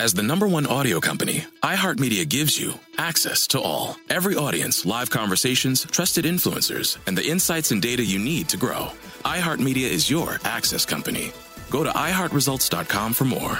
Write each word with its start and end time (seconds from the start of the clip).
As 0.00 0.14
the 0.14 0.22
number 0.22 0.46
one 0.46 0.64
audio 0.64 1.00
company, 1.00 1.44
iHeartMedia 1.60 2.28
gives 2.28 2.56
you 2.56 2.74
access 2.98 3.48
to 3.48 3.60
all. 3.60 3.96
Every 4.08 4.36
audience, 4.36 4.86
live 4.86 5.10
conversations, 5.10 5.84
trusted 5.90 6.24
influencers, 6.24 6.98
and 7.08 7.18
the 7.18 7.26
insights 7.26 7.72
and 7.72 7.82
data 7.82 8.04
you 8.04 8.20
need 8.20 8.48
to 8.50 8.56
grow. 8.56 8.92
iHeartMedia 9.24 9.88
is 9.90 10.08
your 10.08 10.38
access 10.44 10.86
company. 10.86 11.32
Go 11.68 11.82
to 11.82 11.90
iHeartResults.com 11.90 13.12
for 13.12 13.24
more. 13.24 13.58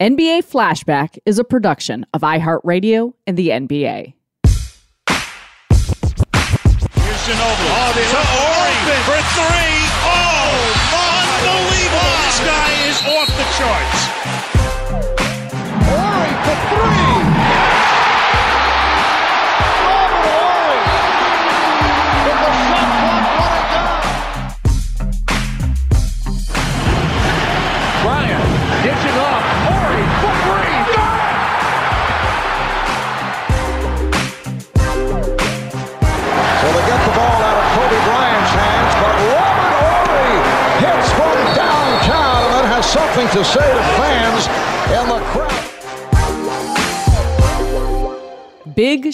NBA 0.00 0.42
Flashback 0.50 1.18
is 1.24 1.38
a 1.38 1.44
production 1.44 2.04
of 2.12 2.22
iHeartRadio 2.22 3.14
and 3.28 3.36
the 3.36 3.50
NBA. 3.50 4.14
Here's 6.94 7.22
Ginobili. 7.26 7.70
Oh, 7.78 7.92
they 7.94 8.06
to 8.10 8.22
Horry 8.26 8.74
for 9.06 9.22
three. 9.38 9.86
Oh, 10.02 10.77
off 13.06 13.28
the 13.28 13.44
charts. 13.56 14.00
Horry 15.86 16.32
for 16.44 16.56
three. 16.68 17.17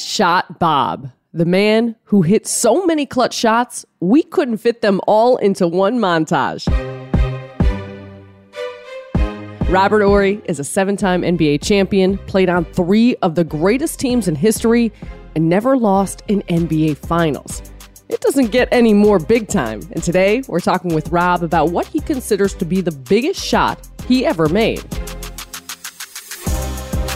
Shot 0.03 0.59
Bob, 0.59 1.11
the 1.33 1.45
man 1.45 1.97
who 2.05 2.23
hit 2.23 2.47
so 2.47 2.87
many 2.87 3.07
clutch 3.07 3.35
shots, 3.35 3.85
we 4.01 4.23
couldn't 4.23 4.59
fit 4.59 4.83
them 4.83 5.01
all 5.07 5.37
into 5.37 5.69
one 5.69 5.99
montage. 5.99 6.67
Robert 9.69 10.03
Horry 10.03 10.41
is 10.45 10.59
a 10.59 10.65
seven 10.65 10.97
time 10.97 11.23
NBA 11.23 11.63
champion, 11.63 12.19
played 12.19 12.49
on 12.49 12.65
three 12.65 13.17
of 13.17 13.35
the 13.35 13.45
greatest 13.45 13.99
teams 13.99 14.29
in 14.29 14.35
history, 14.35 14.93
and 15.35 15.49
never 15.49 15.77
lost 15.77 16.23
in 16.29 16.43
NBA 16.43 16.97
Finals. 16.97 17.63
It 18.09 18.21
doesn't 18.21 18.53
get 18.53 18.69
any 18.71 18.95
more 18.95 19.19
big 19.19 19.49
time, 19.49 19.81
and 19.93 20.03
today 20.03 20.43
we're 20.47 20.61
talking 20.61 20.95
with 20.95 21.09
Rob 21.09 21.43
about 21.43 21.71
what 21.71 21.87
he 21.87 22.01
considers 22.01 22.55
to 22.55 22.65
be 22.65 22.81
the 22.81 22.93
biggest 22.93 23.45
shot 23.45 23.89
he 24.07 24.25
ever 24.25 24.49
made. 24.49 24.85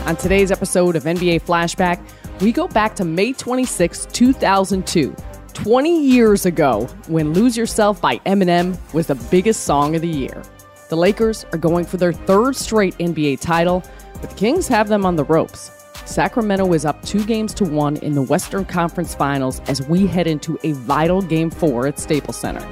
On 0.07 0.17
today's 0.17 0.51
episode 0.51 0.97
of 0.97 1.05
NBA 1.05 1.43
Flashback, 1.43 2.03
we 2.41 2.53
go 2.53 2.69
back 2.69 2.95
to 2.97 3.05
May 3.05 3.33
26, 3.33 4.07
2002, 4.07 5.17
20 5.55 6.03
years 6.03 6.47
ago, 6.47 6.87
when 7.09 7.33
Lose 7.33 7.57
Yourself 7.57 8.01
by 8.01 8.19
Eminem 8.19 8.79
was 8.95 9.09
the 9.09 9.17
biggest 9.17 9.65
song 9.65 9.97
of 9.97 10.03
the 10.03 10.09
year. 10.09 10.43
The 10.89 10.97
Lakers 10.97 11.45
are 11.53 11.59
going 11.59 11.85
for 11.85 11.97
their 11.97 12.13
third 12.13 12.55
straight 12.55 12.97
NBA 12.99 13.41
title, 13.41 13.83
but 14.21 14.31
the 14.31 14.37
Kings 14.37 14.69
have 14.69 14.89
them 14.89 15.05
on 15.05 15.17
the 15.17 15.25
ropes. 15.25 15.73
Sacramento 16.07 16.73
is 16.73 16.85
up 16.85 17.03
two 17.03 17.25
games 17.25 17.53
to 17.55 17.65
one 17.65 17.97
in 17.99 18.15
the 18.15 18.23
Western 18.23 18.65
Conference 18.65 19.15
Finals 19.15 19.61
as 19.67 19.87
we 19.89 20.07
head 20.07 20.27
into 20.27 20.59
a 20.63 20.73
vital 20.73 21.21
Game 21.21 21.51
4 21.51 21.89
at 21.89 21.99
Staples 21.99 22.39
Center. 22.39 22.67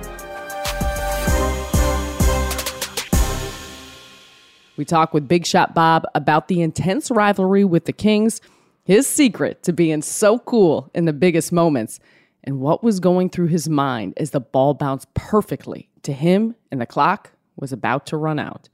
We 4.76 4.84
talk 4.84 5.12
with 5.12 5.26
Big 5.26 5.46
Shot 5.46 5.74
Bob 5.74 6.04
about 6.14 6.48
the 6.48 6.62
intense 6.62 7.10
rivalry 7.10 7.64
with 7.64 7.86
the 7.86 7.92
Kings, 7.92 8.40
his 8.86 9.08
secret 9.08 9.64
to 9.64 9.72
being 9.72 10.00
so 10.00 10.38
cool 10.38 10.92
in 10.94 11.06
the 11.06 11.12
biggest 11.12 11.50
moments, 11.50 11.98
and 12.44 12.60
what 12.60 12.84
was 12.84 13.00
going 13.00 13.28
through 13.28 13.48
his 13.48 13.68
mind 13.68 14.14
as 14.16 14.30
the 14.30 14.38
ball 14.38 14.74
bounced 14.74 15.12
perfectly 15.14 15.88
to 16.04 16.12
him 16.12 16.54
and 16.70 16.80
the 16.80 16.86
clock 16.86 17.32
was 17.56 17.72
about 17.72 18.06
to 18.06 18.16
run 18.16 18.38
out. 18.38 18.68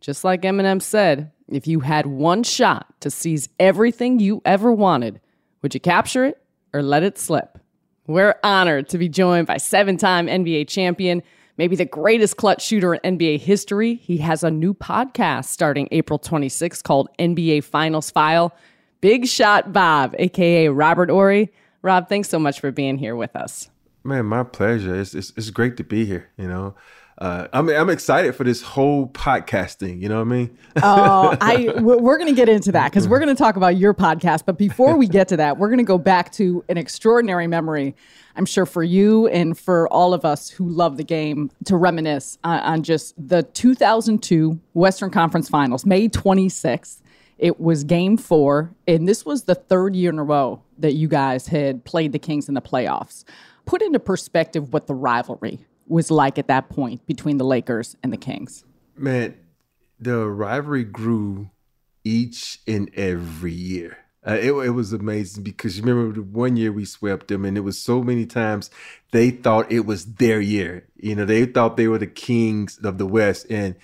Just 0.00 0.24
like 0.24 0.40
Eminem 0.40 0.80
said, 0.80 1.32
if 1.48 1.66
you 1.66 1.80
had 1.80 2.06
one 2.06 2.42
shot 2.42 2.98
to 3.00 3.10
seize 3.10 3.50
everything 3.60 4.18
you 4.18 4.40
ever 4.46 4.72
wanted, 4.72 5.20
would 5.60 5.74
you 5.74 5.80
capture 5.80 6.24
it 6.24 6.42
or 6.72 6.82
let 6.82 7.02
it 7.02 7.18
slip? 7.18 7.58
We're 8.06 8.36
honored 8.42 8.88
to 8.88 8.96
be 8.96 9.10
joined 9.10 9.48
by 9.48 9.58
seven 9.58 9.98
time 9.98 10.28
NBA 10.28 10.66
champion, 10.66 11.22
maybe 11.58 11.76
the 11.76 11.84
greatest 11.84 12.38
clutch 12.38 12.64
shooter 12.64 12.94
in 12.94 13.18
NBA 13.18 13.40
history. 13.40 13.96
He 13.96 14.16
has 14.16 14.42
a 14.42 14.50
new 14.50 14.72
podcast 14.72 15.44
starting 15.44 15.88
April 15.90 16.18
26 16.18 16.80
called 16.80 17.10
NBA 17.18 17.64
Finals 17.64 18.10
File. 18.10 18.54
Big 19.02 19.26
Shot 19.26 19.72
Bob, 19.72 20.14
aka 20.16 20.68
Robert 20.68 21.10
Horry. 21.10 21.52
Rob, 21.82 22.08
thanks 22.08 22.28
so 22.28 22.38
much 22.38 22.60
for 22.60 22.70
being 22.70 22.96
here 22.96 23.16
with 23.16 23.34
us. 23.34 23.68
Man, 24.04 24.26
my 24.26 24.44
pleasure. 24.44 24.94
It's 24.94 25.12
it's, 25.12 25.32
it's 25.36 25.50
great 25.50 25.76
to 25.78 25.84
be 25.84 26.06
here. 26.06 26.30
You 26.38 26.46
know, 26.46 26.76
uh, 27.18 27.48
I'm 27.52 27.68
I'm 27.68 27.90
excited 27.90 28.36
for 28.36 28.44
this 28.44 28.62
whole 28.62 29.08
podcasting. 29.08 30.00
You 30.00 30.08
know 30.08 30.18
what 30.18 30.28
I 30.28 30.36
mean? 30.36 30.58
Oh, 30.84 31.36
I 31.40 31.74
we're 31.80 32.16
going 32.16 32.32
to 32.32 32.36
get 32.36 32.48
into 32.48 32.70
that 32.72 32.92
because 32.92 33.08
we're 33.08 33.18
going 33.18 33.34
to 33.34 33.38
talk 33.38 33.56
about 33.56 33.76
your 33.76 33.92
podcast. 33.92 34.44
But 34.46 34.56
before 34.56 34.96
we 34.96 35.08
get 35.08 35.26
to 35.28 35.36
that, 35.36 35.58
we're 35.58 35.68
going 35.68 35.78
to 35.78 35.84
go 35.84 35.98
back 35.98 36.30
to 36.34 36.64
an 36.68 36.78
extraordinary 36.78 37.48
memory. 37.48 37.96
I'm 38.36 38.46
sure 38.46 38.66
for 38.66 38.84
you 38.84 39.26
and 39.26 39.58
for 39.58 39.88
all 39.88 40.14
of 40.14 40.24
us 40.24 40.48
who 40.48 40.68
love 40.68 40.96
the 40.96 41.04
game 41.04 41.50
to 41.64 41.76
reminisce 41.76 42.38
on, 42.44 42.60
on 42.60 42.82
just 42.84 43.14
the 43.18 43.42
2002 43.42 44.60
Western 44.74 45.10
Conference 45.10 45.48
Finals, 45.48 45.84
May 45.84 46.08
26th. 46.08 47.00
It 47.38 47.60
was 47.60 47.84
game 47.84 48.16
four, 48.16 48.74
and 48.86 49.08
this 49.08 49.24
was 49.24 49.44
the 49.44 49.54
third 49.54 49.96
year 49.96 50.10
in 50.10 50.18
a 50.18 50.24
row 50.24 50.62
that 50.78 50.92
you 50.92 51.08
guys 51.08 51.48
had 51.48 51.84
played 51.84 52.12
the 52.12 52.18
Kings 52.18 52.48
in 52.48 52.54
the 52.54 52.62
playoffs. 52.62 53.24
Put 53.64 53.82
into 53.82 53.98
perspective 53.98 54.72
what 54.72 54.86
the 54.86 54.94
rivalry 54.94 55.60
was 55.86 56.10
like 56.10 56.38
at 56.38 56.48
that 56.48 56.68
point 56.68 57.06
between 57.06 57.38
the 57.38 57.44
Lakers 57.44 57.96
and 58.02 58.12
the 58.12 58.16
Kings. 58.16 58.64
Man, 58.96 59.36
the 59.98 60.26
rivalry 60.26 60.84
grew 60.84 61.50
each 62.04 62.60
and 62.66 62.90
every 62.94 63.52
year. 63.52 63.98
Uh, 64.24 64.38
it, 64.40 64.52
it 64.52 64.70
was 64.70 64.92
amazing 64.92 65.42
because 65.42 65.76
you 65.76 65.82
remember 65.82 66.14
the 66.14 66.22
one 66.22 66.56
year 66.56 66.70
we 66.70 66.84
swept 66.84 67.26
them, 67.28 67.44
and 67.44 67.56
it 67.56 67.62
was 67.62 67.78
so 67.78 68.02
many 68.02 68.24
times 68.24 68.70
they 69.10 69.30
thought 69.30 69.70
it 69.70 69.84
was 69.84 70.04
their 70.04 70.40
year. 70.40 70.86
You 70.96 71.16
know, 71.16 71.24
they 71.24 71.44
thought 71.44 71.76
they 71.76 71.88
were 71.88 71.98
the 71.98 72.06
kings 72.06 72.78
of 72.84 72.98
the 72.98 73.06
West, 73.06 73.46
and 73.50 73.74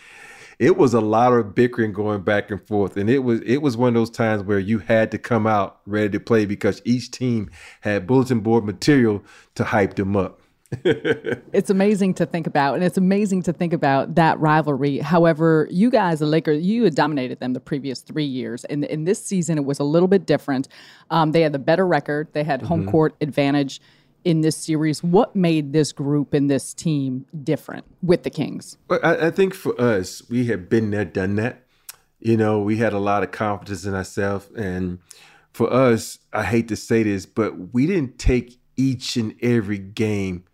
it 0.59 0.77
was 0.77 0.93
a 0.93 1.01
lot 1.01 1.33
of 1.33 1.55
bickering 1.55 1.93
going 1.93 2.23
back 2.23 2.51
and 2.51 2.61
forth, 2.67 2.97
and 2.97 3.09
it 3.09 3.21
was 3.21 3.41
it 3.43 3.59
was 3.59 3.77
one 3.77 3.89
of 3.89 3.95
those 3.95 4.11
times 4.11 4.43
where 4.43 4.59
you 4.59 4.79
had 4.79 5.11
to 5.13 5.19
come 5.19 5.47
out 5.47 5.81
ready 5.87 6.11
to 6.11 6.21
play 6.21 6.47
because 6.47 6.83
each 6.85 7.11
team 7.11 7.51
had 7.83 8.07
bulletin 8.07 8.41
board 8.41 8.65
material 8.65 9.23
to 9.55 9.65
hype 9.65 9.95
them 9.95 10.17
up. 10.17 10.41
it's 10.85 11.71
amazing 11.71 12.13
to 12.13 12.27
think 12.27 12.47
about, 12.47 12.75
and 12.75 12.85
it's 12.85 12.99
amazing 12.99 13.43
to 13.43 13.53
think 13.53 13.73
about 13.73 14.17
that 14.17 14.39
rivalry. 14.39 14.99
However, 14.99 15.67
you 15.71 15.91
guys, 15.91 16.19
the 16.19 16.27
Lakers, 16.27 16.63
you 16.63 16.85
had 16.85 16.95
dominated 16.95 17.41
them 17.41 17.55
the 17.55 17.61
previous 17.61 18.01
three 18.01 18.25
years, 18.25 18.65
and 18.67 18.85
in 18.85 19.05
this 19.05 19.25
season 19.25 19.57
it 19.57 19.65
was 19.65 19.79
a 19.79 19.85
little 19.85 20.09
bit 20.09 20.27
different. 20.27 20.69
Um, 21.11 21.33
they 21.33 21.41
had 21.41 21.53
the 21.53 21.59
better 21.59 21.87
record, 21.87 22.29
they 22.33 22.45
had 22.45 22.63
home 22.63 22.83
mm-hmm. 22.83 22.91
court 22.91 23.15
advantage 23.21 23.81
in 24.25 24.41
this 24.41 24.57
series. 24.57 25.03
What 25.03 25.35
made 25.35 25.73
this 25.73 25.93
group 25.93 26.35
and 26.35 26.51
this 26.51 26.75
team 26.75 27.27
different 27.43 27.85
with 28.03 28.23
the 28.23 28.31
Kings? 28.31 28.77
I, 28.91 29.27
I 29.27 29.31
think 29.31 29.55
for 29.55 29.79
us, 29.81 30.23
we 30.29 30.47
had 30.47 30.69
been 30.69 30.91
there, 30.91 31.05
done 31.05 31.37
that. 31.37 31.65
You 32.21 32.37
know, 32.37 32.61
we 32.61 32.79
had 32.79 32.93
a 32.93 32.99
lot 32.99 33.23
of 33.23 33.31
confidence 33.31 33.85
in 33.85 33.95
ourselves, 33.95 34.51
and 34.57 34.99
for 35.53 35.73
us, 35.73 36.19
I 36.33 36.45
hate 36.45 36.69
to 36.69 36.77
say 36.77 37.03
this, 37.05 37.27
but 37.27 37.73
we 37.73 37.87
didn't 37.87 38.19
take 38.19 38.59
each 38.77 39.17
and 39.17 39.35
every 39.43 39.79
game 39.79 40.45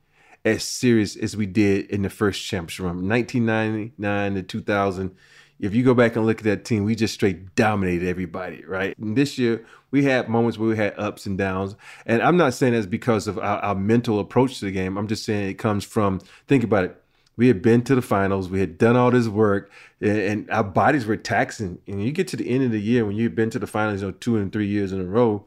as 0.44 0.62
serious 0.62 1.16
as 1.16 1.36
we 1.36 1.46
did 1.46 1.90
in 1.90 2.02
the 2.02 2.10
first 2.10 2.44
championship 2.44 2.84
run, 2.84 3.08
1999 3.08 4.34
to 4.34 4.42
2000. 4.42 5.14
If 5.60 5.74
you 5.74 5.84
go 5.84 5.94
back 5.94 6.16
and 6.16 6.26
look 6.26 6.38
at 6.38 6.44
that 6.44 6.64
team, 6.64 6.84
we 6.84 6.94
just 6.94 7.14
straight 7.14 7.54
dominated 7.54 8.06
everybody, 8.08 8.64
right? 8.66 8.96
And 8.98 9.16
this 9.16 9.38
year, 9.38 9.64
we 9.94 10.02
had 10.02 10.28
moments 10.28 10.58
where 10.58 10.68
we 10.68 10.76
had 10.76 10.92
ups 10.98 11.24
and 11.24 11.38
downs. 11.38 11.76
And 12.04 12.20
I'm 12.20 12.36
not 12.36 12.52
saying 12.52 12.72
that's 12.72 12.84
because 12.84 13.28
of 13.28 13.38
our, 13.38 13.60
our 13.60 13.74
mental 13.76 14.18
approach 14.18 14.58
to 14.58 14.64
the 14.64 14.72
game. 14.72 14.98
I'm 14.98 15.06
just 15.06 15.24
saying 15.24 15.48
it 15.48 15.54
comes 15.54 15.84
from, 15.84 16.20
think 16.48 16.64
about 16.64 16.86
it. 16.86 17.00
We 17.36 17.46
had 17.46 17.62
been 17.62 17.80
to 17.82 17.94
the 17.94 18.02
finals. 18.02 18.48
We 18.48 18.58
had 18.58 18.76
done 18.76 18.96
all 18.96 19.12
this 19.12 19.28
work, 19.28 19.70
and, 20.00 20.50
our 20.50 20.64
bodies 20.64 21.06
were 21.06 21.16
taxing. 21.16 21.78
And 21.86 22.02
you 22.04 22.10
get 22.10 22.26
to 22.28 22.36
the 22.36 22.50
end 22.50 22.64
of 22.64 22.72
the 22.72 22.80
year 22.80 23.04
when 23.04 23.14
you've 23.14 23.36
been 23.36 23.50
to 23.50 23.60
the 23.60 23.68
finals, 23.68 24.00
you 24.00 24.08
know, 24.08 24.14
two 24.18 24.36
and 24.36 24.52
three 24.52 24.66
years 24.66 24.92
in 24.92 25.00
a 25.00 25.04
row, 25.04 25.46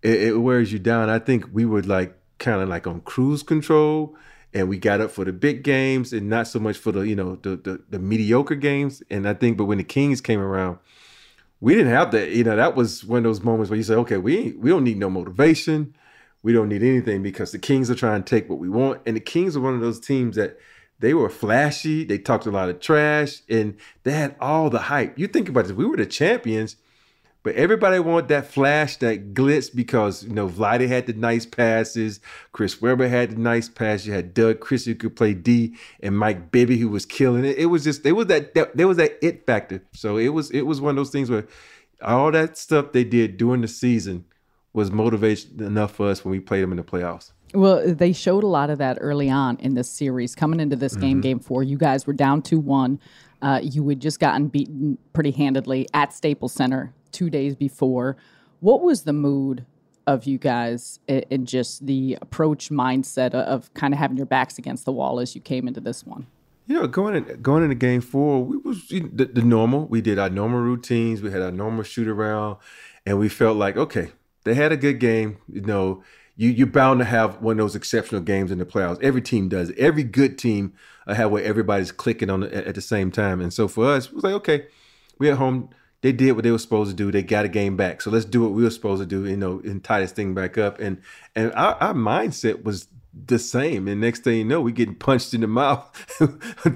it, 0.00 0.22
it 0.22 0.36
wears 0.38 0.72
you 0.72 0.78
down. 0.78 1.10
I 1.10 1.18
think 1.18 1.44
we 1.52 1.66
were 1.66 1.82
like 1.82 2.16
kind 2.38 2.62
of 2.62 2.68
like 2.70 2.86
on 2.86 3.02
cruise 3.02 3.42
control 3.42 4.16
and 4.54 4.70
we 4.70 4.78
got 4.78 5.02
up 5.02 5.10
for 5.10 5.26
the 5.26 5.34
big 5.34 5.64
games 5.64 6.14
and 6.14 6.30
not 6.30 6.48
so 6.48 6.58
much 6.58 6.78
for 6.78 6.92
the 6.92 7.02
you 7.02 7.14
know 7.14 7.36
the, 7.42 7.56
the, 7.56 7.82
the 7.90 7.98
mediocre 7.98 8.54
games 8.54 9.02
and 9.10 9.28
i 9.28 9.34
think 9.34 9.58
but 9.58 9.66
when 9.66 9.76
the 9.76 9.84
kings 9.84 10.22
came 10.22 10.40
around 10.40 10.78
we 11.60 11.74
didn't 11.74 11.92
have 11.92 12.10
that 12.12 12.30
you 12.30 12.44
know 12.44 12.56
that 12.56 12.74
was 12.74 13.04
one 13.04 13.18
of 13.18 13.24
those 13.24 13.42
moments 13.42 13.70
where 13.70 13.76
you 13.76 13.82
say 13.82 13.94
okay 13.94 14.16
we 14.16 14.52
we 14.52 14.70
don't 14.70 14.84
need 14.84 14.98
no 14.98 15.10
motivation. 15.10 15.94
We 16.42 16.52
don't 16.52 16.68
need 16.68 16.82
anything 16.82 17.22
because 17.22 17.52
the 17.52 17.58
kings 17.58 17.90
are 17.90 17.94
trying 17.94 18.22
to 18.22 18.28
take 18.28 18.48
what 18.48 18.58
we 18.58 18.68
want. 18.68 19.02
And 19.06 19.16
the 19.16 19.20
kings 19.20 19.56
are 19.56 19.60
one 19.60 19.74
of 19.74 19.80
those 19.80 20.00
teams 20.00 20.36
that 20.36 20.58
they 20.98 21.12
were 21.14 21.28
flashy. 21.28 22.04
They 22.04 22.18
talked 22.18 22.46
a 22.46 22.50
lot 22.50 22.68
of 22.68 22.80
trash 22.80 23.42
and 23.48 23.76
they 24.04 24.12
had 24.12 24.36
all 24.40 24.70
the 24.70 24.78
hype. 24.78 25.18
You 25.18 25.26
think 25.26 25.48
about 25.48 25.64
this. 25.66 25.72
We 25.72 25.84
were 25.84 25.96
the 25.96 26.06
champions 26.06 26.76
but 27.42 27.54
everybody 27.54 27.98
wanted 27.98 28.28
that 28.28 28.46
flash, 28.46 28.96
that 28.98 29.32
glitz, 29.32 29.74
because 29.74 30.24
you 30.24 30.32
know 30.32 30.48
Vladdy 30.48 30.86
had 30.88 31.06
the 31.06 31.14
nice 31.14 31.46
passes, 31.46 32.20
Chris 32.52 32.82
Webber 32.82 33.08
had 33.08 33.30
the 33.30 33.36
nice 33.36 33.68
pass. 33.68 34.04
You 34.04 34.12
had 34.12 34.34
Doug 34.34 34.60
Christie 34.60 34.92
who 34.92 34.96
could 34.96 35.16
play 35.16 35.32
D, 35.32 35.74
and 36.02 36.18
Mike 36.18 36.50
Bibby 36.50 36.76
who 36.76 36.88
was 36.88 37.06
killing 37.06 37.44
it. 37.44 37.56
It 37.56 37.66
was 37.66 37.84
just 37.84 38.02
there 38.02 38.14
was 38.14 38.26
that, 38.26 38.54
that 38.54 38.76
there 38.76 38.86
was 38.86 38.98
that 38.98 39.18
it 39.22 39.46
factor. 39.46 39.82
So 39.92 40.18
it 40.18 40.28
was 40.28 40.50
it 40.50 40.62
was 40.62 40.80
one 40.80 40.90
of 40.90 40.96
those 40.96 41.10
things 41.10 41.30
where 41.30 41.46
all 42.02 42.30
that 42.32 42.58
stuff 42.58 42.92
they 42.92 43.04
did 43.04 43.36
during 43.36 43.62
the 43.62 43.68
season 43.68 44.24
was 44.72 44.90
motivation 44.90 45.62
enough 45.62 45.92
for 45.92 46.08
us 46.08 46.24
when 46.24 46.32
we 46.32 46.40
played 46.40 46.62
them 46.62 46.72
in 46.72 46.76
the 46.76 46.84
playoffs. 46.84 47.32
Well, 47.52 47.94
they 47.94 48.12
showed 48.12 48.44
a 48.44 48.48
lot 48.48 48.70
of 48.70 48.78
that 48.78 48.98
early 49.00 49.28
on 49.28 49.56
in 49.58 49.74
this 49.74 49.90
series. 49.90 50.36
Coming 50.36 50.60
into 50.60 50.76
this 50.76 50.94
game, 50.94 51.16
mm-hmm. 51.16 51.20
game 51.20 51.40
four, 51.40 51.62
you 51.62 51.76
guys 51.76 52.06
were 52.06 52.12
down 52.12 52.42
2 52.42 52.60
1. 52.60 53.00
Uh, 53.42 53.60
you 53.62 53.88
had 53.88 54.00
just 54.00 54.20
gotten 54.20 54.46
beaten 54.46 54.98
pretty 55.14 55.30
handedly 55.30 55.88
at 55.94 56.12
Staples 56.12 56.52
Center 56.52 56.92
two 57.12 57.30
days 57.30 57.54
before. 57.54 58.16
What 58.60 58.82
was 58.82 59.02
the 59.02 59.12
mood 59.12 59.64
of 60.06 60.24
you 60.24 60.38
guys 60.38 60.98
and 61.08 61.46
just 61.46 61.86
the 61.86 62.18
approach 62.20 62.70
mindset 62.70 63.34
of 63.34 63.72
kind 63.74 63.94
of 63.94 63.98
having 63.98 64.16
your 64.16 64.26
backs 64.26 64.58
against 64.58 64.84
the 64.84 64.92
wall 64.92 65.20
as 65.20 65.34
you 65.34 65.40
came 65.40 65.68
into 65.68 65.80
this 65.80 66.04
one? 66.04 66.26
You 66.66 66.80
know, 66.80 66.86
going 66.86 67.16
in, 67.16 67.42
going 67.42 67.64
into 67.64 67.74
game 67.74 68.00
four, 68.00 68.44
we 68.44 68.56
was 68.58 68.86
the, 68.88 69.00
the 69.00 69.42
normal. 69.42 69.86
We 69.86 70.00
did 70.00 70.18
our 70.18 70.30
normal 70.30 70.60
routines. 70.60 71.20
We 71.20 71.32
had 71.32 71.42
our 71.42 71.50
normal 71.50 71.82
shoot 71.82 72.06
around, 72.06 72.58
and 73.04 73.18
we 73.18 73.28
felt 73.28 73.56
like 73.56 73.76
okay, 73.76 74.12
they 74.44 74.54
had 74.54 74.70
a 74.70 74.76
good 74.76 75.00
game. 75.00 75.38
You 75.48 75.62
know, 75.62 76.04
you 76.36 76.50
you're 76.50 76.68
bound 76.68 77.00
to 77.00 77.04
have 77.06 77.42
one 77.42 77.58
of 77.58 77.64
those 77.64 77.74
exceptional 77.74 78.20
games 78.20 78.52
in 78.52 78.58
the 78.58 78.64
playoffs. 78.64 79.02
Every 79.02 79.20
team 79.20 79.48
does. 79.48 79.72
Every 79.76 80.04
good 80.04 80.38
team 80.38 80.74
uh, 81.08 81.14
have 81.14 81.32
where 81.32 81.42
everybody's 81.42 81.90
clicking 81.90 82.30
on 82.30 82.40
the, 82.40 82.68
at, 82.68 82.74
the 82.76 82.80
same 82.80 83.10
time. 83.10 83.40
And 83.40 83.52
so 83.52 83.66
for 83.66 83.86
us, 83.86 84.06
it 84.06 84.14
was 84.14 84.22
like 84.22 84.34
okay, 84.34 84.66
we 85.18 85.28
at 85.28 85.38
home 85.38 85.70
they 86.02 86.12
did 86.12 86.32
what 86.32 86.44
they 86.44 86.50
were 86.50 86.58
supposed 86.58 86.90
to 86.90 86.96
do. 86.96 87.10
They 87.10 87.22
got 87.22 87.44
a 87.44 87.48
game 87.48 87.76
back. 87.76 88.00
So 88.00 88.10
let's 88.10 88.24
do 88.24 88.42
what 88.42 88.52
we 88.52 88.62
were 88.62 88.70
supposed 88.70 89.02
to 89.02 89.06
do, 89.06 89.26
you 89.26 89.36
know, 89.36 89.60
and 89.64 89.82
tie 89.82 90.00
this 90.00 90.12
thing 90.12 90.34
back 90.34 90.56
up. 90.58 90.78
And 90.78 91.00
and 91.34 91.52
our, 91.52 91.74
our 91.74 91.94
mindset 91.94 92.64
was 92.64 92.88
the 93.26 93.38
same. 93.38 93.88
And 93.88 94.00
next 94.00 94.24
thing 94.24 94.38
you 94.38 94.44
know, 94.44 94.60
we 94.60 94.72
getting 94.72 94.94
punched 94.94 95.34
in 95.34 95.40
the 95.40 95.46
mouth 95.48 95.86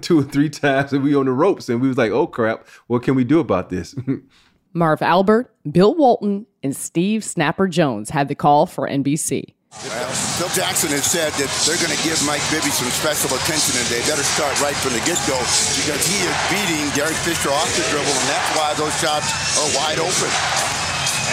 two 0.01 0.21
or 0.21 0.25
three 0.25 0.51
times 0.51 0.93
and 0.93 1.03
we 1.03 1.15
on 1.15 1.27
the 1.27 1.33
ropes. 1.33 1.69
And 1.69 1.81
we 1.81 1.89
was 1.89 1.97
like, 1.97 2.13
oh 2.13 2.27
crap, 2.27 2.67
what 2.87 3.03
can 3.03 3.15
we 3.15 3.25
do 3.25 3.41
about 3.41 3.71
this? 3.71 3.95
Marv 4.75 5.03
Albert, 5.03 5.55
Bill 5.71 5.95
Walton, 5.95 6.47
and 6.65 6.75
Steve 6.75 7.23
Snapper 7.23 7.69
Jones 7.69 8.11
had 8.11 8.27
the 8.27 8.35
call 8.35 8.67
for 8.67 8.89
NBC. 8.89 9.55
Well, 9.83 10.15
Phil 10.39 10.53
Jackson 10.55 10.95
has 10.95 11.05
said 11.05 11.35
that 11.35 11.51
they're 11.67 11.81
going 11.83 11.93
to 11.93 12.03
give 12.07 12.17
Mike 12.23 12.43
Bibby 12.49 12.71
some 12.71 12.89
special 12.95 13.35
attention 13.35 13.75
and 13.75 13.87
they 13.91 14.01
better 14.07 14.23
start 14.23 14.55
right 14.63 14.77
from 14.79 14.95
the 14.95 15.03
get-go 15.03 15.35
because 15.35 16.03
he 16.07 16.23
is 16.23 16.37
beating 16.47 16.87
Derek 16.95 17.19
Fisher 17.27 17.51
off 17.51 17.69
the 17.75 17.83
dribble 17.91 18.07
and 18.07 18.29
that's 18.31 18.51
why 18.55 18.71
those 18.79 18.95
shots 19.03 19.27
are 19.59 19.69
wide 19.75 19.99
open. 19.99 20.31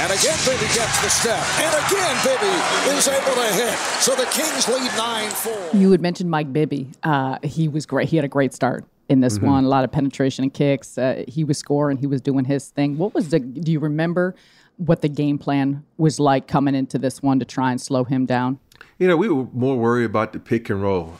And 0.01 0.09
again, 0.11 0.38
Bibby 0.43 0.65
gets 0.73 0.97
the 1.05 1.09
step. 1.13 1.43
And 1.61 1.73
again, 1.85 2.15
Bibby 2.25 2.53
is 2.97 3.07
able 3.07 3.35
to 3.38 3.49
hit. 3.53 3.77
So 4.01 4.15
the 4.15 4.25
Kings 4.33 4.67
lead 4.67 4.89
9-4. 4.97 5.79
You 5.79 5.91
had 5.91 6.01
mentioned 6.01 6.31
Mike 6.31 6.51
Bibby. 6.51 6.89
Uh, 7.03 7.38
he 7.43 7.67
was 7.67 7.85
great. 7.85 8.09
He 8.09 8.15
had 8.15 8.25
a 8.25 8.29
great 8.29 8.53
start 8.53 8.85
in 9.09 9.19
this 9.19 9.38
mm-hmm. 9.38 9.47
one. 9.47 9.63
A 9.65 9.67
lot 9.67 9.83
of 9.83 9.91
penetration 9.91 10.43
and 10.43 10.53
kicks. 10.53 10.97
Uh, 10.97 11.23
he 11.27 11.43
was 11.43 11.57
scoring. 11.57 11.97
He 11.97 12.07
was 12.07 12.21
doing 12.21 12.45
his 12.45 12.69
thing. 12.69 12.97
What 12.97 13.13
was 13.13 13.29
the? 13.29 13.39
Do 13.39 13.71
you 13.71 13.79
remember 13.79 14.35
what 14.81 15.01
the 15.01 15.09
game 15.09 15.37
plan 15.37 15.83
was 15.97 16.19
like 16.19 16.47
coming 16.47 16.73
into 16.73 16.97
this 16.97 17.21
one 17.21 17.37
to 17.39 17.45
try 17.45 17.71
and 17.71 17.79
slow 17.79 18.03
him 18.03 18.25
down? 18.25 18.59
You 18.97 19.07
know, 19.07 19.15
we 19.15 19.29
were 19.29 19.45
more 19.53 19.77
worried 19.77 20.05
about 20.05 20.33
the 20.33 20.39
pick 20.39 20.69
and 20.71 20.81
roll. 20.81 21.13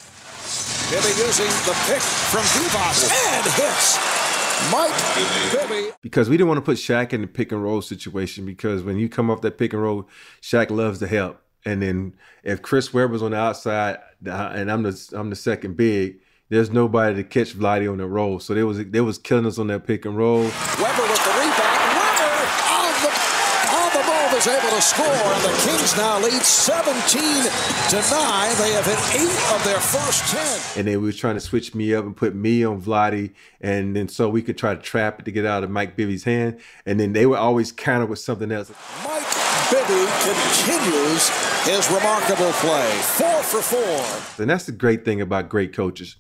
Bibby 0.90 1.08
using 1.10 1.46
the 1.46 1.78
pick 1.86 2.02
from 2.02 2.42
Divac 2.42 3.36
and 3.36 3.46
hits. 3.54 4.12
Mike 4.72 5.70
Bibby. 5.70 5.92
Because 6.02 6.28
we 6.28 6.38
didn't 6.38 6.48
want 6.48 6.58
to 6.58 6.62
put 6.62 6.78
Shaq 6.78 7.14
in 7.14 7.22
the 7.22 7.28
pick 7.28 7.52
and 7.52 7.64
roll 7.64 7.82
situation 7.82 8.46
because 8.46 8.84
when 8.84 8.98
you 8.98 9.08
come 9.08 9.30
off 9.30 9.42
that 9.42 9.58
pick 9.58 9.74
and 9.74 9.82
roll, 9.82 10.10
Shaq 10.42 10.72
loves 10.72 11.00
to 11.00 11.08
help. 11.08 11.40
And 11.64 11.84
then 11.84 12.16
if 12.44 12.62
Chris 12.64 12.94
Webber's 12.94 13.22
on 13.22 13.32
the 13.32 13.38
outside 13.38 14.00
and 14.26 14.72
I'm 14.72 14.82
the 14.82 15.14
I'm 15.14 15.30
the 15.30 15.36
second 15.36 15.78
big, 15.78 16.20
there's 16.50 16.72
nobody 16.72 17.16
to 17.16 17.24
catch 17.24 17.56
Vladdy 17.56 17.90
on 17.90 18.00
the 18.00 18.08
roll. 18.08 18.40
So 18.40 18.56
they 18.56 18.64
was 18.64 18.84
they 18.84 19.02
was 19.02 19.20
killing 19.20 19.46
us 19.46 19.60
on 19.60 19.68
that 19.68 19.86
pick 19.86 20.06
and 20.06 20.18
roll. 20.18 20.42
Webber 20.42 21.04
with 21.04 21.24
the 21.24 21.51
is 24.42 24.48
able 24.48 24.76
to 24.76 24.82
score, 24.82 25.06
and 25.06 25.44
the 25.44 25.56
Kings 25.70 25.96
now 25.96 26.20
lead 26.20 26.42
17 26.42 27.22
to 27.22 27.96
9. 27.96 28.56
They 28.58 28.72
have 28.72 28.86
hit 28.86 29.22
eight 29.22 29.56
of 29.56 29.64
their 29.64 29.80
first 29.80 30.34
10. 30.74 30.80
And 30.80 30.88
they 30.88 30.98
was 30.98 31.16
trying 31.16 31.36
to 31.36 31.40
switch 31.40 31.76
me 31.76 31.94
up 31.94 32.06
and 32.06 32.16
put 32.16 32.34
me 32.34 32.64
on 32.64 32.82
Vladdy, 32.82 33.34
and 33.60 33.96
then 33.96 34.08
so 34.08 34.30
we 34.30 34.42
could 34.42 34.58
try 34.58 34.74
to 34.74 34.82
trap 34.82 35.20
it 35.20 35.26
to 35.26 35.32
get 35.32 35.46
out 35.46 35.64
of 35.64 35.70
Mike 35.70 35.96
Bibby's 35.96 36.24
hand. 36.24 36.60
And 36.88 37.00
then 37.00 37.14
they 37.14 37.28
would 37.28 37.38
always 37.38 37.72
counter 37.72 38.08
with 38.08 38.20
something 38.20 38.52
else. 38.52 38.72
Mike 39.04 39.22
Bibby 39.70 40.10
continues 40.24 41.30
his 41.66 41.92
remarkable 41.92 42.52
play. 42.54 42.90
Four 43.02 43.44
for 43.44 43.62
four. 43.62 44.42
And 44.42 44.50
that's 44.50 44.66
the 44.66 44.72
great 44.72 45.06
thing 45.06 45.22
about 45.22 45.50
great 45.50 45.72
coaches 45.72 46.16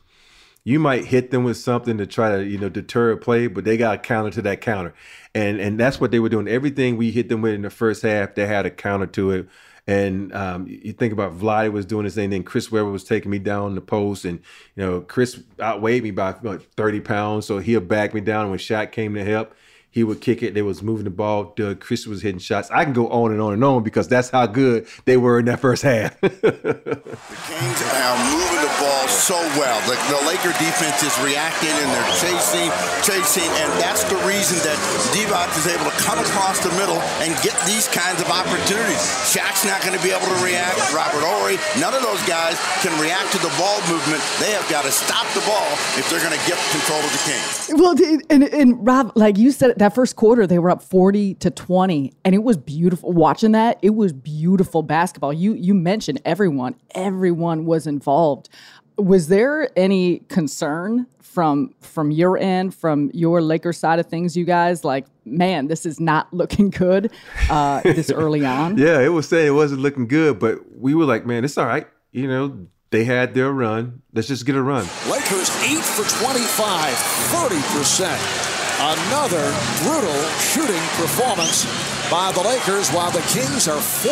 you 0.63 0.79
might 0.79 1.05
hit 1.05 1.31
them 1.31 1.43
with 1.43 1.57
something 1.57 1.97
to 1.97 2.05
try 2.05 2.37
to 2.37 2.43
you 2.45 2.57
know 2.57 2.69
deter 2.69 3.11
a 3.11 3.17
play, 3.17 3.47
but 3.47 3.63
they 3.63 3.77
got 3.77 3.95
a 3.95 3.97
counter 3.97 4.31
to 4.31 4.41
that 4.43 4.61
counter, 4.61 4.93
and 5.33 5.59
and 5.59 5.79
that's 5.79 5.99
what 5.99 6.11
they 6.11 6.19
were 6.19 6.29
doing. 6.29 6.47
Everything 6.47 6.97
we 6.97 7.11
hit 7.11 7.29
them 7.29 7.41
with 7.41 7.53
in 7.53 7.63
the 7.63 7.69
first 7.69 8.03
half, 8.03 8.35
they 8.35 8.45
had 8.45 8.65
a 8.65 8.71
counter 8.71 9.07
to 9.07 9.31
it. 9.31 9.49
And 9.87 10.31
um, 10.35 10.67
you 10.67 10.93
think 10.93 11.11
about 11.11 11.35
Vladdy 11.37 11.71
was 11.71 11.87
doing 11.87 12.05
his 12.05 12.13
thing, 12.13 12.29
then 12.29 12.43
Chris 12.43 12.71
Webber 12.71 12.91
was 12.91 13.03
taking 13.03 13.31
me 13.31 13.39
down 13.39 13.73
the 13.73 13.81
post, 13.81 14.25
and 14.25 14.39
you 14.75 14.83
know 14.85 15.01
Chris 15.01 15.41
outweighed 15.59 16.03
me 16.03 16.11
by 16.11 16.35
like, 16.43 16.61
thirty 16.73 16.99
pounds, 16.99 17.47
so 17.47 17.57
he'll 17.57 17.81
back 17.81 18.13
me 18.13 18.21
down. 18.21 18.51
When 18.51 18.59
Shaq 18.59 18.91
came 18.91 19.15
to 19.15 19.23
help, 19.23 19.55
he 19.91 20.05
would 20.05 20.21
kick 20.21 20.41
it. 20.41 20.53
They 20.53 20.61
was 20.61 20.81
moving 20.81 21.03
the 21.03 21.11
ball. 21.11 21.51
Doug 21.55 21.81
Chris 21.81 22.07
was 22.07 22.21
hitting 22.23 22.39
shots. 22.39 22.71
I 22.71 22.85
can 22.85 22.93
go 22.93 23.09
on 23.09 23.31
and 23.31 23.41
on 23.41 23.51
and 23.51 23.63
on 23.63 23.83
because 23.83 24.07
that's 24.07 24.29
how 24.29 24.47
good 24.47 24.87
they 25.03 25.17
were 25.17 25.39
in 25.39 25.45
that 25.45 25.59
first 25.59 25.83
half. 25.83 26.15
the 26.21 26.31
Kings 26.31 27.79
are 27.91 28.17
moving 28.31 28.63
the 28.63 28.71
ball 28.79 29.05
so 29.11 29.35
well. 29.59 29.75
The, 29.91 29.99
the 30.07 30.23
Laker 30.23 30.55
defense 30.63 31.03
is 31.03 31.11
reacting 31.19 31.75
and 31.75 31.89
they're 31.91 32.13
chasing, 32.23 32.71
chasing, 33.03 33.51
and 33.59 33.69
that's 33.83 34.07
the 34.07 34.15
reason 34.23 34.63
that 34.63 34.79
Divac 35.11 35.51
is 35.59 35.67
able 35.67 35.83
to 35.83 35.97
come 35.99 36.23
across 36.23 36.63
the 36.63 36.71
middle 36.79 36.95
and 37.19 37.35
get 37.43 37.59
these 37.67 37.91
kinds 37.91 38.23
of 38.23 38.31
opportunities. 38.31 39.03
Shaq's 39.27 39.67
not 39.67 39.83
going 39.83 39.99
to 39.99 40.03
be 40.03 40.15
able 40.15 40.31
to 40.31 40.39
react. 40.39 40.79
Robert 40.95 41.19
Horry, 41.19 41.59
none 41.83 41.91
of 41.91 41.99
those 41.99 42.23
guys 42.23 42.55
can 42.79 42.95
react 42.95 43.35
to 43.35 43.39
the 43.43 43.51
ball 43.59 43.75
movement. 43.91 44.23
They 44.39 44.55
have 44.55 44.63
got 44.71 44.87
to 44.87 44.93
stop 44.95 45.27
the 45.35 45.43
ball 45.43 45.67
if 45.99 46.07
they're 46.07 46.23
going 46.23 46.37
to 46.37 46.45
get 46.47 46.55
control 46.71 47.03
of 47.03 47.11
the 47.11 47.23
Kings. 47.27 47.75
Well, 47.75 47.93
and, 48.31 48.47
and 48.55 48.79
Rob, 48.87 49.11
like 49.19 49.35
you 49.35 49.51
said, 49.51 49.80
that 49.81 49.95
first 49.95 50.15
quarter 50.15 50.45
they 50.45 50.59
were 50.59 50.69
up 50.69 50.83
40 50.83 51.33
to 51.35 51.49
20 51.49 52.13
and 52.23 52.35
it 52.35 52.43
was 52.43 52.55
beautiful. 52.55 53.11
Watching 53.11 53.53
that 53.53 53.79
it 53.81 53.95
was 53.95 54.13
beautiful 54.13 54.83
basketball. 54.83 55.33
You 55.33 55.53
you 55.53 55.73
mentioned 55.73 56.21
everyone. 56.23 56.75
Everyone 56.93 57.65
was 57.65 57.87
involved. 57.87 58.49
Was 58.97 59.27
there 59.27 59.71
any 59.75 60.19
concern 60.29 61.07
from 61.19 61.73
from 61.81 62.11
your 62.11 62.37
end 62.37 62.75
from 62.75 63.09
your 63.13 63.41
Lakers 63.41 63.79
side 63.79 63.97
of 63.97 64.05
things 64.05 64.37
you 64.37 64.45
guys? 64.45 64.85
Like 64.85 65.07
man 65.25 65.67
this 65.67 65.87
is 65.87 65.99
not 65.99 66.31
looking 66.33 66.69
good 66.69 67.11
uh, 67.49 67.81
this 67.81 68.11
early 68.11 68.45
on? 68.45 68.77
Yeah 68.77 69.01
it 69.01 69.09
was 69.09 69.27
saying 69.27 69.47
it 69.47 69.51
wasn't 69.51 69.81
looking 69.81 70.07
good 70.07 70.37
but 70.37 70.59
we 70.77 70.93
were 70.93 71.05
like 71.05 71.25
man 71.25 71.43
it's 71.43 71.57
all 71.57 71.65
right. 71.65 71.87
You 72.11 72.27
know 72.27 72.67
they 72.91 73.05
had 73.05 73.33
their 73.33 73.51
run. 73.51 74.03
Let's 74.13 74.27
just 74.27 74.45
get 74.45 74.53
a 74.55 74.61
run. 74.61 74.85
Lakers 75.09 75.49
8 75.63 75.77
for 75.79 76.23
25 76.23 76.93
30% 76.93 78.60
Another 78.81 79.53
brutal 79.85 80.17
shooting 80.41 80.81
performance 80.97 81.69
by 82.09 82.31
the 82.33 82.41
Lakers 82.41 82.89
while 82.89 83.11
the 83.11 83.21
Kings 83.29 83.67
are 83.67 83.77
14 83.77 84.09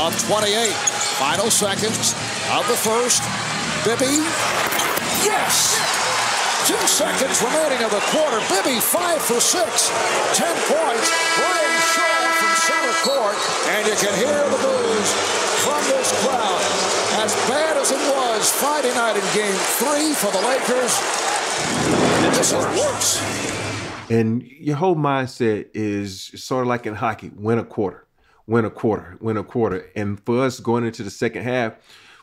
of 0.00 0.16
28. 0.24 0.72
Final 1.20 1.50
seconds 1.52 2.16
of 2.48 2.64
the 2.64 2.78
first. 2.80 3.20
Bibby. 3.84 4.24
Yes! 5.20 5.76
Two 6.64 6.80
seconds 6.88 7.44
remaining 7.44 7.84
of 7.84 7.92
the 7.92 8.00
quarter. 8.08 8.40
Bibby, 8.48 8.80
five 8.80 9.20
for 9.20 9.36
six. 9.36 9.92
Ten 10.32 10.56
points. 10.72 11.12
Brian 11.36 11.76
Shaw 11.92 12.24
from 12.40 12.52
center 12.56 12.96
court. 13.04 13.36
And 13.68 13.84
you 13.84 13.96
can 14.00 14.16
hear 14.16 14.48
the 14.48 14.60
boos 14.64 15.08
from 15.60 15.82
this 15.92 16.08
crowd. 16.24 16.62
As 17.20 17.36
bad 17.44 17.76
as 17.76 17.92
it 17.92 18.00
was 18.16 18.50
Friday 18.50 18.94
night 18.96 19.20
in 19.20 19.26
game 19.36 19.60
three 19.76 20.16
for 20.16 20.32
the 20.32 20.40
Lakers, 20.40 20.96
And 24.10 24.42
your 24.42 24.76
whole 24.76 24.96
mindset 24.96 25.68
is 25.72 26.32
sort 26.34 26.62
of 26.62 26.68
like 26.68 26.86
in 26.86 26.94
hockey 26.94 27.30
win 27.34 27.58
a 27.58 27.64
quarter, 27.64 28.06
win 28.46 28.64
a 28.64 28.70
quarter, 28.70 29.16
win 29.20 29.36
a 29.36 29.42
quarter. 29.42 29.90
And 29.96 30.20
for 30.24 30.42
us 30.42 30.60
going 30.60 30.84
into 30.84 31.02
the 31.02 31.10
second 31.10 31.44
half, 31.44 31.74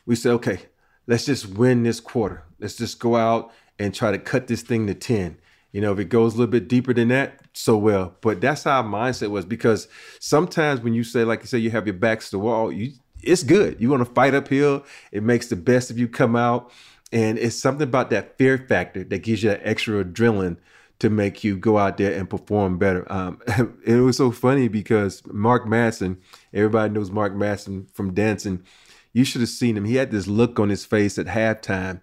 we 0.06 0.16
said, 0.16 0.34
okay, 0.34 0.60
let's 1.08 1.26
just 1.26 1.48
win 1.48 1.84
this 1.84 2.00
quarter. 2.00 2.44
Let's 2.60 2.76
just 2.76 3.00
go 3.00 3.16
out 3.16 3.52
and 3.80 3.94
try 3.94 4.12
to 4.12 4.20
cut 4.20 4.48
this 4.48 4.62
thing 4.62 4.88
to 4.88 4.94
10. 4.94 5.38
You 5.72 5.82
know, 5.82 5.94
if 5.94 6.00
it 6.00 6.06
goes 6.06 6.34
a 6.34 6.38
little 6.38 6.52
bit 6.52 6.68
deeper 6.68 6.94
than 6.94 7.08
that, 7.10 7.42
so 7.54 7.78
well. 7.78 8.16
But 8.22 8.42
that's 8.42 8.64
how 8.64 8.82
our 8.82 8.84
mindset 8.84 9.30
was 9.30 9.46
because 9.46 9.88
sometimes 10.20 10.82
when 10.82 10.94
you 10.94 11.04
say, 11.04 11.24
like 11.24 11.42
you 11.42 11.48
say, 11.48 11.60
you 11.60 11.72
have 11.72 11.88
your 11.88 11.96
backs 11.96 12.26
to 12.26 12.38
the 12.38 12.40
wall, 12.40 12.72
you 12.72 12.92
it's 13.22 13.44
good. 13.44 13.82
You 13.82 13.90
want 13.90 14.06
to 14.06 14.14
fight 14.14 14.34
uphill. 14.34 14.86
It 15.12 15.24
makes 15.24 15.48
the 15.48 15.56
best 15.56 15.92
of 15.92 16.00
you 16.00 16.08
come 16.08 16.36
out. 16.36 16.72
And 17.12 17.38
it's 17.40 17.56
something 17.56 17.88
about 17.88 18.10
that 18.12 18.38
fear 18.38 18.58
factor 18.58 19.04
that 19.04 19.20
gives 19.20 19.44
you 19.44 19.50
that 19.50 19.62
extra 19.64 20.04
adrenaline 20.04 20.58
to 21.00 21.10
make 21.10 21.44
you 21.44 21.58
go 21.58 21.78
out 21.78 21.98
there 21.98 22.14
and 22.14 22.30
perform 22.30 22.78
better. 22.78 23.10
Um, 23.12 23.42
it 23.86 23.96
was 23.96 24.18
so 24.18 24.32
funny 24.32 24.68
because 24.68 25.24
Mark 25.26 25.66
Madsen, 25.66 26.18
everybody 26.54 26.94
knows 26.94 27.10
Mark 27.10 27.34
Madsen 27.34 27.90
from 27.92 28.14
dancing. 28.14 28.64
You 29.14 29.24
should 29.24 29.42
have 29.42 29.50
seen 29.50 29.76
him. 29.78 29.86
He 29.86 29.96
had 29.96 30.12
this 30.12 30.28
look 30.28 30.60
on 30.60 30.70
his 30.70 30.86
face 30.86 31.18
at 31.18 31.26
halftime. 31.26 32.02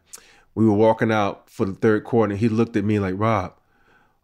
We 0.55 0.65
were 0.65 0.73
walking 0.73 1.13
out 1.13 1.49
for 1.51 1.67
the 1.67 1.75
third 1.75 2.05
quarter, 2.05 2.33
and 2.33 2.41
he 2.41 2.49
looked 2.49 2.77
at 2.77 2.85
me 2.85 2.99
like, 2.99 3.15
Rob, 3.17 3.53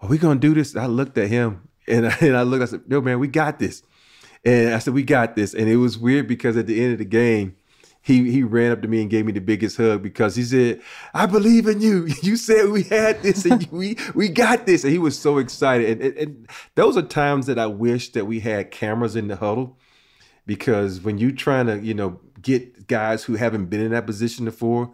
are 0.00 0.08
we 0.08 0.18
going 0.18 0.40
to 0.40 0.48
do 0.48 0.54
this? 0.54 0.74
I 0.74 0.86
looked 0.86 1.16
at 1.18 1.28
him 1.28 1.68
and 1.86 2.06
I, 2.08 2.16
and 2.20 2.36
I 2.36 2.42
looked, 2.42 2.62
I 2.62 2.66
said, 2.66 2.88
no, 2.88 3.00
man, 3.00 3.20
we 3.20 3.28
got 3.28 3.58
this. 3.58 3.82
And 4.44 4.74
I 4.74 4.78
said, 4.78 4.94
we 4.94 5.04
got 5.04 5.36
this. 5.36 5.54
And 5.54 5.68
it 5.68 5.76
was 5.76 5.96
weird 5.96 6.26
because 6.26 6.56
at 6.56 6.66
the 6.66 6.82
end 6.82 6.92
of 6.92 6.98
the 6.98 7.04
game, 7.04 7.56
he 8.02 8.30
he 8.32 8.42
ran 8.42 8.72
up 8.72 8.82
to 8.82 8.88
me 8.88 9.00
and 9.00 9.08
gave 9.08 9.24
me 9.24 9.32
the 9.32 9.40
biggest 9.40 9.76
hug 9.76 10.02
because 10.02 10.34
he 10.34 10.42
said, 10.42 10.82
"I 11.14 11.26
believe 11.26 11.66
in 11.66 11.80
you. 11.80 12.08
You 12.22 12.36
said 12.36 12.68
we 12.70 12.82
had 12.82 13.22
this 13.22 13.44
and 13.44 13.66
we 13.70 13.96
we 14.14 14.28
got 14.28 14.66
this." 14.66 14.82
And 14.82 14.92
he 14.92 14.98
was 14.98 15.18
so 15.18 15.38
excited. 15.38 15.88
And, 15.88 16.02
and, 16.02 16.16
and, 16.18 16.48
those 16.74 16.96
are 16.96 17.02
times 17.02 17.46
that 17.46 17.58
I 17.58 17.66
wish 17.66 18.10
that 18.12 18.26
we 18.26 18.40
had 18.40 18.72
cameras 18.72 19.14
in 19.14 19.28
the 19.28 19.36
huddle 19.36 19.78
because 20.46 21.00
when 21.00 21.18
you're 21.18 21.30
trying 21.30 21.66
to 21.66 21.78
you 21.78 21.94
know 21.94 22.20
get 22.42 22.88
guys 22.88 23.22
who 23.24 23.36
haven't 23.36 23.66
been 23.66 23.80
in 23.80 23.92
that 23.92 24.06
position 24.06 24.44
before 24.44 24.90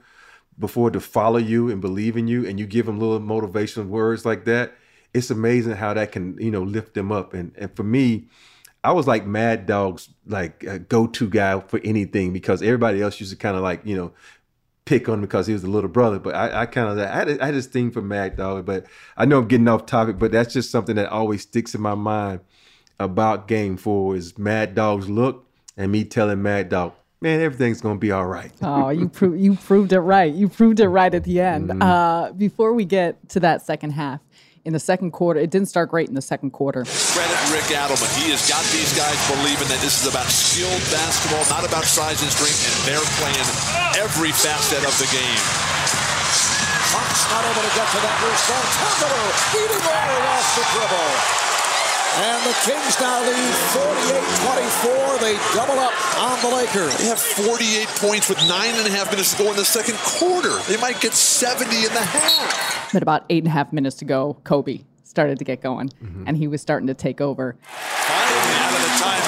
before 0.58 0.90
to 0.90 1.00
follow 1.00 1.38
you 1.38 1.70
and 1.70 1.80
believe 1.80 2.16
in 2.16 2.28
you, 2.28 2.46
and 2.46 2.60
you 2.60 2.66
give 2.66 2.86
them 2.86 2.98
little 3.00 3.20
motivational 3.20 3.86
words 3.86 4.26
like 4.26 4.44
that, 4.44 4.74
it's 5.14 5.30
amazing 5.30 5.76
how 5.76 5.94
that 5.94 6.12
can 6.12 6.36
you 6.38 6.50
know 6.50 6.62
lift 6.62 6.92
them 6.92 7.10
up. 7.10 7.32
And 7.32 7.52
and 7.56 7.74
for 7.74 7.84
me 7.84 8.28
I 8.84 8.92
was 8.92 9.06
like 9.06 9.26
Mad 9.26 9.66
Dog's 9.66 10.08
like 10.26 10.88
go 10.88 11.06
to 11.06 11.28
guy 11.28 11.60
for 11.60 11.80
anything 11.84 12.32
because 12.32 12.62
everybody 12.62 13.02
else 13.02 13.18
used 13.18 13.32
to 13.32 13.36
kind 13.36 13.56
of 13.56 13.62
like 13.62 13.80
you 13.84 13.96
know 13.96 14.12
pick 14.88 15.06
on 15.06 15.16
him 15.16 15.20
because 15.20 15.46
he 15.46 15.52
was 15.52 15.64
a 15.64 15.68
little 15.68 15.90
brother. 15.90 16.18
But 16.18 16.34
I, 16.34 16.62
I 16.62 16.66
kind 16.66 16.88
of 16.88 16.98
I 16.98 17.14
had, 17.14 17.40
I 17.40 17.46
had 17.46 17.54
this 17.54 17.66
thing 17.66 17.90
for 17.90 18.00
Mad 18.00 18.36
Dog. 18.36 18.64
But 18.64 18.86
I 19.16 19.26
know 19.26 19.38
I'm 19.38 19.48
getting 19.48 19.68
off 19.68 19.86
topic, 19.86 20.18
but 20.18 20.32
that's 20.32 20.52
just 20.52 20.70
something 20.70 20.96
that 20.96 21.10
always 21.10 21.42
sticks 21.42 21.74
in 21.74 21.80
my 21.80 21.94
mind 21.94 22.40
about 22.98 23.46
Game 23.46 23.76
Four 23.76 24.16
is 24.16 24.38
Mad 24.38 24.74
Dog's 24.74 25.08
look 25.08 25.46
and 25.76 25.92
me 25.92 26.04
telling 26.04 26.42
Mad 26.42 26.70
Dog. 26.70 26.94
Man, 27.20 27.40
everything's 27.40 27.80
gonna 27.80 27.98
be 27.98 28.12
all 28.12 28.26
right. 28.26 28.52
oh, 28.62 28.90
you 28.90 29.08
proved 29.08 29.40
you 29.40 29.56
proved 29.56 29.92
it 29.92 30.00
right. 30.00 30.32
You 30.32 30.48
proved 30.48 30.80
it 30.80 30.88
right 30.88 31.12
at 31.12 31.24
the 31.24 31.40
end. 31.40 31.68
Mm-hmm. 31.68 31.82
Uh, 31.82 32.32
before 32.32 32.72
we 32.72 32.84
get 32.84 33.28
to 33.30 33.40
that 33.40 33.60
second 33.60 33.90
half, 33.90 34.20
in 34.64 34.72
the 34.72 34.80
second 34.80 35.12
quarter. 35.12 35.40
It 35.40 35.50
didn't 35.50 35.68
start 35.68 35.90
great 35.90 36.08
in 36.08 36.14
the 36.14 36.22
second 36.22 36.50
quarter. 36.50 36.84
Credit 36.84 37.40
Rick 37.52 37.68
Adelman. 37.74 38.10
He 38.18 38.30
has 38.30 38.46
got 38.48 38.64
these 38.72 38.90
guys 38.96 39.18
believing 39.30 39.68
that 39.68 39.80
this 39.80 40.02
is 40.02 40.06
about 40.10 40.26
skilled 40.28 40.82
basketball, 40.90 41.44
not 41.50 41.64
about 41.66 41.84
size 41.84 42.22
and 42.22 42.30
strength, 42.30 42.58
and 42.66 42.94
they're 42.94 43.08
playing 43.20 43.48
every 43.98 44.32
facet 44.32 44.82
of 44.86 44.94
the 44.98 45.08
game. 45.10 45.42
Fox 46.90 47.28
not 47.28 47.44
able 47.44 47.62
to 47.62 47.72
get 47.76 47.88
to 47.92 48.00
that 48.00 48.16
loose 48.24 48.44
ball. 48.48 48.64
Tackler 48.78 49.24
beating 49.52 49.84
over 49.84 50.20
off 50.32 50.46
the 50.56 50.64
dribble. 50.72 51.57
And 52.16 52.40
the 52.42 52.56
Kings 52.64 52.98
now 53.00 53.20
lead 53.22 53.54
48-24. 53.76 55.20
They 55.20 55.36
double 55.54 55.78
up 55.78 55.92
on 56.18 56.40
the 56.40 56.56
Lakers. 56.56 56.96
They 56.98 57.04
have 57.04 57.20
48 57.20 57.86
points 58.00 58.28
with 58.28 58.38
nine 58.48 58.74
and 58.74 58.86
a 58.86 58.90
half 58.90 59.10
minutes 59.10 59.32
to 59.36 59.42
go 59.42 59.50
in 59.50 59.56
the 59.56 59.64
second 59.64 59.96
quarter. 59.98 60.56
They 60.70 60.76
might 60.80 61.00
get 61.00 61.12
70 61.12 61.76
in 61.76 61.82
the 61.92 62.00
half. 62.00 62.92
But 62.92 63.02
about 63.02 63.24
eight 63.28 63.44
and 63.44 63.48
a 63.48 63.50
half 63.50 63.72
minutes 63.72 63.96
to 63.96 64.04
go, 64.04 64.38
Kobe 64.44 64.80
started 65.04 65.38
to 65.38 65.44
get 65.44 65.60
going, 65.60 65.88
mm-hmm. 65.88 66.24
and 66.26 66.36
he 66.36 66.48
was 66.48 66.62
starting 66.62 66.86
to 66.86 66.94
take 66.94 67.20
over. 67.20 67.56
Finally, 67.62 68.54
out 68.56 68.72
of 68.72 68.80
the 68.80 68.88
timeout, 69.04 69.27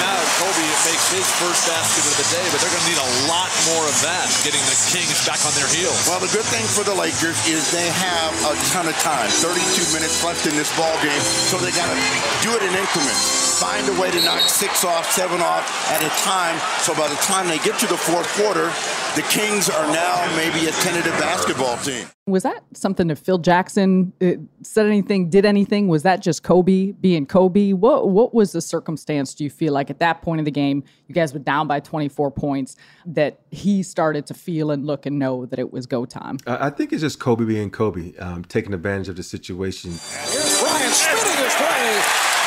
his 1.11 1.27
first 1.43 1.67
basket 1.67 2.07
of 2.07 2.15
the 2.15 2.27
day, 2.31 2.45
but 2.51 2.63
they're 2.63 2.71
going 2.71 2.83
to 2.87 2.91
need 2.91 3.03
a 3.03 3.11
lot 3.27 3.51
more 3.75 3.83
of 3.83 3.95
that, 4.01 4.31
getting 4.47 4.63
the 4.63 4.77
Kings 4.91 5.19
back 5.27 5.43
on 5.43 5.51
their 5.59 5.67
heels. 5.67 6.07
Well, 6.07 6.23
the 6.23 6.31
good 6.31 6.47
thing 6.47 6.63
for 6.63 6.87
the 6.87 6.95
Lakers 6.95 7.35
is 7.47 7.67
they 7.71 7.91
have 7.91 8.31
a 8.47 8.55
ton 8.71 8.87
of 8.87 8.95
time, 9.03 9.27
32 9.27 9.59
minutes 9.91 10.23
left 10.23 10.47
in 10.47 10.55
this 10.55 10.71
ball 10.79 10.95
game, 11.03 11.21
so 11.51 11.59
they 11.59 11.71
got 11.75 11.91
to 11.91 11.97
do 12.39 12.55
it 12.55 12.63
in 12.63 12.71
increments. 12.75 13.50
Find 13.61 13.87
a 13.89 14.01
way 14.01 14.09
to 14.09 14.19
knock 14.23 14.41
six 14.41 14.83
off, 14.83 15.11
seven 15.11 15.39
off 15.39 15.91
at 15.91 16.01
a 16.01 16.09
time, 16.23 16.57
so 16.79 16.95
by 16.95 17.07
the 17.07 17.15
time 17.17 17.47
they 17.47 17.59
get 17.59 17.77
to 17.81 17.85
the 17.85 17.95
fourth 17.95 18.27
quarter, 18.33 18.71
the 19.15 19.21
Kings 19.29 19.69
are 19.69 19.85
now 19.93 20.35
maybe 20.35 20.65
a 20.65 20.71
tentative 20.71 21.13
basketball 21.19 21.77
team. 21.77 22.07
Was 22.25 22.41
that 22.41 22.63
something 22.73 23.05
that 23.05 23.17
Phil 23.17 23.37
Jackson 23.37 24.13
uh, 24.19 24.31
said 24.63 24.87
anything, 24.87 25.29
did 25.29 25.45
anything? 25.45 25.87
Was 25.87 26.01
that 26.01 26.23
just 26.23 26.41
Kobe 26.41 26.93
being 26.93 27.27
Kobe? 27.27 27.73
What 27.73 28.09
what 28.09 28.33
was 28.33 28.51
the 28.51 28.61
circumstance? 28.61 29.35
Do 29.35 29.43
you 29.43 29.51
feel 29.51 29.73
like 29.73 29.91
at 29.91 29.99
that 29.99 30.23
point 30.23 30.39
of 30.39 30.45
the 30.45 30.51
game, 30.51 30.83
you 31.07 31.13
guys 31.13 31.31
were 31.31 31.39
down 31.39 31.67
by 31.67 31.81
24 31.81 32.31
points, 32.31 32.77
that 33.05 33.41
he 33.51 33.83
started 33.83 34.25
to 34.25 34.33
feel 34.33 34.71
and 34.71 34.87
look 34.87 35.05
and 35.05 35.19
know 35.19 35.45
that 35.45 35.59
it 35.59 35.71
was 35.71 35.85
go 35.85 36.05
time? 36.05 36.39
I 36.47 36.71
think 36.71 36.93
it's 36.93 37.01
just 37.01 37.19
Kobe 37.19 37.45
being 37.45 37.69
Kobe, 37.69 38.17
um, 38.17 38.43
taking 38.43 38.73
advantage 38.73 39.09
of 39.09 39.17
the 39.17 39.23
situation. 39.23 39.91
Here's 39.91 40.61
Bryant 40.61 40.93
spinning 40.93 41.43
his 41.43 41.59
way 41.59 41.91
on 41.91 42.01
Christie. 42.01 42.40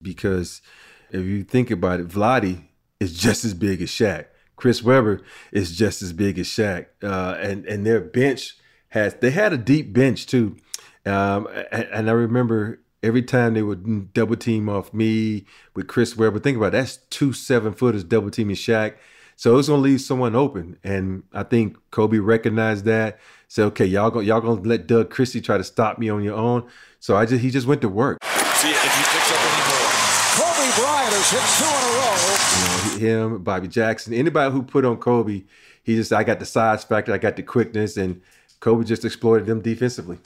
Because 0.00 0.62
if 1.10 1.24
you 1.24 1.44
think 1.44 1.70
about 1.70 2.00
it, 2.00 2.08
Vladi 2.08 2.64
is 3.00 3.16
just 3.16 3.44
as 3.44 3.54
big 3.54 3.82
as 3.82 3.88
Shaq. 3.88 4.26
Chris 4.56 4.82
Webber 4.82 5.20
is 5.50 5.76
just 5.76 6.02
as 6.02 6.12
big 6.12 6.38
as 6.38 6.46
Shaq, 6.46 6.86
uh, 7.02 7.36
and 7.40 7.64
and 7.66 7.84
their 7.84 8.00
bench 8.00 8.56
has 8.90 9.14
they 9.14 9.30
had 9.30 9.52
a 9.52 9.58
deep 9.58 9.92
bench 9.92 10.26
too, 10.26 10.56
um, 11.04 11.48
and, 11.72 11.88
and, 11.92 12.08
I 12.08 12.12
remember 12.12 12.80
every 13.02 13.22
time 13.22 13.54
they 13.54 13.62
would 13.62 14.12
double 14.12 14.36
team 14.36 14.68
off 14.68 14.94
me 14.94 15.46
with 15.74 15.88
Chris 15.88 16.16
Webber. 16.16 16.38
Think 16.38 16.58
about 16.58 16.68
it, 16.68 16.72
that's 16.72 16.98
two 17.10 17.32
seven 17.32 17.72
footers 17.72 18.04
double 18.04 18.30
teaming 18.30 18.54
Shaq. 18.54 18.94
So 19.42 19.58
it's 19.58 19.66
gonna 19.66 19.82
leave 19.82 20.00
someone 20.00 20.36
open. 20.36 20.78
And 20.84 21.24
I 21.32 21.42
think 21.42 21.76
Kobe 21.90 22.18
recognized 22.18 22.84
that. 22.84 23.18
Said, 23.48 23.64
okay, 23.64 23.84
y'all 23.84 24.08
go, 24.08 24.20
y'all 24.20 24.40
gonna 24.40 24.60
let 24.60 24.86
Doug 24.86 25.10
Christie 25.10 25.40
try 25.40 25.58
to 25.58 25.64
stop 25.64 25.98
me 25.98 26.08
on 26.08 26.22
your 26.22 26.36
own. 26.36 26.68
So 27.00 27.16
I 27.16 27.26
just 27.26 27.42
he 27.42 27.50
just 27.50 27.66
went 27.66 27.80
to 27.80 27.88
work. 27.88 28.18
See 28.22 28.70
if 28.70 28.80
he 28.80 29.02
picks 29.02 29.32
up 29.32 29.40
any 29.42 29.62
more. 29.66 29.90
Kobe 30.38 30.70
Bryant 30.78 31.12
has 31.18 31.28
hit 31.34 31.42
two 31.58 31.66
in 31.74 31.82
a 31.88 31.98
row. 31.98 33.10
You 33.10 33.18
know, 33.18 33.34
him, 33.34 33.42
Bobby 33.42 33.66
Jackson, 33.66 34.14
anybody 34.14 34.52
who 34.52 34.62
put 34.62 34.84
on 34.84 34.98
Kobe, 34.98 35.42
he 35.82 35.96
just 35.96 36.12
I 36.12 36.22
got 36.22 36.38
the 36.38 36.46
size 36.46 36.84
factor, 36.84 37.12
I 37.12 37.18
got 37.18 37.34
the 37.34 37.42
quickness, 37.42 37.96
and 37.96 38.22
Kobe 38.60 38.84
just 38.84 39.04
exploited 39.04 39.48
them 39.48 39.60
defensively. 39.60 40.18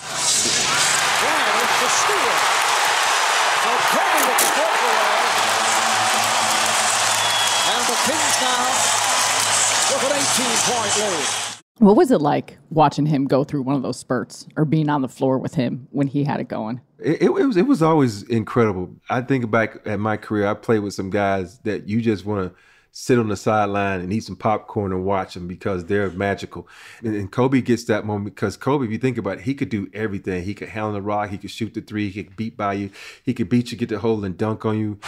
What 11.78 11.97
was 11.97 12.11
it 12.11 12.23
like 12.23 12.56
watching 12.71 13.04
him 13.04 13.26
go 13.26 13.45
through 13.45 13.62
one 13.62 13.76
of 13.76 13.83
those 13.83 13.99
spurts 13.99 14.47
or 14.56 14.64
being 14.64 14.88
on 14.88 15.02
the 15.02 15.09
floor 15.09 15.38
with 15.38 15.54
him 15.54 15.88
when 15.90 16.06
he 16.06 16.25
had 16.25 16.40
it 16.40 16.49
going? 16.49 16.80
It, 16.99 17.23
it, 17.23 17.28
was 17.28 17.56
it 17.56 17.66
was 17.66 17.83
always 17.83 18.23
incredible. 18.23 18.97
I 19.11 19.21
think 19.21 19.50
back 19.50 19.78
at 19.85 20.00
my 20.00 20.16
career, 20.16 20.47
I 20.47 20.54
played 20.54 20.78
with 20.78 20.95
some 20.95 21.11
guys 21.11 21.59
that 21.61 21.87
you 21.87 22.00
just 22.00 22.25
want 22.25 22.50
to 22.50 22.59
sit 22.92 23.18
on 23.18 23.28
the 23.28 23.37
sideline 23.37 24.00
and 24.00 24.11
eat 24.11 24.25
some 24.25 24.37
popcorn 24.37 24.90
and 24.90 25.04
watch 25.04 25.35
them 25.35 25.47
because 25.47 25.85
they're 25.85 26.09
magical. 26.12 26.66
And, 27.00 27.14
and, 27.14 27.30
Kobe 27.30 27.61
gets 27.61 27.85
that 27.85 28.06
moment 28.06 28.35
because 28.35 28.56
Kobe, 28.56 28.87
if 28.87 28.90
you 28.90 28.97
think 28.97 29.18
about 29.18 29.37
it, 29.37 29.40
he 29.42 29.52
could 29.52 29.68
do 29.68 29.90
everything. 29.92 30.45
He 30.45 30.54
could 30.54 30.71
handle 30.71 30.95
the 30.95 31.02
rock, 31.02 31.28
he 31.28 31.37
could 31.37 31.50
shoot 31.50 31.75
the 31.75 31.83
three, 31.83 32.09
he 32.09 32.25
could 32.25 32.37
beat 32.37 32.56
by 32.56 32.73
you, 32.73 32.90
he 33.23 33.35
could 33.35 33.50
beat 33.50 33.71
you, 33.71 33.76
get 33.76 33.90
the 33.90 33.99
hole 33.99 34.25
and 34.25 34.38
dunk 34.38 34.64
on 34.64 34.78
you. 34.78 34.99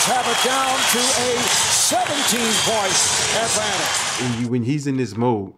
Lakers 0.00 0.16
have 0.16 0.26
it 0.26 0.40
down 0.48 0.76
to 0.92 0.98
a 0.98 1.36
17-point 1.92 2.96
advantage. 3.44 4.22
When, 4.22 4.42
you, 4.42 4.50
when 4.50 4.62
he's 4.62 4.86
in 4.86 4.96
this 4.96 5.16
mode, 5.16 5.52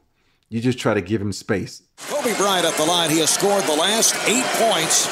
you 0.49 0.61
just 0.61 0.79
try 0.79 0.95
to 0.95 1.01
give 1.01 1.21
him 1.21 1.33
space. 1.33 1.83
Kobe 1.97 2.37
Bryant 2.37 2.67
at 2.67 2.75
the 2.75 2.85
line. 2.85 3.11
He 3.11 3.21
has 3.21 3.31
scored 3.31 3.65
the 3.65 3.77
last 3.77 4.15
eight 4.27 4.45
points 4.59 5.07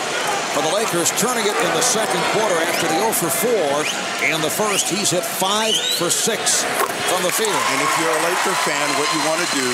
for 0.54 0.62
the 0.62 0.72
Lakers, 0.74 1.10
turning 1.14 1.46
it 1.46 1.54
in 1.54 1.70
the 1.78 1.82
second 1.82 2.20
quarter 2.34 2.58
after 2.58 2.86
the 2.90 2.98
0 2.98 3.12
for 3.14 3.30
4. 3.30 4.26
In 4.26 4.40
the 4.42 4.50
first, 4.50 4.88
he's 4.88 5.10
hit 5.10 5.24
5 5.24 5.74
for 5.98 6.10
6 6.10 6.64
from 7.10 7.22
the 7.22 7.30
field. 7.30 7.54
And 7.54 7.78
if 7.82 7.92
you're 8.02 8.10
a 8.10 8.22
Laker 8.26 8.56
fan, 8.66 8.86
what 8.98 9.06
you 9.14 9.20
want 9.30 9.38
to 9.42 9.50
do 9.54 9.68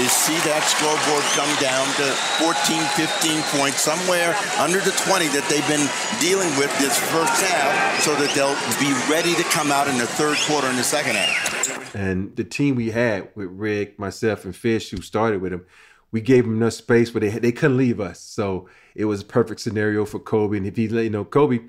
is 0.00 0.08
see 0.08 0.36
that 0.48 0.64
scoreboard 0.64 1.24
come 1.36 1.52
down 1.60 1.84
to 2.00 2.08
14, 2.40 2.80
15 2.96 3.42
points, 3.60 3.80
somewhere 3.84 4.32
under 4.58 4.80
the 4.80 4.92
20 5.04 5.28
that 5.36 5.44
they've 5.52 5.68
been 5.68 5.84
dealing 6.20 6.48
with 6.56 6.72
this 6.80 6.96
first 7.12 7.36
half, 7.44 8.00
so 8.00 8.16
that 8.16 8.32
they'll 8.32 8.56
be 8.80 8.92
ready 9.12 9.34
to 9.36 9.44
come 9.52 9.70
out 9.70 9.86
in 9.88 9.98
the 9.98 10.06
third 10.06 10.36
quarter 10.48 10.68
in 10.68 10.76
the 10.76 10.84
second 10.84 11.16
half. 11.16 11.94
And 11.94 12.34
the 12.36 12.44
team 12.44 12.76
we 12.76 12.90
had 12.90 13.28
with 13.34 13.48
Rick, 13.52 13.98
myself, 13.98 14.46
and 14.46 14.56
Fish, 14.56 14.90
who 14.90 15.02
started 15.02 15.42
with 15.42 15.52
him, 15.52 15.66
we 16.12 16.20
gave 16.20 16.44
them 16.44 16.56
enough 16.56 16.74
space, 16.74 17.10
but 17.10 17.22
they 17.22 17.30
they 17.30 17.52
couldn't 17.52 17.78
leave 17.78 17.98
us. 17.98 18.20
So 18.20 18.68
it 18.94 19.06
was 19.06 19.22
a 19.22 19.24
perfect 19.24 19.60
scenario 19.60 20.04
for 20.04 20.20
Kobe. 20.20 20.58
And 20.58 20.66
if 20.66 20.76
he, 20.76 20.86
let 20.88 21.04
you 21.04 21.10
know, 21.10 21.24
Kobe, 21.24 21.60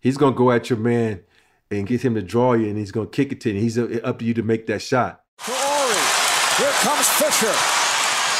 he's 0.00 0.18
gonna 0.18 0.36
go 0.36 0.50
at 0.50 0.68
your 0.68 0.78
man 0.78 1.20
and 1.70 1.86
get 1.86 2.04
him 2.04 2.14
to 2.16 2.22
draw 2.22 2.52
you, 2.52 2.66
and 2.68 2.76
he's 2.76 2.92
gonna 2.92 3.06
kick 3.06 3.32
it 3.32 3.40
to 3.42 3.48
you. 3.48 3.54
And 3.54 3.62
he's 3.62 3.78
up 3.78 4.18
to 4.18 4.24
you 4.24 4.34
to 4.34 4.42
make 4.42 4.66
that 4.66 4.82
shot. 4.82 5.22
Here 5.38 6.76
comes 6.82 7.08
Fisher. 7.18 7.54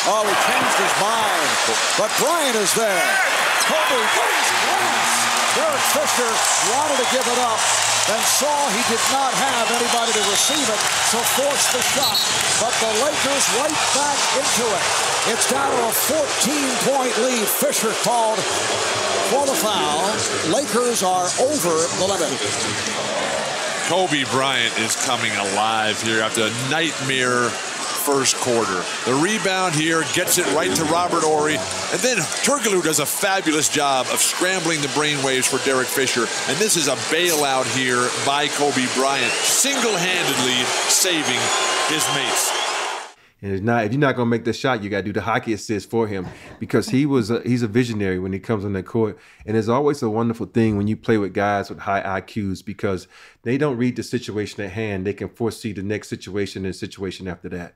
Oh, 0.07 0.21
he 0.21 0.35
changed 0.45 0.77
his 0.77 0.95
mind, 1.01 1.49
but 1.97 2.11
Bryant 2.21 2.57
is 2.61 2.75
there. 2.75 3.09
Kobe 3.65 3.97
brings 3.97 4.51
glass. 4.69 5.57
Derek 5.57 5.87
Fisher 5.97 6.31
wanted 6.75 6.99
to 6.99 7.09
give 7.15 7.25
it 7.25 7.39
up, 7.41 7.59
then 8.09 8.21
saw 8.21 8.53
he 8.77 8.83
did 8.93 9.01
not 9.17 9.33
have 9.33 9.67
anybody 9.73 10.13
to 10.13 10.23
receive 10.29 10.67
it, 10.69 10.81
so 11.09 11.19
forced 11.41 11.73
the 11.73 11.81
shot. 11.81 12.21
But 12.61 12.73
the 12.85 12.93
Lakers 13.01 13.45
right 13.57 13.81
back 13.97 14.21
into 14.37 14.65
it. 14.69 14.85
It's 15.33 15.49
down 15.49 15.71
to 15.73 15.81
a 15.89 15.95
14-point 16.13 17.17
lead. 17.25 17.49
Fisher 17.49 17.93
called 18.05 18.39
for 19.33 19.47
the 19.47 19.57
foul. 19.57 20.05
Lakers 20.53 21.03
are 21.03 21.29
over 21.49 21.75
the 21.97 22.07
limit. 22.07 22.33
Kobe 23.89 24.25
Bryant 24.31 24.77
is 24.79 24.97
coming 25.05 25.33
alive 25.37 26.01
here 26.01 26.21
after 26.21 26.43
a 26.45 26.53
nightmare 26.71 27.49
first 28.05 28.37
quarter. 28.37 28.85
The 29.07 29.15
rebound 29.15 29.75
here 29.75 30.05
gets 30.13 30.37
it 30.37 30.47
right 30.55 30.75
to 30.77 30.85
Robert 30.85 31.25
Horry. 31.25 31.57
And 31.57 32.01
then 32.01 32.19
Turkoglu 32.45 32.83
does 32.85 33.01
a 33.01 33.07
fabulous 33.07 33.71
job 33.71 34.07
of 34.13 34.21
scrambling 34.21 34.83
the 34.83 34.89
brainwaves 34.89 35.49
for 35.49 35.65
Derek 35.65 35.89
Fisher. 35.89 36.27
And 36.49 36.59
this 36.59 36.77
is 36.77 36.89
a 36.89 36.97
bailout 37.09 37.65
here 37.75 38.11
by 38.27 38.49
Kobe 38.49 38.87
Bryant, 38.95 39.33
single-handedly 39.33 40.65
saving 40.93 41.41
his 41.89 42.05
mates. 42.15 42.53
And 43.41 43.53
it's 43.53 43.63
not 43.63 43.85
if 43.85 43.93
you're 43.93 44.01
not 44.01 44.17
gonna 44.17 44.31
make 44.31 44.45
the 44.45 44.53
shot, 44.53 44.83
you 44.83 44.91
gotta 44.91 45.03
do 45.03 45.13
the 45.13 45.21
hockey 45.21 45.53
assist 45.53 45.91
for 45.91 46.07
him 46.07 46.27
because 46.59 46.89
he 46.89 47.05
was 47.05 47.31
a, 47.31 47.43
he's 47.43 47.63
a 47.63 47.69
visionary 47.69 48.19
when 48.19 48.33
he 48.33 48.39
comes 48.39 48.65
on 48.65 48.73
the 48.73 48.83
court. 48.83 49.19
And 49.45 49.55
it's 49.55 49.69
always 49.69 50.03
a 50.03 50.09
wonderful 50.09 50.47
thing 50.47 50.77
when 50.77 50.89
you 50.89 50.97
play 50.97 51.19
with 51.19 51.35
guys 51.35 51.69
with 51.69 51.81
high 51.81 52.21
IQs 52.21 52.65
because 52.65 53.07
they 53.43 53.59
don't 53.59 53.77
read 53.77 53.97
the 53.97 54.03
situation 54.03 54.63
at 54.65 54.71
hand. 54.71 55.07
They 55.07 55.13
can 55.13 55.29
foresee 55.29 55.73
the 55.73 55.83
next 55.83 56.09
situation 56.09 56.65
and 56.65 56.75
situation 56.75 57.29
after 57.29 57.51
that. 57.51 57.75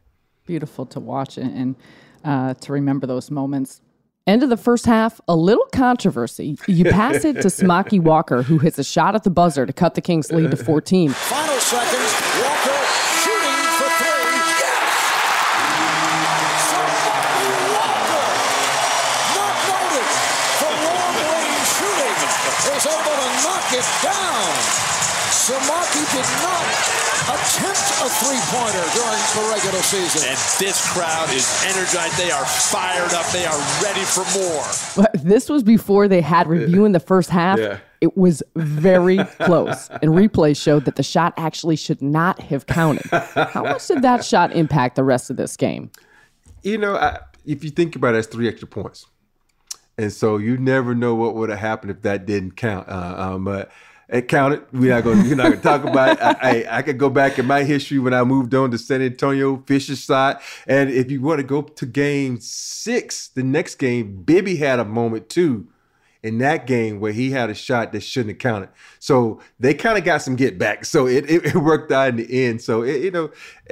Beautiful 0.49 0.87
to 0.87 0.99
watch 0.99 1.37
and 1.37 1.77
uh, 2.25 2.55
to 2.55 2.73
remember 2.73 3.07
those 3.07 3.31
moments. 3.31 3.83
End 4.27 4.43
of 4.43 4.49
the 4.49 4.57
first 4.57 4.87
half, 4.87 5.21
a 5.29 5.37
little 5.37 5.67
controversy. 5.75 6.57
You 6.67 6.87
pass 6.87 7.23
it 7.23 7.35
to 7.43 7.49
Samaki 7.49 8.01
Walker, 8.01 8.43
who 8.43 8.57
hits 8.57 8.79
a 8.79 8.85
shot 8.85 9.15
at 9.15 9.25
the 9.25 9.31
buzzer 9.31 9.67
to 9.67 9.75
cut 9.75 9.95
the 9.95 10.01
Kings' 10.01 10.33
lead 10.33 10.51
to 10.51 10.57
14. 10.57 11.11
Final 11.11 11.55
seconds, 11.61 12.13
Walker 12.41 12.81
shooting 13.21 13.61
for 13.77 13.89
three. 14.01 14.41
Yes! 14.57 14.89
Samaki 16.73 17.45
Walker, 17.77 18.29
not 19.37 19.53
for 20.57 20.73
long-range 20.81 21.69
shooting, 21.77 22.17
is 22.73 22.87
able 22.89 23.17
to 23.21 23.29
knock 23.45 23.69
it 23.77 23.89
down. 24.01 24.49
Samaki 25.29 26.03
did 26.09 26.29
not 26.41 27.08
attempt 27.29 27.79
a 28.01 28.09
three-pointer 28.09 28.85
during 28.97 29.23
the 29.37 29.45
regular 29.53 29.83
season. 29.83 30.31
And 30.31 30.39
this 30.59 30.91
crowd 30.93 31.29
is 31.31 31.47
energized. 31.67 32.17
They 32.17 32.31
are 32.31 32.45
fired 32.45 33.13
up. 33.13 33.27
They 33.33 33.45
are 33.45 33.59
ready 33.83 34.01
for 34.01 34.25
more. 34.39 34.65
But 34.97 35.23
this 35.23 35.51
was 35.51 35.63
before 35.63 36.09
they 36.09 36.23
had 36.23 36.47
review 36.47 36.87
in 36.87 36.93
the 36.93 37.01
first 37.01 37.29
half. 37.29 37.59
Yeah. 37.59 37.81
It 38.01 38.17
was 38.17 38.43
very 38.57 39.19
close. 39.41 39.91
And 39.91 40.13
replay 40.13 40.57
showed 40.57 40.87
that 40.87 40.97
the 40.97 41.03
shot 41.03 41.35
actually 41.37 41.77
should 41.77 42.01
not 42.01 42.41
have 42.41 42.67
counted. 42.67 43.07
How 43.11 43.63
much 43.63 43.87
did 43.89 44.03
that 44.03 44.25
shot 44.25 44.53
impact 44.53 44.97
the 44.97 45.05
rest 45.05 45.29
of 45.29 45.37
this 45.37 45.57
game? 45.57 45.91
You 46.63 46.79
know, 46.79 46.97
I, 46.97 47.21
if 47.45 47.63
you 47.63 47.71
think 47.71 47.95
about 47.95 48.15
it, 48.15 48.19
it's 48.19 48.27
three 48.29 48.49
extra 48.49 48.69
points. 48.69 49.07
And 49.99 50.13
so 50.13 50.39
you 50.39 50.57
never 50.57 50.95
know 50.95 51.15
what 51.15 51.35
would 51.35 51.51
have 51.51 51.59
happened 51.59 51.91
if 51.91 52.03
that 52.03 52.25
didn't 52.25 52.53
count. 52.53 52.89
Uh, 52.89 53.15
um, 53.19 53.45
but 53.45 53.71
it 54.09 54.29
counted. 54.29 54.65
We're 54.73 54.95
not 54.95 55.05
going. 55.05 55.23
We're 55.23 55.37
not 55.37 55.51
to 55.51 55.57
talk 55.59 55.85
about 55.85 56.13
it. 56.13 56.23
I, 56.23 56.37
I, 56.41 56.79
I 56.79 56.83
could 56.83 56.99
go 56.99 57.11
back 57.11 57.39
in 57.39 57.47
my 57.47 57.65
history 57.65 57.99
when 57.99 58.15
I 58.15 58.25
moved 58.25 58.55
on 58.55 58.71
to 58.71 58.79
San 58.79 59.03
Antonio, 59.03 59.63
Fisher's 59.67 60.03
side, 60.03 60.39
and 60.67 60.91
if 60.91 61.11
you 61.11 61.21
want 61.21 61.41
to 61.41 61.45
go 61.45 61.63
to 61.63 61.87
Game 61.87 62.39
Six, 62.41 63.29
the 63.29 63.43
next 63.43 63.75
game, 63.75 64.23
Bibby 64.23 64.57
had 64.57 64.79
a 64.79 64.85
moment 64.85 65.29
too, 65.29 65.69
in 66.23 66.39
that 66.39 66.67
game 66.67 67.01
where 67.01 67.13
he 67.13 67.31
had 67.31 67.51
a 67.51 67.55
shot 67.55 67.93
that 67.93 68.03
shouldn't 68.03 68.31
have 68.31 68.39
counted. 68.39 68.71
So 68.99 69.41
they 69.61 69.75
kind 69.75 69.99
of 69.99 70.05
got 70.05 70.23
some 70.23 70.37
get 70.37 70.59
back. 70.59 70.85
So 70.85 71.07
it, 71.07 71.29
it, 71.31 71.45
it 71.47 71.55
worked 71.57 71.93
out 71.93 72.09
in 72.09 72.17
the 72.17 72.47
end. 72.47 72.63
So 72.63 72.83
it, 72.83 73.03
you 73.03 73.11
know, 73.11 73.31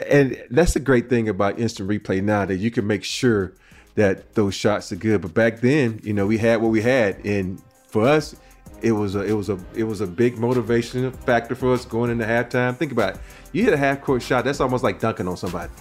and 0.09 0.40
that's 0.51 0.75
the 0.75 0.81
great 0.81 1.09
thing 1.09 1.29
about 1.29 1.59
instant 1.59 1.88
replay 1.88 2.22
now 2.22 2.44
that 2.44 2.57
you 2.57 2.70
can 2.70 2.87
make 2.87 3.05
sure 3.05 3.53
that 3.94 4.35
those 4.35 4.55
shots 4.55 4.92
are 4.92 4.96
good. 4.96 5.22
But 5.22 5.33
back 5.33 5.61
then, 5.61 6.01
you 6.05 6.12
know, 6.12 6.27
we 6.27 6.38
had 6.38 6.61
what 6.61 6.70
we 6.70 6.83
had, 6.83 7.25
and 7.25 7.62
for 7.88 8.07
us 8.07 8.37
it 8.83 8.93
was 8.93 9.15
a 9.15 9.21
it 9.23 9.33
was 9.33 9.49
a 9.49 9.59
it 9.75 9.85
was 9.85 10.01
a 10.01 10.07
big 10.07 10.39
motivation 10.39 11.11
factor 11.12 11.55
for 11.55 11.73
us 11.73 11.85
going 11.85 12.11
into 12.11 12.25
halftime. 12.25 12.77
Think 12.77 12.93
about 12.93 13.15
it. 13.15 13.21
You 13.53 13.65
hit 13.65 13.73
a 13.73 13.77
half 13.77 14.03
court 14.03 14.23
shot, 14.23 14.45
that's 14.45 14.61
almost 14.61 14.85
like 14.85 15.01
dunking 15.01 15.29
on 15.29 15.37
somebody. 15.37 15.73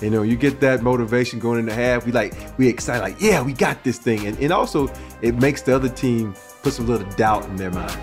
You 0.00 0.10
know, 0.10 0.22
you 0.22 0.36
get 0.36 0.60
that 0.60 0.82
motivation 0.82 1.38
going 1.38 1.60
into 1.60 1.72
half. 1.72 2.04
We 2.04 2.12
like 2.12 2.34
we 2.58 2.68
excited, 2.68 3.02
like, 3.02 3.20
yeah, 3.20 3.42
we 3.42 3.52
got 3.52 3.84
this 3.84 3.98
thing. 3.98 4.26
And 4.26 4.38
and 4.38 4.52
also 4.52 4.92
it 5.22 5.36
makes 5.36 5.62
the 5.62 5.74
other 5.74 5.88
team 5.88 6.34
put 6.62 6.72
some 6.72 6.86
little 6.86 7.08
doubt 7.12 7.44
in 7.46 7.56
their 7.56 7.70
mind. 7.70 7.98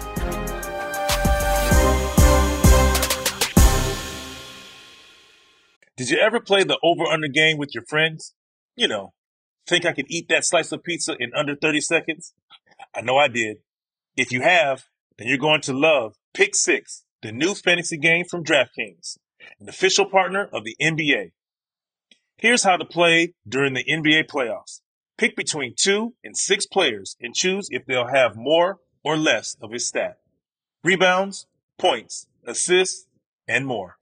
Did 5.98 6.10
you 6.10 6.18
ever 6.18 6.40
play 6.40 6.64
the 6.64 6.80
over 6.82 7.04
under 7.04 7.28
game 7.28 7.58
with 7.58 7.76
your 7.76 7.84
friends? 7.84 8.34
You 8.78 8.88
know, 8.88 9.14
think 9.68 9.86
I 9.86 9.92
could 9.92 10.06
eat 10.10 10.30
that 10.30 10.46
slice 10.46 10.72
of 10.72 10.82
pizza 10.84 11.16
in 11.20 11.32
under 11.36 11.56
30 11.56 11.82
seconds? 11.82 12.34
I 12.96 13.02
know 13.02 13.18
I 13.18 13.28
did. 13.28 13.58
If 14.16 14.32
you 14.32 14.42
have, 14.42 14.86
then 15.18 15.28
you're 15.28 15.38
going 15.38 15.62
to 15.62 15.74
love 15.74 16.16
Pick 16.34 16.56
Six, 16.56 17.04
the 17.22 17.32
new 17.32 17.54
fantasy 17.54 17.98
game 17.98 18.26
from 18.26 18.44
DraftKings, 18.44 19.18
an 19.60 19.70
official 19.70 20.06
partner 20.06 20.50
of 20.54 20.64
the 20.64 20.76
NBA. 20.82 21.32
Here's 22.38 22.64
how 22.64 22.78
to 22.78 22.86
play 22.86 23.34
during 23.48 23.74
the 23.74 23.84
NBA 23.84 24.28
playoffs. 24.28 24.82
Pick 25.18 25.36
between 25.36 25.74
two 25.76 26.14
and 26.24 26.38
six 26.38 26.66
players 26.66 27.18
and 27.20 27.36
choose 27.36 27.68
if 27.70 27.86
they'll 27.86 28.08
have 28.08 28.38
more 28.38 28.80
or 29.04 29.18
less 29.18 29.58
of 29.62 29.72
his 29.72 29.88
stat. 29.88 30.20
Rebounds, 30.84 31.48
points, 31.78 32.28
assists, 32.46 33.08
and 33.48 33.66
more. 33.66 33.98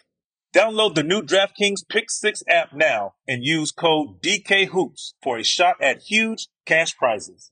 Download 0.54 0.94
the 0.94 1.04
new 1.04 1.22
DraftKings 1.22 1.88
Pick 1.90 2.10
6 2.10 2.44
app 2.48 2.74
now 2.74 3.16
and 3.28 3.44
use 3.44 3.72
code 3.72 4.22
DKHOOPS 4.22 5.14
for 5.22 5.38
a 5.38 5.44
shot 5.44 5.76
at 5.82 6.04
huge 6.04 6.48
cash 6.66 6.96
prizes. 6.96 7.52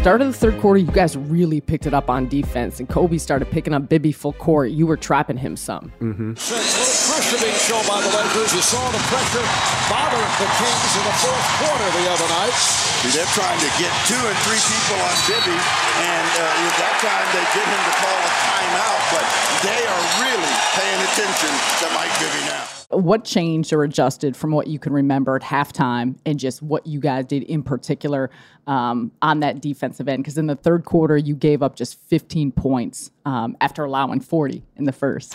Start 0.00 0.24
of 0.24 0.32
the 0.32 0.32
third 0.32 0.56
quarter, 0.64 0.80
you 0.80 0.88
guys 0.88 1.12
really 1.12 1.60
picked 1.60 1.84
it 1.84 1.92
up 1.92 2.08
on 2.08 2.24
defense, 2.24 2.80
and 2.80 2.88
Kobe 2.88 3.20
started 3.20 3.52
picking 3.52 3.76
up 3.76 3.92
Bibby 3.92 4.12
full 4.16 4.32
court. 4.32 4.72
You 4.72 4.88
were 4.88 4.96
trapping 4.96 5.36
him 5.36 5.60
some. 5.60 5.92
Mm-hmm. 6.00 6.40
pressure 6.40 7.36
being 7.36 7.60
shown 7.60 7.84
by 7.84 8.00
the 8.00 8.08
Lakers. 8.08 8.48
You 8.48 8.64
saw 8.64 8.80
the 8.96 9.02
pressure 9.12 9.44
bothering 9.92 10.32
the 10.40 10.48
Kings 10.56 10.92
in 10.96 11.04
the 11.04 11.16
fourth 11.20 11.48
quarter 11.60 11.88
the 12.00 12.06
other 12.16 12.28
night. 12.32 12.56
See, 12.56 13.12
they're 13.12 13.28
trying 13.36 13.60
to 13.60 13.70
get 13.76 13.92
two 14.08 14.16
and 14.16 14.38
three 14.48 14.62
people 14.72 15.04
on 15.04 15.16
Bibby, 15.28 15.58
and 15.60 16.28
uh, 16.32 16.64
at 16.64 16.76
that 16.80 16.96
time 17.04 17.26
they 17.36 17.44
get 17.52 17.68
him 17.68 17.82
to 17.84 17.94
call 18.00 18.16
a 18.24 18.32
timeout, 18.48 19.00
but 19.12 19.24
they 19.68 19.84
are 19.84 20.04
really 20.24 20.54
paying 20.80 21.00
attention 21.12 21.52
to 21.52 21.84
Mike 21.92 22.14
Bibby 22.16 22.48
now. 22.48 22.79
What 22.90 23.24
changed 23.24 23.72
or 23.72 23.84
adjusted 23.84 24.36
from 24.36 24.50
what 24.50 24.66
you 24.66 24.80
can 24.80 24.92
remember 24.92 25.36
at 25.36 25.42
halftime 25.42 26.16
and 26.26 26.40
just 26.40 26.60
what 26.60 26.86
you 26.88 26.98
guys 26.98 27.24
did 27.24 27.44
in 27.44 27.62
particular 27.62 28.30
um, 28.66 29.12
on 29.22 29.40
that 29.40 29.60
defensive 29.62 30.08
end? 30.08 30.24
Because 30.24 30.36
in 30.36 30.48
the 30.48 30.56
third 30.56 30.84
quarter, 30.84 31.16
you 31.16 31.36
gave 31.36 31.62
up 31.62 31.76
just 31.76 32.00
15 32.08 32.50
points 32.50 33.12
um, 33.24 33.56
after 33.60 33.84
allowing 33.84 34.18
40 34.20 34.64
in 34.76 34.84
the 34.84 34.92
first. 34.92 35.34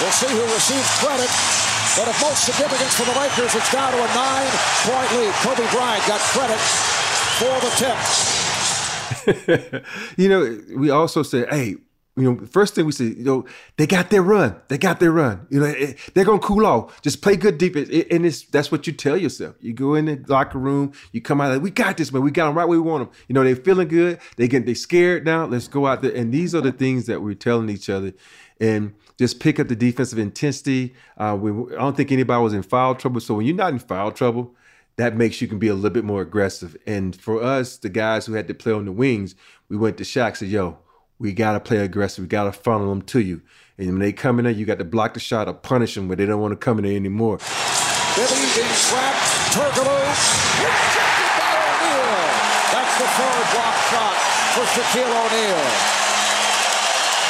We'll 0.00 0.12
see 0.12 0.26
who 0.26 0.42
receives 0.42 0.98
credit. 0.98 1.47
But 1.98 2.06
of 2.06 2.20
most 2.20 2.44
significance 2.44 2.94
for 2.94 3.06
the 3.06 3.18
Lakers, 3.18 3.56
it's 3.56 3.72
down 3.72 3.90
to 3.90 3.98
a 3.98 4.06
nine-point 4.14 5.10
lead. 5.18 5.34
Kobe 5.42 5.68
Bryant 5.72 6.06
got 6.06 6.20
credit 6.30 6.60
for 7.42 7.58
the 7.58 7.70
tip. 7.74 7.98
you 10.16 10.28
know, 10.28 10.60
we 10.76 10.90
also 10.90 11.24
said, 11.24 11.48
hey, 11.50 11.74
you 12.14 12.22
know, 12.22 12.46
first 12.46 12.76
thing 12.76 12.86
we 12.86 12.92
said, 12.92 13.16
you 13.16 13.24
know, 13.24 13.46
they 13.78 13.88
got 13.88 14.10
their 14.10 14.22
run. 14.22 14.54
They 14.68 14.78
got 14.78 15.00
their 15.00 15.10
run. 15.10 15.48
You 15.50 15.58
know, 15.58 15.74
they're 16.14 16.24
gonna 16.24 16.38
cool 16.38 16.66
off. 16.66 17.02
Just 17.02 17.20
play 17.20 17.34
good 17.34 17.58
defense, 17.58 17.88
and 17.88 18.24
it's 18.24 18.42
that's 18.44 18.70
what 18.70 18.86
you 18.86 18.92
tell 18.92 19.16
yourself. 19.16 19.56
You 19.60 19.72
go 19.72 19.94
in 19.94 20.04
the 20.04 20.22
locker 20.28 20.58
room, 20.58 20.92
you 21.10 21.20
come 21.20 21.40
out 21.40 21.50
like, 21.50 21.62
we 21.62 21.70
got 21.72 21.96
this, 21.96 22.12
man. 22.12 22.22
We 22.22 22.30
got 22.30 22.46
them 22.46 22.56
right 22.56 22.68
where 22.68 22.80
we 22.80 22.88
want 22.88 23.04
them. 23.10 23.20
You 23.26 23.34
know, 23.34 23.42
they're 23.42 23.56
feeling 23.56 23.88
good. 23.88 24.20
They 24.36 24.46
get 24.46 24.66
they 24.66 24.74
scared 24.74 25.24
now. 25.24 25.46
Let's 25.46 25.66
go 25.66 25.88
out 25.88 26.02
there, 26.02 26.14
and 26.14 26.32
these 26.32 26.54
are 26.54 26.60
the 26.60 26.72
things 26.72 27.06
that 27.06 27.22
we're 27.22 27.34
telling 27.34 27.68
each 27.68 27.88
other, 27.88 28.12
and 28.60 28.94
just 29.18 29.40
pick 29.40 29.58
up 29.58 29.68
the 29.68 29.76
defensive 29.76 30.18
intensity. 30.18 30.94
Uh, 31.16 31.36
we, 31.38 31.50
I 31.74 31.80
don't 31.80 31.96
think 31.96 32.12
anybody 32.12 32.42
was 32.42 32.54
in 32.54 32.62
foul 32.62 32.94
trouble. 32.94 33.20
So 33.20 33.34
when 33.34 33.46
you're 33.46 33.56
not 33.56 33.72
in 33.72 33.78
foul 33.80 34.12
trouble, 34.12 34.54
that 34.96 35.16
makes 35.16 35.40
you 35.40 35.48
can 35.48 35.58
be 35.58 35.68
a 35.68 35.74
little 35.74 35.90
bit 35.90 36.04
more 36.04 36.22
aggressive. 36.22 36.76
And 36.86 37.14
for 37.14 37.42
us, 37.42 37.76
the 37.76 37.88
guys 37.88 38.26
who 38.26 38.34
had 38.34 38.48
to 38.48 38.54
play 38.54 38.72
on 38.72 38.84
the 38.84 38.92
wings, 38.92 39.34
we 39.68 39.76
went 39.76 39.96
to 39.98 40.04
Shaq 40.04 40.36
said, 40.36 40.48
"Yo, 40.48 40.78
we 41.18 41.32
gotta 41.32 41.60
play 41.60 41.78
aggressive. 41.78 42.24
We 42.24 42.28
gotta 42.28 42.52
funnel 42.52 42.88
them 42.88 43.02
to 43.02 43.20
you. 43.20 43.42
And 43.76 43.88
when 43.88 43.98
they 43.98 44.12
come 44.12 44.38
in 44.38 44.44
there, 44.44 44.54
you 44.54 44.66
got 44.66 44.78
to 44.78 44.84
block 44.84 45.14
the 45.14 45.20
shot 45.20 45.46
or 45.46 45.54
punish 45.54 45.94
them, 45.94 46.08
but 46.08 46.18
they 46.18 46.26
don't 46.26 46.40
want 46.40 46.52
to 46.52 46.56
come 46.56 46.78
in 46.78 46.84
there 46.84 46.96
anymore." 46.96 47.38
Bibby 48.16 48.34
being 48.54 48.74
trapped. 48.90 49.54
Turkoglu 49.54 49.98
rejected 50.02 51.30
by 51.38 51.54
O'Neal. 51.62 52.26
That's 52.74 52.94
the 52.98 53.08
third 53.18 53.44
block 53.54 53.76
shot 53.86 54.16
for 54.54 54.66
Shaquille 54.74 55.14
O'Neal. 55.14 55.62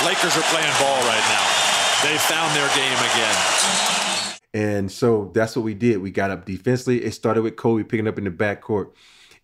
Lakers 0.09 0.37
are 0.37 0.49
playing 0.49 0.73
ball 0.81 1.01
right 1.05 1.27
now. 1.29 1.58
They 2.03 2.17
found 2.17 2.55
their 2.55 2.69
game 2.77 2.99
again. 2.99 4.39
And 4.55 4.91
so 4.91 5.31
that's 5.35 5.57
what 5.57 5.65
we 5.65 5.75
did. 5.75 5.99
We 5.99 6.11
got 6.11 6.31
up 6.31 6.45
defensively. 6.45 7.05
It 7.05 7.13
started 7.13 7.43
with 7.43 7.57
Kobe 7.57 7.83
picking 7.83 8.07
up 8.07 8.19
in 8.19 8.25
the 8.25 8.31
backcourt. 8.31 8.91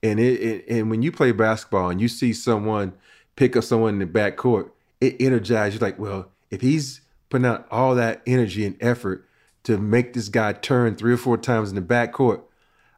And 0.02 0.20
it, 0.20 0.40
it, 0.40 0.64
and 0.68 0.90
when 0.90 1.02
you 1.02 1.10
play 1.10 1.32
basketball 1.32 1.90
and 1.90 2.00
you 2.00 2.08
see 2.08 2.32
someone 2.32 2.92
pick 3.36 3.56
up 3.56 3.64
someone 3.64 3.94
in 3.94 3.98
the 3.98 4.06
backcourt, 4.06 4.70
it 5.00 5.16
energizes 5.20 5.74
you 5.74 5.80
like, 5.80 5.98
well, 5.98 6.30
if 6.50 6.60
he's 6.60 7.00
putting 7.28 7.46
out 7.46 7.66
all 7.70 7.94
that 7.96 8.22
energy 8.26 8.64
and 8.64 8.76
effort 8.80 9.28
to 9.64 9.76
make 9.76 10.12
this 10.12 10.28
guy 10.28 10.52
turn 10.52 10.94
three 10.94 11.12
or 11.12 11.16
four 11.16 11.36
times 11.36 11.70
in 11.70 11.74
the 11.74 11.82
backcourt, 11.82 12.42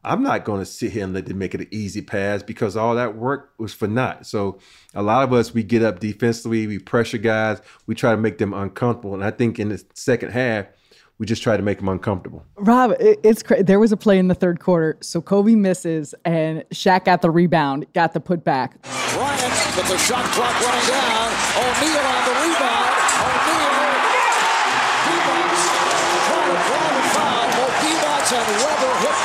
I'm 0.07 0.23
not 0.23 0.45
going 0.45 0.59
to 0.59 0.65
sit 0.65 0.93
here 0.93 1.03
and 1.03 1.13
let 1.13 1.25
them 1.25 1.37
make 1.37 1.53
it 1.53 1.61
an 1.61 1.67
easy 1.69 2.01
pass 2.01 2.41
because 2.41 2.77
all 2.77 2.95
that 2.95 3.17
work 3.17 3.53
was 3.57 3.73
for 3.73 3.87
naught. 3.87 4.25
So 4.25 4.59
a 4.95 5.03
lot 5.03 5.23
of 5.23 5.33
us, 5.33 5.53
we 5.53 5.63
get 5.63 5.83
up 5.83 5.99
defensively, 5.99 6.65
we 6.65 6.79
pressure 6.79 7.17
guys, 7.17 7.61
we 7.87 7.95
try 7.95 8.11
to 8.11 8.17
make 8.17 8.37
them 8.37 8.53
uncomfortable. 8.53 9.13
And 9.13 9.23
I 9.23 9.31
think 9.31 9.59
in 9.59 9.69
the 9.69 9.83
second 9.95 10.31
half, 10.31 10.67
we 11.17 11.25
just 11.25 11.43
try 11.43 11.57
to 11.57 11.63
make 11.63 11.79
them 11.79 11.89
uncomfortable. 11.89 12.45
Rob, 12.55 12.93
it's 12.99 13.43
crazy. 13.43 13.63
There 13.63 13.79
was 13.79 13.91
a 13.91 13.97
play 13.97 14.17
in 14.17 14.29
the 14.29 14.35
third 14.35 14.59
quarter. 14.59 14.97
So 15.01 15.19
Kobe 15.19 15.55
misses, 15.55 16.15
and 16.23 16.63
Shaq 16.69 17.05
got 17.05 17.21
the 17.21 17.31
rebound, 17.31 17.87
got 17.93 18.13
the 18.13 18.21
putback. 18.21 18.81
Bryant, 18.83 19.75
but 19.75 19.87
the 19.87 19.97
shot 19.97 20.23
clock 20.25 20.61
running 20.61 20.87
down. 20.87 21.31
O'Neal 21.57 21.99
on 21.99 22.25
the 22.25 22.53
rebound. 22.53 22.66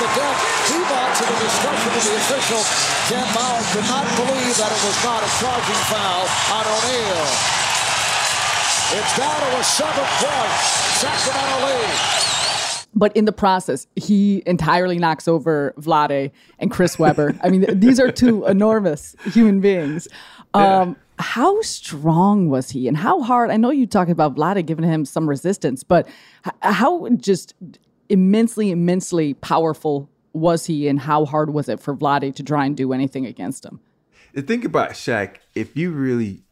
The 0.03 0.11
deck. 0.19 0.37
Divac, 0.67 1.15
in 1.23 1.29
the 1.31 1.39
discussion 1.47 1.91
with 1.95 2.05
the 2.11 2.15
official, 2.19 2.63
Ken 3.07 3.27
Mauer 3.35 3.63
could 3.71 3.87
not 3.87 4.07
believe 4.19 4.55
that 4.59 4.71
it 4.75 4.83
was 4.83 4.99
not 5.07 5.23
a 5.23 5.31
charging 5.39 5.83
foul 5.87 6.27
on 6.59 6.65
O'Neal. 6.67 7.23
It's 8.99 9.13
down 9.17 9.39
to 9.39 9.49
a 9.59 9.65
seven-point 9.65 10.53
Sacramento 10.99 11.67
lead. 11.67 12.23
But 12.95 13.17
in 13.17 13.25
the 13.25 13.33
process, 13.33 13.87
he 13.97 14.43
entirely 14.45 14.99
knocks 14.99 15.27
over 15.27 15.73
Vlade 15.79 16.31
and 16.59 16.71
Chris 16.71 16.99
Webber. 16.99 17.35
I 17.43 17.49
mean, 17.49 17.65
these 17.79 17.99
are 17.99 18.11
two 18.11 18.45
enormous 18.57 19.17
human 19.33 19.61
beings. 19.61 20.09
Um, 20.53 20.97
how 21.19 21.63
strong 21.63 22.51
was 22.51 22.71
he 22.71 22.89
and 22.89 22.97
how 22.97 23.23
hard? 23.23 23.51
I 23.51 23.57
know 23.57 23.71
you 23.71 23.87
talked 23.87 24.11
about 24.11 24.35
Vlade 24.35 24.67
giving 24.67 24.85
him 24.85 25.05
some 25.05 25.29
resistance, 25.29 25.85
but 25.85 26.07
how 26.61 27.09
just 27.17 27.55
immensely, 28.13 28.71
immensely 28.71 29.33
powerful 29.33 30.11
was 30.35 30.67
he 30.67 30.87
and 30.87 31.01
how 31.01 31.25
hard 31.25 31.51
was 31.51 31.69
it 31.69 31.81
for 31.81 31.97
Vlade 31.97 32.35
to 32.35 32.43
try 32.43 32.67
and 32.67 32.77
do 32.77 32.93
anything 32.93 33.27
against 33.27 33.65
him? 33.65 33.81
The 34.35 34.43
thing 34.43 34.65
about 34.65 34.91
Shaq, 34.91 35.37
if 35.55 35.77
you 35.77 35.91
really, 35.91 36.43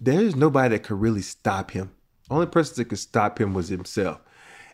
there's 0.00 0.34
nobody 0.34 0.70
that 0.70 0.82
could 0.82 1.00
really 1.00 1.22
stop 1.22 1.70
him. 1.70 1.92
Only 2.30 2.46
person 2.46 2.76
that 2.76 2.86
could 2.86 2.98
stop 2.98 3.38
him 3.38 3.52
was 3.52 3.68
himself. 3.68 4.20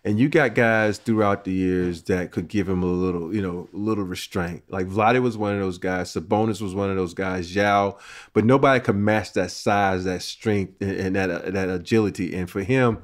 And 0.05 0.21
you 0.21 0.29
got 0.29 0.55
guys 0.55 0.99
throughout 0.99 1.45
the 1.45 1.51
years 1.51 2.05
that 2.05 2.31
could 2.31 2.47
give 2.47 2.69
him 2.69 2.85
a 2.85 2.87
little, 2.87 3.35
you 3.35 3.43
know, 3.43 3.69
a 3.75 3.77
little 3.77 4.05
restraint. 4.05 4.63
Like 4.69 4.87
Vlade 4.87 5.21
was 5.21 5.37
one 5.37 5.55
of 5.55 5.61
those 5.61 5.79
guys. 5.79 6.15
Sabonis 6.15 6.63
was 6.63 6.73
one 6.73 6.89
of 6.89 6.97
those 6.97 7.15
guys. 7.15 7.53
Yao, 7.53 7.99
but 8.33 8.45
nobody 8.45 8.79
could 8.79 8.95
match 8.95 9.33
that 9.33 9.51
size, 9.51 10.05
that 10.05 10.23
strength, 10.23 10.81
and, 10.81 10.93
and 10.93 11.17
that 11.17 11.31
uh, 11.31 11.51
that 11.51 11.69
agility. 11.69 12.35
And 12.37 12.49
for 12.49 12.63
him, 12.63 13.03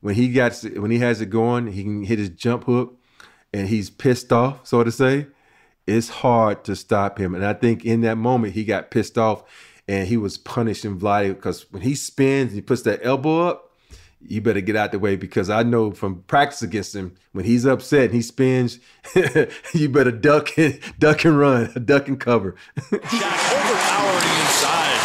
when 0.00 0.14
he 0.14 0.28
got 0.28 0.54
when 0.76 0.90
he 0.90 0.98
has 0.98 1.20
it 1.20 1.30
going, 1.30 1.68
he 1.68 1.82
can 1.82 2.04
hit 2.04 2.18
his 2.18 2.30
jump 2.30 2.64
hook, 2.64 2.98
and 3.52 3.68
he's 3.68 3.90
pissed 3.90 4.32
off, 4.32 4.66
so 4.66 4.84
to 4.84 4.92
say. 4.92 5.26
It's 5.86 6.10
hard 6.10 6.64
to 6.64 6.76
stop 6.76 7.18
him. 7.18 7.34
And 7.34 7.44
I 7.44 7.54
think 7.54 7.82
in 7.82 8.02
that 8.02 8.18
moment 8.18 8.52
he 8.52 8.64
got 8.64 8.90
pissed 8.90 9.16
off, 9.16 9.42
and 9.88 10.06
he 10.06 10.18
was 10.18 10.36
punishing 10.36 10.98
Vlade 10.98 11.34
because 11.34 11.70
when 11.72 11.82
he 11.82 11.94
spins, 11.94 12.50
and 12.50 12.56
he 12.56 12.60
puts 12.60 12.82
that 12.82 13.00
elbow 13.02 13.48
up 13.48 13.68
you 14.20 14.40
better 14.40 14.60
get 14.60 14.76
out 14.76 14.92
the 14.92 14.98
way 14.98 15.16
because 15.16 15.48
I 15.48 15.62
know 15.62 15.92
from 15.92 16.22
practice 16.22 16.62
against 16.62 16.94
him 16.94 17.14
when 17.32 17.44
he's 17.44 17.64
upset 17.64 18.06
and 18.06 18.14
he 18.14 18.22
spins, 18.22 18.80
you 19.74 19.88
better 19.88 20.10
duck 20.10 20.58
and 20.58 20.80
duck 20.98 21.24
and 21.24 21.38
run, 21.38 21.72
duck 21.84 22.08
and 22.08 22.18
cover. 22.18 22.56
Shaq 22.78 22.92
overpowered 22.92 24.26
inside. 24.40 24.98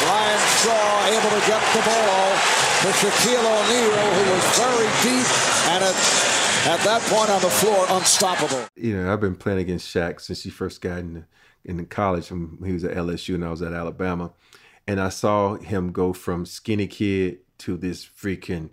Brian 0.00 0.40
Shaw 0.60 1.06
able 1.06 1.40
to 1.40 1.46
get 1.46 1.62
the 1.74 1.82
ball 1.84 2.63
to 2.84 2.90
Shaquille 2.90 3.38
O'Neal, 3.38 4.12
who 4.12 4.34
was 4.34 4.44
very 4.58 4.88
deep 5.00 5.26
and 5.72 5.84
at, 5.84 5.96
at 6.68 6.80
that 6.84 7.00
point 7.08 7.30
on 7.30 7.40
the 7.40 7.48
floor, 7.48 7.86
unstoppable. 7.88 8.68
You 8.76 8.94
know, 8.94 9.10
I've 9.10 9.22
been 9.22 9.36
playing 9.36 9.60
against 9.60 9.88
Shaq 9.88 10.20
since 10.20 10.42
he 10.42 10.50
first 10.50 10.82
got 10.82 10.98
in 10.98 11.24
in 11.64 11.86
college. 11.86 12.30
When 12.30 12.58
he 12.62 12.74
was 12.74 12.84
at 12.84 12.94
LSU 12.94 13.36
and 13.36 13.44
I 13.44 13.50
was 13.50 13.62
at 13.62 13.72
Alabama, 13.72 14.34
and 14.86 15.00
I 15.00 15.08
saw 15.08 15.54
him 15.54 15.92
go 15.92 16.12
from 16.12 16.44
skinny 16.44 16.86
kid 16.86 17.38
to 17.60 17.78
this 17.78 18.04
freaking 18.04 18.68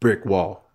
brick 0.00 0.24
wall. 0.24 0.65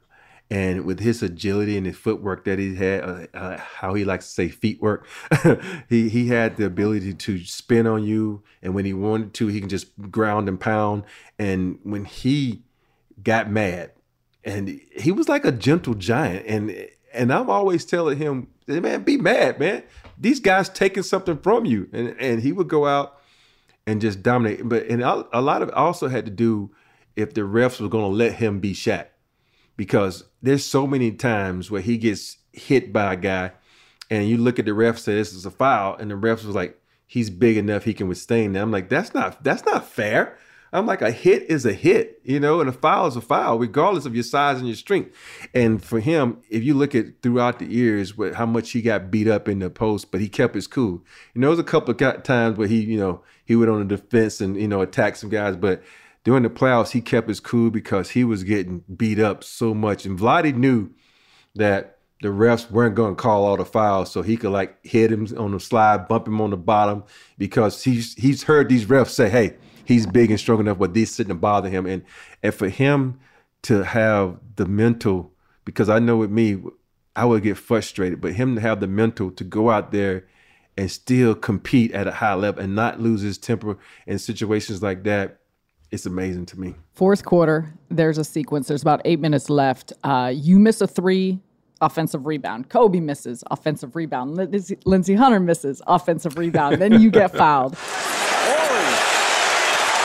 And 0.51 0.83
with 0.83 0.99
his 0.99 1.23
agility 1.23 1.77
and 1.77 1.85
his 1.85 1.95
footwork 1.95 2.43
that 2.43 2.59
he 2.59 2.75
had, 2.75 3.03
uh, 3.05 3.27
uh, 3.33 3.57
how 3.57 3.93
he 3.93 4.03
likes 4.03 4.25
to 4.25 4.31
say 4.31 4.49
feet 4.49 4.81
work, 4.81 5.07
he 5.89 6.09
he 6.09 6.27
had 6.27 6.57
the 6.57 6.65
ability 6.65 7.13
to 7.13 7.39
spin 7.45 7.87
on 7.87 8.03
you, 8.03 8.43
and 8.61 8.75
when 8.75 8.83
he 8.83 8.93
wanted 8.93 9.33
to, 9.35 9.47
he 9.47 9.61
can 9.61 9.69
just 9.69 9.87
ground 10.11 10.49
and 10.49 10.59
pound. 10.59 11.03
And 11.39 11.79
when 11.83 12.03
he 12.03 12.63
got 13.23 13.49
mad, 13.49 13.93
and 14.43 14.81
he 14.93 15.13
was 15.13 15.29
like 15.29 15.45
a 15.45 15.53
gentle 15.53 15.93
giant, 15.93 16.45
and 16.45 16.87
and 17.13 17.31
I'm 17.31 17.49
always 17.49 17.85
telling 17.85 18.17
him, 18.17 18.49
man, 18.67 19.03
be 19.03 19.15
mad, 19.15 19.57
man. 19.57 19.83
These 20.17 20.41
guys 20.41 20.67
taking 20.67 21.03
something 21.03 21.37
from 21.37 21.63
you, 21.63 21.87
and 21.93 22.13
and 22.19 22.41
he 22.41 22.51
would 22.51 22.67
go 22.67 22.85
out 22.85 23.21
and 23.87 24.01
just 24.01 24.21
dominate. 24.21 24.67
But 24.67 24.87
and 24.87 25.01
a 25.01 25.39
lot 25.39 25.61
of 25.61 25.69
it 25.69 25.75
also 25.75 26.09
had 26.09 26.25
to 26.25 26.31
do 26.31 26.71
if 27.15 27.33
the 27.33 27.41
refs 27.41 27.79
were 27.79 27.87
going 27.87 28.11
to 28.11 28.17
let 28.17 28.33
him 28.33 28.59
be 28.59 28.73
Shaq. 28.73 29.07
Because 29.81 30.25
there's 30.43 30.63
so 30.63 30.85
many 30.85 31.11
times 31.11 31.71
where 31.71 31.81
he 31.81 31.97
gets 31.97 32.37
hit 32.53 32.93
by 32.93 33.13
a 33.13 33.17
guy 33.17 33.51
and 34.11 34.29
you 34.29 34.37
look 34.37 34.59
at 34.59 34.65
the 34.65 34.75
ref 34.75 34.99
say 34.99 35.15
this 35.15 35.33
is 35.33 35.43
a 35.43 35.49
foul 35.49 35.95
and 35.95 36.11
the 36.11 36.13
refs 36.13 36.45
was 36.45 36.53
like 36.53 36.79
he's 37.07 37.31
big 37.31 37.57
enough 37.57 37.83
he 37.83 37.95
can 37.95 38.07
withstand 38.07 38.55
that. 38.55 38.61
I'm 38.61 38.69
like 38.69 38.89
that's 38.89 39.15
not 39.15 39.43
that's 39.43 39.65
not 39.65 39.87
fair. 39.87 40.37
I'm 40.71 40.85
like 40.85 41.01
a 41.01 41.09
hit 41.09 41.49
is 41.49 41.65
a 41.65 41.73
hit, 41.73 42.21
you 42.23 42.39
know, 42.39 42.59
and 42.61 42.69
a 42.69 42.73
foul 42.73 43.07
is 43.07 43.15
a 43.15 43.21
foul 43.21 43.57
regardless 43.57 44.05
of 44.05 44.13
your 44.13 44.23
size 44.23 44.59
and 44.59 44.67
your 44.67 44.75
strength. 44.75 45.17
And 45.51 45.83
for 45.83 45.99
him, 45.99 46.37
if 46.47 46.63
you 46.63 46.75
look 46.75 46.93
at 46.93 47.23
throughout 47.23 47.57
the 47.57 47.65
years 47.65 48.15
what 48.15 48.35
how 48.35 48.45
much 48.45 48.69
he 48.69 48.83
got 48.83 49.09
beat 49.09 49.27
up 49.27 49.49
in 49.49 49.57
the 49.57 49.71
post, 49.71 50.11
but 50.11 50.21
he 50.21 50.29
kept 50.29 50.53
his 50.53 50.67
cool. 50.67 51.01
You 51.33 51.41
know, 51.41 51.47
there 51.47 51.49
was 51.49 51.59
a 51.59 51.63
couple 51.63 51.89
of 51.89 52.23
times 52.23 52.55
where 52.55 52.67
he, 52.67 52.81
you 52.81 52.99
know, 52.99 53.23
he 53.45 53.55
went 53.55 53.71
on 53.71 53.79
the 53.87 53.97
defense 53.97 54.41
and 54.41 54.61
you 54.61 54.67
know 54.67 54.81
attacked 54.81 55.17
some 55.17 55.31
guys, 55.31 55.55
but 55.55 55.81
during 56.23 56.43
the 56.43 56.49
playoffs, 56.49 56.91
he 56.91 57.01
kept 57.01 57.27
his 57.27 57.39
cool 57.39 57.71
because 57.71 58.11
he 58.11 58.23
was 58.23 58.43
getting 58.43 58.83
beat 58.95 59.19
up 59.19 59.43
so 59.43 59.73
much. 59.73 60.05
And 60.05 60.19
Vlade 60.19 60.55
knew 60.55 60.91
that 61.55 61.97
the 62.21 62.29
refs 62.29 62.69
weren't 62.69 62.95
going 62.95 63.15
to 63.15 63.21
call 63.21 63.45
all 63.45 63.57
the 63.57 63.65
fouls, 63.65 64.11
so 64.11 64.21
he 64.21 64.37
could 64.37 64.51
like 64.51 64.77
hit 64.85 65.11
him 65.11 65.27
on 65.37 65.51
the 65.51 65.59
slide, 65.59 66.07
bump 66.07 66.27
him 66.27 66.39
on 66.39 66.51
the 66.51 66.57
bottom, 66.57 67.03
because 67.37 67.83
he's 67.83 68.13
he's 68.13 68.43
heard 68.43 68.69
these 68.69 68.85
refs 68.85 69.09
say, 69.09 69.29
"Hey, 69.29 69.55
he's 69.85 70.05
big 70.05 70.29
and 70.29 70.39
strong 70.39 70.59
enough, 70.59 70.77
but 70.77 70.93
these 70.93 71.15
shouldn't 71.15 71.41
bother 71.41 71.69
him." 71.69 71.87
And 71.87 72.03
and 72.43 72.53
for 72.53 72.69
him 72.69 73.19
to 73.63 73.83
have 73.83 74.37
the 74.55 74.67
mental, 74.67 75.33
because 75.65 75.89
I 75.89 75.97
know 75.97 76.17
with 76.17 76.29
me, 76.29 76.61
I 77.15 77.25
would 77.25 77.41
get 77.41 77.57
frustrated, 77.57 78.21
but 78.21 78.33
him 78.33 78.55
to 78.55 78.61
have 78.61 78.79
the 78.79 78.87
mental 78.87 79.31
to 79.31 79.43
go 79.43 79.71
out 79.71 79.91
there 79.91 80.27
and 80.77 80.89
still 80.89 81.35
compete 81.35 81.91
at 81.91 82.07
a 82.07 82.11
high 82.11 82.33
level 82.35 82.63
and 82.63 82.75
not 82.75 83.01
lose 83.01 83.21
his 83.21 83.37
temper 83.37 83.77
in 84.05 84.17
situations 84.19 84.81
like 84.81 85.03
that 85.03 85.40
it's 85.91 86.05
amazing 86.05 86.45
to 86.47 86.59
me. 86.59 86.75
Fourth 86.93 87.25
quarter, 87.25 87.73
there's 87.89 88.17
a 88.17 88.23
sequence. 88.23 88.67
There's 88.67 88.81
about 88.81 89.01
eight 89.05 89.19
minutes 89.19 89.49
left. 89.49 89.93
Uh, 90.03 90.31
you 90.33 90.57
miss 90.57 90.79
a 90.81 90.87
three, 90.87 91.39
offensive 91.81 92.25
rebound. 92.25 92.69
Kobe 92.69 92.99
misses, 92.99 93.43
offensive 93.51 93.95
rebound. 93.95 94.35
Lindsey 94.85 95.13
Hunter 95.15 95.39
misses, 95.39 95.81
offensive 95.87 96.37
rebound. 96.37 96.81
then 96.81 97.01
you 97.01 97.11
get 97.11 97.31
fouled. 97.35 97.75
Horry 97.77 98.95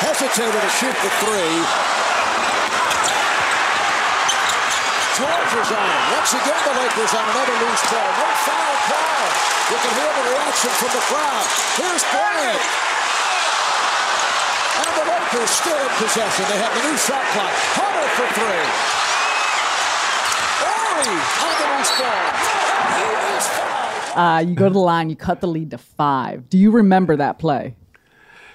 hesitated 0.02 0.60
to 0.60 0.68
shoot 0.74 0.96
the 1.02 1.10
three. 1.22 1.56
George 5.16 5.52
is 5.56 5.70
on 5.72 5.86
it. 5.88 6.02
Once 6.12 6.32
again, 6.36 6.60
the 6.66 6.74
Lakers 6.76 7.12
on 7.16 7.24
another 7.24 7.56
loose 7.64 7.84
ball. 7.88 8.10
No 8.20 8.28
foul 8.44 8.74
call. 8.90 9.24
You 9.72 9.76
can 9.80 9.92
hear 9.96 10.12
the 10.12 10.24
reaction 10.34 10.70
from 10.76 10.90
the 10.92 11.02
crowd. 11.08 11.44
Here's 11.80 12.04
Bryant. 12.12 12.60
Lakers 15.26 15.50
still 15.50 15.76
in 15.76 15.88
possession. 15.96 16.44
They 16.48 16.58
have 16.58 16.74
the 16.74 16.82
new 16.88 16.96
shot 16.96 17.24
clock. 17.32 17.52
Hunter 17.76 18.08
for 18.16 18.26
three. 18.34 18.96
on 21.36 21.54
the 21.60 21.66
loose 23.34 23.48
ball. 23.56 24.22
Uh, 24.22 24.40
you 24.40 24.54
go 24.54 24.68
to 24.68 24.72
the 24.72 24.78
line, 24.78 25.10
you 25.10 25.16
cut 25.16 25.40
the 25.40 25.48
lead 25.48 25.70
to 25.70 25.78
five. 25.78 26.48
Do 26.48 26.58
you 26.58 26.70
remember 26.70 27.16
that 27.16 27.38
play? 27.38 27.76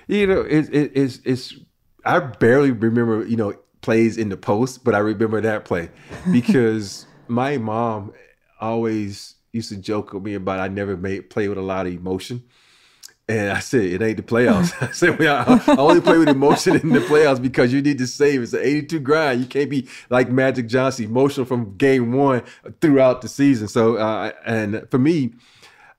You 0.07 0.27
know, 0.27 0.41
it, 0.41 0.73
it, 0.73 0.91
it's 0.95 1.19
it's. 1.23 1.55
I 2.03 2.19
barely 2.19 2.71
remember 2.71 3.25
you 3.25 3.37
know 3.37 3.53
plays 3.81 4.17
in 4.17 4.29
the 4.29 4.37
post, 4.37 4.83
but 4.83 4.95
I 4.95 4.99
remember 4.99 5.39
that 5.41 5.65
play 5.65 5.89
because 6.31 7.05
my 7.27 7.57
mom 7.57 8.13
always 8.59 9.35
used 9.51 9.69
to 9.69 9.77
joke 9.77 10.13
with 10.13 10.23
me 10.23 10.33
about 10.33 10.59
I 10.59 10.67
never 10.67 10.97
made 10.97 11.29
play 11.29 11.47
with 11.47 11.57
a 11.57 11.61
lot 11.61 11.85
of 11.85 11.93
emotion. 11.93 12.43
And 13.31 13.51
I 13.51 13.59
said, 13.59 13.83
it 13.83 14.01
ain't 14.01 14.17
the 14.17 14.23
playoffs. 14.23 14.73
I 14.81 14.91
said, 14.91 15.17
well, 15.17 15.45
I, 15.47 15.75
only 15.77 16.01
play 16.01 16.17
with 16.17 16.27
emotion 16.27 16.75
in 16.75 16.89
the 16.89 16.99
playoffs 16.99 17.41
because 17.41 17.71
you 17.71 17.81
need 17.81 17.97
to 17.99 18.07
save. 18.07 18.41
It's 18.41 18.51
an 18.51 18.59
82 18.61 18.99
grind. 18.99 19.39
You 19.39 19.45
can't 19.45 19.69
be 19.69 19.87
like 20.09 20.29
Magic 20.29 20.67
Johnson, 20.67 21.05
emotional 21.05 21.45
from 21.45 21.77
game 21.77 22.11
one 22.11 22.43
throughout 22.81 23.21
the 23.21 23.29
season. 23.29 23.69
So, 23.69 23.95
uh, 23.95 24.33
and 24.45 24.85
for 24.91 24.97
me, 24.97 25.33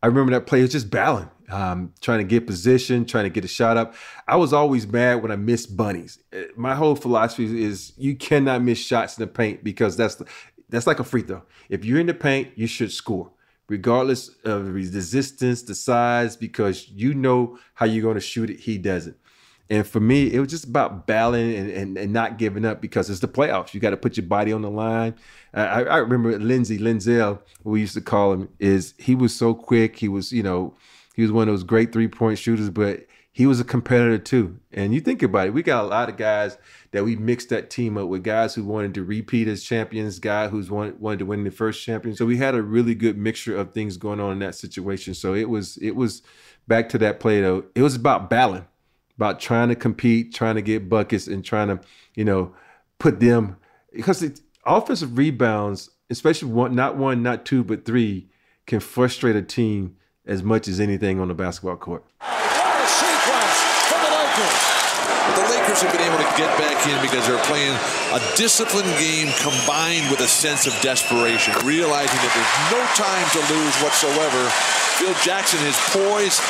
I 0.02 0.08
remember 0.08 0.32
that 0.32 0.46
play 0.46 0.60
was 0.60 0.72
just 0.72 0.90
battling, 0.90 1.30
um, 1.48 1.94
trying 2.02 2.18
to 2.18 2.24
get 2.24 2.46
position, 2.46 3.06
trying 3.06 3.24
to 3.24 3.30
get 3.30 3.46
a 3.46 3.48
shot 3.48 3.78
up. 3.78 3.94
I 4.28 4.36
was 4.36 4.52
always 4.52 4.86
mad 4.86 5.22
when 5.22 5.32
I 5.32 5.36
missed 5.36 5.74
bunnies. 5.74 6.18
Uh, 6.36 6.42
my 6.54 6.74
whole 6.74 6.96
philosophy 6.96 7.64
is 7.64 7.94
you 7.96 8.14
cannot 8.14 8.62
miss 8.62 8.78
shots 8.78 9.16
in 9.16 9.22
the 9.22 9.26
paint 9.26 9.64
because 9.64 9.96
that's 9.96 10.20
that's 10.68 10.86
like 10.86 11.00
a 11.00 11.04
free 11.04 11.22
throw. 11.22 11.42
If 11.70 11.86
you're 11.86 12.00
in 12.00 12.06
the 12.08 12.14
paint, 12.14 12.50
you 12.56 12.66
should 12.66 12.92
score 12.92 13.30
regardless 13.72 14.28
of 14.44 14.66
the 14.66 14.70
resistance, 14.70 15.62
the 15.62 15.74
size, 15.74 16.36
because 16.36 16.90
you 16.90 17.14
know 17.14 17.58
how 17.72 17.86
you're 17.86 18.02
going 18.02 18.14
to 18.14 18.20
shoot 18.20 18.50
it. 18.50 18.60
He 18.60 18.76
doesn't. 18.76 19.16
And 19.70 19.86
for 19.86 19.98
me, 20.00 20.30
it 20.30 20.40
was 20.40 20.50
just 20.50 20.66
about 20.66 21.06
battling 21.06 21.54
and, 21.56 21.70
and, 21.70 21.96
and 21.96 22.12
not 22.12 22.36
giving 22.36 22.66
up 22.66 22.82
because 22.82 23.08
it's 23.08 23.20
the 23.20 23.28
playoffs. 23.28 23.72
You 23.72 23.80
got 23.80 23.90
to 23.90 23.96
put 23.96 24.18
your 24.18 24.26
body 24.26 24.52
on 24.52 24.60
the 24.60 24.68
line. 24.68 25.14
I, 25.54 25.84
I 25.84 25.96
remember 25.96 26.38
Lindsey 26.38 26.78
Lindsell, 26.78 27.40
we 27.64 27.80
used 27.80 27.94
to 27.94 28.02
call 28.02 28.34
him, 28.34 28.50
is 28.58 28.92
he 28.98 29.14
was 29.14 29.34
so 29.34 29.54
quick. 29.54 29.96
He 29.96 30.08
was, 30.08 30.32
you 30.32 30.42
know, 30.42 30.74
He 31.14 31.22
was 31.22 31.32
one 31.32 31.48
of 31.48 31.52
those 31.52 31.64
great 31.64 31.92
three 31.92 32.08
point 32.08 32.38
shooters, 32.38 32.70
but 32.70 33.06
he 33.34 33.46
was 33.46 33.58
a 33.58 33.64
competitor 33.64 34.18
too. 34.18 34.60
And 34.72 34.92
you 34.92 35.00
think 35.00 35.22
about 35.22 35.46
it, 35.46 35.54
we 35.54 35.62
got 35.62 35.84
a 35.84 35.86
lot 35.86 36.10
of 36.10 36.18
guys 36.18 36.58
that 36.90 37.02
we 37.02 37.16
mixed 37.16 37.48
that 37.48 37.70
team 37.70 37.96
up 37.96 38.08
with 38.08 38.22
guys 38.22 38.54
who 38.54 38.62
wanted 38.62 38.92
to 38.94 39.04
repeat 39.04 39.48
as 39.48 39.64
champions, 39.64 40.18
guy 40.18 40.48
who's 40.48 40.70
wanted, 40.70 41.00
wanted 41.00 41.20
to 41.20 41.26
win 41.26 41.42
the 41.42 41.50
first 41.50 41.82
champion. 41.82 42.14
So 42.14 42.26
we 42.26 42.36
had 42.36 42.54
a 42.54 42.62
really 42.62 42.94
good 42.94 43.16
mixture 43.16 43.56
of 43.56 43.72
things 43.72 43.96
going 43.96 44.20
on 44.20 44.32
in 44.32 44.38
that 44.40 44.54
situation. 44.54 45.14
So 45.14 45.32
it 45.34 45.48
was 45.48 45.78
it 45.78 45.96
was 45.96 46.20
back 46.68 46.90
to 46.90 46.98
that 46.98 47.20
play 47.20 47.40
though. 47.40 47.64
It 47.74 47.80
was 47.80 47.96
about 47.96 48.28
battling, 48.28 48.66
about 49.16 49.40
trying 49.40 49.70
to 49.70 49.76
compete, 49.76 50.34
trying 50.34 50.56
to 50.56 50.62
get 50.62 50.90
buckets, 50.90 51.26
and 51.26 51.42
trying 51.42 51.68
to 51.68 51.80
you 52.14 52.26
know 52.26 52.54
put 52.98 53.18
them 53.18 53.56
because 53.94 54.20
the 54.20 54.38
offensive 54.66 55.16
rebounds, 55.16 55.88
especially 56.10 56.52
one 56.52 56.74
not 56.74 56.98
one, 56.98 57.22
not 57.22 57.46
two, 57.46 57.64
but 57.64 57.86
three, 57.86 58.28
can 58.66 58.80
frustrate 58.80 59.36
a 59.36 59.42
team 59.42 59.96
as 60.26 60.42
much 60.42 60.68
as 60.68 60.80
anything 60.80 61.18
on 61.18 61.28
the 61.28 61.34
basketball 61.34 61.76
court. 61.76 62.04
The 64.32 65.44
Lakers 65.52 65.82
have 65.84 65.92
been 65.92 66.04
able 66.04 66.16
to 66.18 66.30
get 66.40 66.48
back 66.56 66.86
in 66.88 66.96
because 67.04 67.26
they're 67.28 67.42
playing 67.44 67.76
a 68.12 68.20
disciplined 68.36 68.90
game 68.96 69.28
combined 69.44 70.10
with 70.10 70.20
a 70.20 70.28
sense 70.28 70.66
of 70.66 70.72
desperation, 70.80 71.52
realizing 71.64 72.16
that 72.16 72.32
there's 72.32 72.56
no 72.72 72.82
time 72.96 73.26
to 73.36 73.40
lose 73.52 73.74
whatsoever. 73.84 74.40
Phil 74.96 75.14
Jackson, 75.20 75.60
his 75.60 75.76
poise, 75.92 76.40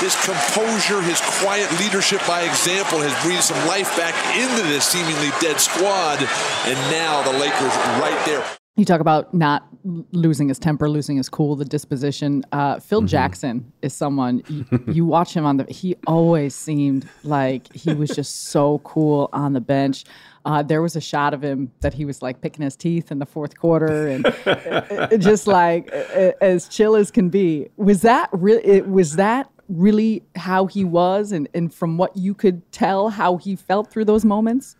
his 0.00 0.16
composure, 0.24 1.00
his 1.02 1.20
quiet 1.40 1.68
leadership 1.80 2.20
by 2.26 2.42
example 2.42 3.00
has 3.00 3.12
breathed 3.24 3.44
some 3.44 3.60
life 3.68 3.92
back 3.96 4.14
into 4.36 4.62
this 4.68 4.84
seemingly 4.84 5.30
dead 5.40 5.60
squad. 5.60 6.18
And 6.64 6.78
now 6.90 7.22
the 7.22 7.36
Lakers 7.36 7.74
right 8.00 8.18
there. 8.24 8.44
You 8.78 8.84
talk 8.84 9.00
about 9.00 9.34
not 9.34 9.66
losing 10.12 10.46
his 10.46 10.58
temper, 10.60 10.88
losing 10.88 11.16
his 11.16 11.28
cool, 11.28 11.56
the 11.56 11.64
disposition. 11.64 12.44
Uh, 12.52 12.78
Phil 12.78 13.00
mm-hmm. 13.00 13.08
Jackson 13.08 13.72
is 13.82 13.92
someone 13.92 14.40
you, 14.48 14.64
you, 14.86 15.04
watch 15.04 15.34
him 15.34 15.44
on 15.44 15.56
the. 15.56 15.64
He 15.64 15.96
always 16.06 16.54
seemed 16.54 17.08
like 17.24 17.72
he 17.74 17.92
was 17.92 18.10
just 18.10 18.50
so 18.50 18.78
cool 18.84 19.30
on 19.32 19.52
the 19.52 19.60
bench. 19.60 20.04
Uh, 20.44 20.62
there 20.62 20.80
was 20.80 20.94
a 20.94 21.00
shot 21.00 21.34
of 21.34 21.42
him 21.42 21.72
that 21.80 21.92
he 21.92 22.04
was 22.04 22.22
like 22.22 22.40
picking 22.40 22.62
his 22.62 22.76
teeth 22.76 23.10
in 23.10 23.18
the 23.18 23.26
fourth 23.26 23.58
quarter 23.58 24.06
and 24.06 25.20
just 25.20 25.48
like 25.48 25.90
as 25.90 26.68
chill 26.68 26.94
as 26.94 27.10
can 27.10 27.30
be. 27.30 27.68
Was 27.78 28.02
that 28.02 28.30
really? 28.30 28.80
Was 28.82 29.16
that 29.16 29.50
really 29.68 30.22
how 30.36 30.66
he 30.66 30.84
was? 30.84 31.32
And 31.32 31.48
and 31.52 31.74
from 31.74 31.98
what 31.98 32.16
you 32.16 32.32
could 32.32 32.70
tell, 32.70 33.08
how 33.08 33.38
he 33.38 33.56
felt 33.56 33.90
through 33.90 34.04
those 34.04 34.24
moments. 34.24 34.76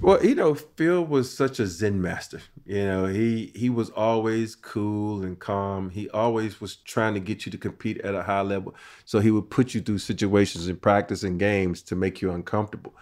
Well, 0.00 0.24
you 0.24 0.36
know, 0.36 0.54
Phil 0.54 1.04
was 1.04 1.34
such 1.34 1.58
a 1.58 1.66
Zen 1.66 2.00
master. 2.00 2.40
You 2.66 2.84
know, 2.84 3.06
he 3.06 3.52
he 3.54 3.70
was 3.70 3.90
always 3.90 4.56
cool 4.56 5.22
and 5.22 5.38
calm. 5.38 5.90
He 5.90 6.10
always 6.10 6.60
was 6.60 6.74
trying 6.74 7.14
to 7.14 7.20
get 7.20 7.46
you 7.46 7.52
to 7.52 7.58
compete 7.58 8.00
at 8.00 8.16
a 8.16 8.24
high 8.24 8.40
level. 8.40 8.74
So 9.04 9.20
he 9.20 9.30
would 9.30 9.50
put 9.50 9.72
you 9.72 9.80
through 9.80 9.98
situations 9.98 10.66
in 10.66 10.76
practice 10.76 11.22
and 11.22 11.38
games 11.38 11.80
to 11.82 11.94
make 11.94 12.20
you 12.20 12.32
uncomfortable. 12.32 12.94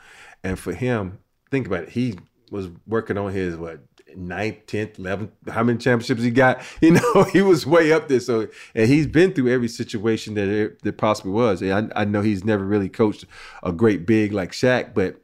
And 0.43 0.59
for 0.59 0.75
him, 0.75 1.19
think 1.51 1.67
about 1.67 1.85
it. 1.85 1.89
He 1.91 2.19
was 2.51 2.69
working 2.87 3.17
on 3.17 3.33
his 3.33 3.57
what 3.57 3.81
ninth, 4.15 4.67
tenth, 4.67 4.99
eleventh. 4.99 5.31
How 5.49 5.63
many 5.63 5.79
championships 5.79 6.23
he 6.23 6.31
got? 6.31 6.63
You 6.83 6.93
know, 6.93 7.25
he 7.33 7.41
was 7.41 7.67
way 7.67 7.91
up 7.91 8.09
there. 8.09 8.21
So, 8.21 8.49
and 8.75 8.87
he's 8.87 9.07
been 9.07 9.33
through 9.33 9.49
every 9.49 9.69
situation 9.69 10.35
that 10.35 10.45
there, 10.45 10.77
there 10.83 10.93
possibly 10.93 11.33
was. 11.33 11.63
I, 11.63 11.89
I 11.97 12.05
know 12.05 12.21
he's 12.21 12.45
never 12.45 12.65
really 12.65 12.91
coached 12.91 13.25
a 13.63 13.73
great 13.73 14.05
big 14.05 14.33
like 14.33 14.53
Shaq, 14.53 14.93
but 14.93 15.24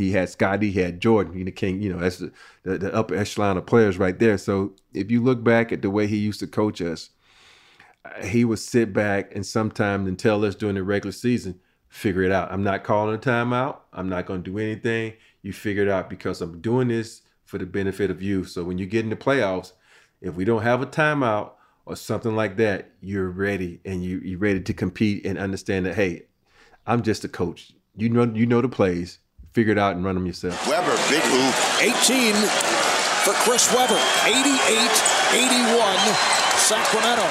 he 0.00 0.12
had 0.12 0.28
Scottie, 0.28 0.70
he 0.70 0.80
had 0.80 1.00
Jordan, 1.00 1.36
you 1.36 1.44
know, 1.44 1.50
King, 1.50 1.82
you 1.82 1.92
know, 1.92 1.98
that's 1.98 2.18
the, 2.18 2.32
the, 2.62 2.78
the, 2.78 2.94
upper 2.94 3.14
echelon 3.14 3.56
of 3.56 3.66
players 3.66 3.98
right 3.98 4.18
there. 4.18 4.38
So 4.38 4.72
if 4.94 5.10
you 5.10 5.22
look 5.22 5.44
back 5.44 5.72
at 5.72 5.82
the 5.82 5.90
way 5.90 6.06
he 6.06 6.16
used 6.16 6.40
to 6.40 6.46
coach 6.46 6.80
us, 6.80 7.10
he 8.22 8.44
would 8.44 8.58
sit 8.58 8.92
back 8.92 9.34
and 9.34 9.44
sometimes 9.44 10.08
and 10.08 10.18
tell 10.18 10.44
us 10.44 10.54
during 10.54 10.76
the 10.76 10.82
regular 10.82 11.12
season, 11.12 11.60
figure 11.88 12.22
it 12.22 12.32
out. 12.32 12.50
I'm 12.50 12.62
not 12.62 12.84
calling 12.84 13.14
a 13.14 13.18
timeout. 13.18 13.78
I'm 13.92 14.08
not 14.08 14.26
going 14.26 14.42
to 14.42 14.50
do 14.50 14.58
anything. 14.58 15.14
You 15.42 15.52
figure 15.52 15.82
it 15.82 15.88
out 15.88 16.08
because 16.08 16.40
I'm 16.40 16.60
doing 16.60 16.88
this 16.88 17.22
for 17.44 17.58
the 17.58 17.66
benefit 17.66 18.10
of 18.10 18.22
you. 18.22 18.44
So 18.44 18.64
when 18.64 18.78
you 18.78 18.86
get 18.86 19.04
in 19.04 19.10
the 19.10 19.16
playoffs, 19.16 19.72
if 20.20 20.34
we 20.34 20.44
don't 20.44 20.62
have 20.62 20.82
a 20.82 20.86
timeout 20.86 21.52
or 21.84 21.96
something 21.96 22.36
like 22.36 22.56
that, 22.56 22.90
you're 23.00 23.30
ready 23.30 23.80
and 23.84 24.02
you, 24.02 24.20
you're 24.20 24.38
ready 24.38 24.60
to 24.60 24.74
compete 24.74 25.26
and 25.26 25.38
understand 25.38 25.86
that, 25.86 25.94
hey, 25.94 26.26
I'm 26.86 27.02
just 27.02 27.24
a 27.24 27.28
coach. 27.28 27.72
You 27.96 28.08
know, 28.08 28.24
you 28.24 28.46
know 28.46 28.60
the 28.60 28.68
plays 28.68 29.18
figure 29.52 29.72
it 29.72 29.78
out 29.78 29.96
and 29.96 30.04
run 30.04 30.14
them 30.14 30.26
yourself. 30.26 30.66
Webber, 30.68 30.96
big 31.08 31.24
move. 31.30 31.54
18 31.80 32.34
for 33.24 33.32
Chris 33.44 33.72
Webber, 33.74 33.94
88-81 33.94 36.58
Sacramento. 36.58 37.26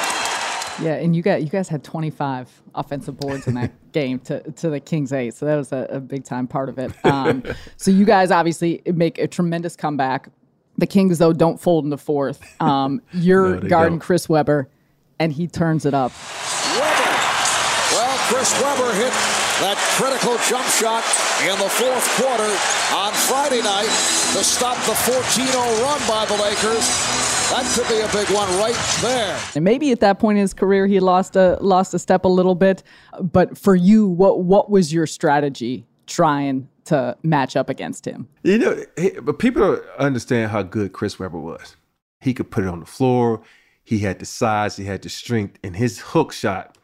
Yeah, 0.81 0.95
and 0.95 1.15
you 1.15 1.21
got 1.21 1.41
you 1.41 1.49
guys 1.49 1.67
had 1.67 1.83
25 1.83 2.61
offensive 2.75 3.17
boards 3.17 3.47
in 3.47 3.55
that 3.55 3.71
game 3.91 4.19
to, 4.19 4.39
to 4.51 4.69
the 4.69 4.79
Kings 4.79 5.11
eight, 5.11 5.33
so 5.33 5.45
that 5.45 5.55
was 5.55 5.71
a, 5.71 5.87
a 5.89 5.99
big 5.99 6.23
time 6.23 6.47
part 6.47 6.69
of 6.69 6.79
it. 6.79 6.93
Um, 7.05 7.43
so 7.77 7.91
you 7.91 8.05
guys 8.05 8.31
obviously 8.31 8.81
make 8.85 9.17
a 9.17 9.27
tremendous 9.27 9.75
comeback. 9.75 10.29
The 10.77 10.87
Kings 10.87 11.17
though 11.17 11.33
don't 11.33 11.59
fold 11.59 11.83
in 11.83 11.89
the 11.89 11.97
fourth. 11.97 12.41
Um, 12.61 13.01
you're 13.13 13.59
no, 13.59 13.67
guarding 13.67 13.93
don't. 13.93 13.99
Chris 13.99 14.29
Webber, 14.29 14.69
and 15.19 15.33
he 15.33 15.47
turns 15.47 15.85
it 15.85 15.93
up. 15.93 16.11
Webber. 16.75 16.85
Well, 17.91 18.17
Chris 18.29 18.61
Webber 18.61 18.93
hit 18.93 19.48
that 19.61 19.77
critical 19.99 20.37
jump 20.47 20.65
shot 20.79 21.03
in 21.43 21.57
the 21.59 21.69
fourth 21.69 22.07
quarter 22.15 22.51
on 22.95 23.11
Friday 23.27 23.61
night 23.61 23.91
to 24.33 24.43
stop 24.43 24.77
the 24.85 24.93
14-0 24.93 25.83
run 25.83 25.99
by 26.07 26.25
the 26.25 26.41
Lakers. 26.41 26.87
That 27.51 27.65
could 27.75 27.87
be 27.89 27.99
a 27.99 28.07
big 28.13 28.33
one 28.33 28.47
right 28.57 28.77
there. 29.01 29.39
And 29.55 29.65
maybe 29.65 29.91
at 29.91 29.99
that 29.99 30.19
point 30.19 30.37
in 30.37 30.43
his 30.43 30.53
career 30.53 30.87
he 30.87 30.99
lost 30.99 31.35
a 31.35 31.57
lost 31.61 31.93
a 31.93 31.99
step 31.99 32.23
a 32.23 32.27
little 32.27 32.55
bit, 32.55 32.83
but 33.21 33.57
for 33.57 33.75
you, 33.75 34.07
what 34.07 34.43
what 34.43 34.69
was 34.69 34.93
your 34.93 35.07
strategy 35.07 35.85
trying 36.05 36.69
to 36.85 37.17
match 37.23 37.55
up 37.55 37.69
against 37.69 38.05
him? 38.05 38.27
You 38.43 38.59
know, 38.59 38.83
but 39.23 39.39
people 39.39 39.61
don't 39.61 39.85
understand 39.97 40.51
how 40.51 40.63
good 40.63 40.93
Chris 40.93 41.19
Webber 41.19 41.39
was. 41.39 41.75
He 42.21 42.33
could 42.33 42.49
put 42.51 42.63
it 42.63 42.67
on 42.67 42.79
the 42.79 42.85
floor. 42.85 43.41
He 43.83 43.99
had 43.99 44.19
the 44.19 44.25
size, 44.25 44.77
he 44.77 44.85
had 44.85 45.01
the 45.01 45.09
strength, 45.09 45.57
and 45.63 45.75
his 45.75 45.99
hook 45.99 46.31
shot, 46.31 46.77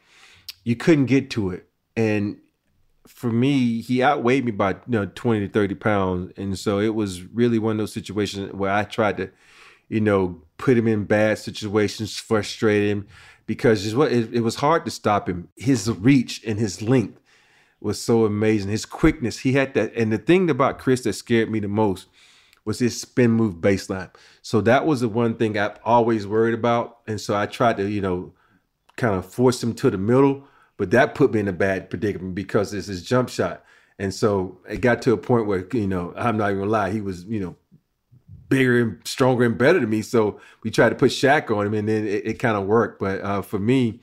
you 0.64 0.76
couldn't 0.76 1.06
get 1.06 1.30
to 1.32 1.52
it. 1.52 1.68
And 1.96 2.38
for 3.08 3.32
me, 3.32 3.82
he 3.82 4.04
outweighed 4.04 4.46
me 4.46 4.52
by 4.52 4.72
you 4.72 4.80
know 4.88 5.06
20 5.06 5.48
to 5.48 5.54
30 5.54 5.76
pounds. 5.76 6.34
And 6.38 6.58
so 6.58 6.80
it 6.80 6.96
was 6.96 7.24
really 7.24 7.60
one 7.60 7.74
of 7.74 7.78
those 7.78 7.94
situations 7.94 8.54
where 8.54 8.72
I 8.72 8.84
tried 8.84 9.18
to, 9.18 9.32
you 9.90 10.02
know, 10.02 10.42
put 10.58 10.78
him 10.78 10.88
in 10.88 11.06
bad 11.06 11.38
situations, 11.38 12.18
frustrate 12.18 12.90
him, 12.90 13.08
because 13.46 13.86
it, 13.86 14.34
it 14.34 14.42
was 14.42 14.56
hard 14.56 14.86
to 14.86 14.92
stop 14.92 15.30
him. 15.30 15.50
His 15.56 15.90
reach 15.90 16.42
and 16.46 16.60
his 16.60 16.82
length 16.82 17.20
was 17.80 18.02
so 18.02 18.26
amazing. 18.26 18.72
His 18.72 18.86
quickness, 18.86 19.40
he 19.40 19.54
had 19.54 19.74
that. 19.76 19.94
And 19.96 20.12
the 20.12 20.18
thing 20.18 20.50
about 20.50 20.80
Chris 20.80 21.02
that 21.02 21.14
scared 21.14 21.52
me 21.52 21.60
the 21.60 21.68
most 21.68 22.08
was 22.64 22.80
his 22.80 23.00
spin 23.00 23.32
move 23.32 23.56
baseline. 23.56 24.10
So 24.42 24.60
that 24.62 24.88
was 24.88 25.02
the 25.02 25.10
one 25.10 25.36
thing 25.36 25.58
I've 25.58 25.78
always 25.84 26.26
worried 26.26 26.56
about. 26.56 26.98
And 27.06 27.22
so 27.22 27.36
I 27.36 27.46
tried 27.46 27.78
to, 27.78 27.88
you 27.88 28.02
know, 28.02 28.34
kind 28.98 29.14
of 29.14 29.26
force 29.26 29.62
him 29.62 29.76
to 29.76 29.92
the 29.92 29.98
middle 30.00 30.48
but 30.78 30.92
that 30.92 31.16
put 31.16 31.34
me 31.34 31.40
in 31.40 31.48
a 31.48 31.54
bad 31.54 31.90
predicament 31.90 32.36
because 32.36 32.74
it's 32.74 32.88
his 32.88 33.04
jump 33.04 33.30
shot. 33.30 33.64
And 33.98 34.14
so 34.14 34.60
it 34.70 34.82
got 34.82 35.02
to 35.04 35.14
a 35.14 35.18
point 35.18 35.48
where, 35.48 35.66
you 35.74 35.88
know, 35.88 36.14
I'm 36.18 36.38
not 36.38 36.50
even 36.50 36.60
gonna 36.60 36.72
lie, 36.72 36.92
he 36.92 37.02
was, 37.02 37.24
you 37.26 37.40
know, 37.40 37.56
bigger 38.50 38.82
and 38.82 39.08
stronger 39.08 39.46
and 39.46 39.58
better 39.58 39.80
than 39.80 39.90
me. 39.90 40.02
So 40.02 40.40
we 40.64 40.72
tried 40.72 40.90
to 40.90 40.96
put 40.96 41.12
Shaq 41.12 41.56
on 41.56 41.66
him 41.66 41.74
and 41.74 41.88
then 41.88 42.06
it, 42.06 42.28
it 42.28 42.34
kind 42.40 42.58
of 42.58 42.66
worked. 42.66 43.00
But 43.00 43.22
uh, 43.22 43.42
for 43.42 43.58
me, 43.58 44.02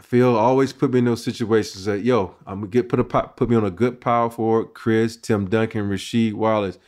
Phil 0.00 0.36
always 0.36 0.72
put 0.72 0.92
me 0.92 0.98
in 0.98 1.06
those 1.06 1.24
situations 1.24 1.86
that, 1.86 2.00
yo, 2.02 2.34
I'm 2.46 2.60
gonna 2.60 2.70
get 2.70 2.88
put 2.90 3.00
a 3.00 3.04
put 3.04 3.48
me 3.48 3.56
on 3.56 3.64
a 3.64 3.70
good 3.70 4.00
power 4.00 4.28
forward, 4.28 4.74
Chris, 4.74 5.16
Tim 5.16 5.48
Duncan, 5.48 5.88
Rasheed 5.88 6.34
Wallace 6.34 6.78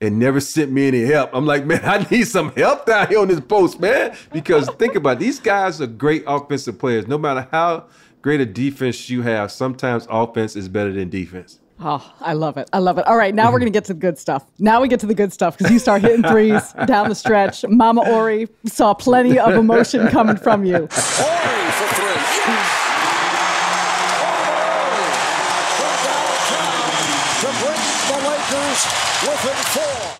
and 0.00 0.18
never 0.18 0.40
sent 0.40 0.70
me 0.70 0.88
any 0.88 1.02
help. 1.02 1.30
I'm 1.32 1.46
like, 1.46 1.64
man, 1.66 1.80
I 1.84 2.06
need 2.10 2.28
some 2.28 2.52
help 2.52 2.86
down 2.86 3.08
here 3.08 3.20
on 3.20 3.28
this 3.28 3.40
post, 3.40 3.80
man. 3.80 4.16
Because 4.32 4.68
think 4.78 4.94
about 4.94 5.16
it, 5.16 5.20
these 5.20 5.40
guys 5.40 5.80
are 5.80 5.86
great 5.86 6.24
offensive 6.26 6.78
players. 6.78 7.06
No 7.06 7.18
matter 7.18 7.48
how 7.50 7.86
great 8.24 8.40
a 8.40 8.46
defense 8.46 9.10
you 9.10 9.20
have, 9.20 9.52
sometimes 9.52 10.06
offense 10.08 10.56
is 10.56 10.66
better 10.66 10.90
than 10.90 11.10
defense. 11.10 11.60
Oh, 11.78 12.10
I 12.22 12.32
love 12.32 12.56
it. 12.56 12.70
I 12.72 12.78
love 12.78 12.96
it. 12.96 13.06
All 13.06 13.18
right, 13.18 13.34
now 13.34 13.52
we're 13.52 13.58
going 13.58 13.70
to 13.70 13.76
get 13.76 13.84
to 13.84 13.92
the 13.92 14.00
good 14.00 14.16
stuff. 14.16 14.46
Now 14.58 14.80
we 14.80 14.88
get 14.88 15.00
to 15.00 15.06
the 15.06 15.14
good 15.14 15.30
stuff 15.30 15.58
because 15.58 15.70
you 15.70 15.78
start 15.78 16.00
hitting 16.00 16.22
threes 16.30 16.72
down 16.86 17.10
the 17.10 17.14
stretch. 17.14 17.66
Mama 17.68 18.02
Horry 18.02 18.48
saw 18.64 18.94
plenty 18.94 19.38
of 19.38 19.52
emotion 19.52 20.08
coming 20.08 20.38
from 20.38 20.64
you. 20.64 20.88
Horry 20.90 21.70
for 21.72 21.94
three. 21.96 22.14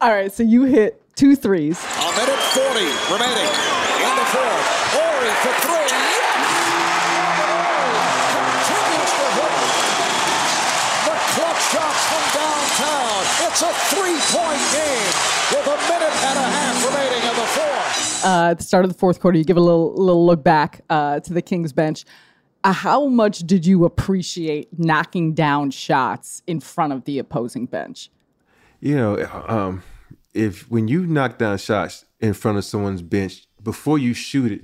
All 0.03 0.11
right, 0.11 0.31
so 0.31 0.43
you 0.43 0.65
hit 0.65 1.01
two 1.17 1.37
threes. 1.37 1.83
A 1.83 2.13
minute 2.19 2.37
40 2.37 3.15
remaining 3.15 3.74
It's 13.55 13.63
a 13.63 13.73
three-point 13.73 14.59
game 14.73 15.15
with 15.53 15.65
a 15.69 15.77
minute 15.89 16.25
and 16.25 16.39
a 16.41 16.43
half 16.43 16.89
remaining 16.89 17.23
in 17.23 17.37
the 17.37 17.47
fourth. 17.47 18.25
Uh, 18.25 18.51
at 18.51 18.59
the 18.59 18.65
start 18.65 18.85
of 18.85 18.93
the 18.93 18.99
fourth 18.99 19.21
quarter, 19.21 19.39
you 19.39 19.45
give 19.45 19.57
a 19.57 19.61
little 19.61 19.95
little 19.95 20.27
look 20.27 20.43
back 20.43 20.81
uh, 20.91 21.21
to 21.21 21.33
the 21.33 21.41
Kings 21.41 21.73
bench. 21.73 22.05
Uh, 22.65 22.73
how 22.73 23.07
much 23.07 23.47
did 23.47 23.65
you 23.65 23.85
appreciate 23.85 24.77
knocking 24.77 25.35
down 25.35 25.71
shots 25.71 26.43
in 26.49 26.59
front 26.59 26.93
of 26.93 27.05
the 27.05 27.21
opposing 27.21 27.67
bench? 27.67 28.11
You 28.81 28.97
know, 28.97 29.45
um, 29.47 29.85
if 30.33 30.69
when 30.69 30.89
you 30.89 31.07
knock 31.07 31.39
down 31.39 31.59
shots 31.59 32.07
in 32.19 32.33
front 32.33 32.59
of 32.59 32.65
someone's 32.65 33.03
bench 33.03 33.47
before 33.63 33.99
you 33.99 34.15
shoot 34.15 34.51
it, 34.51 34.63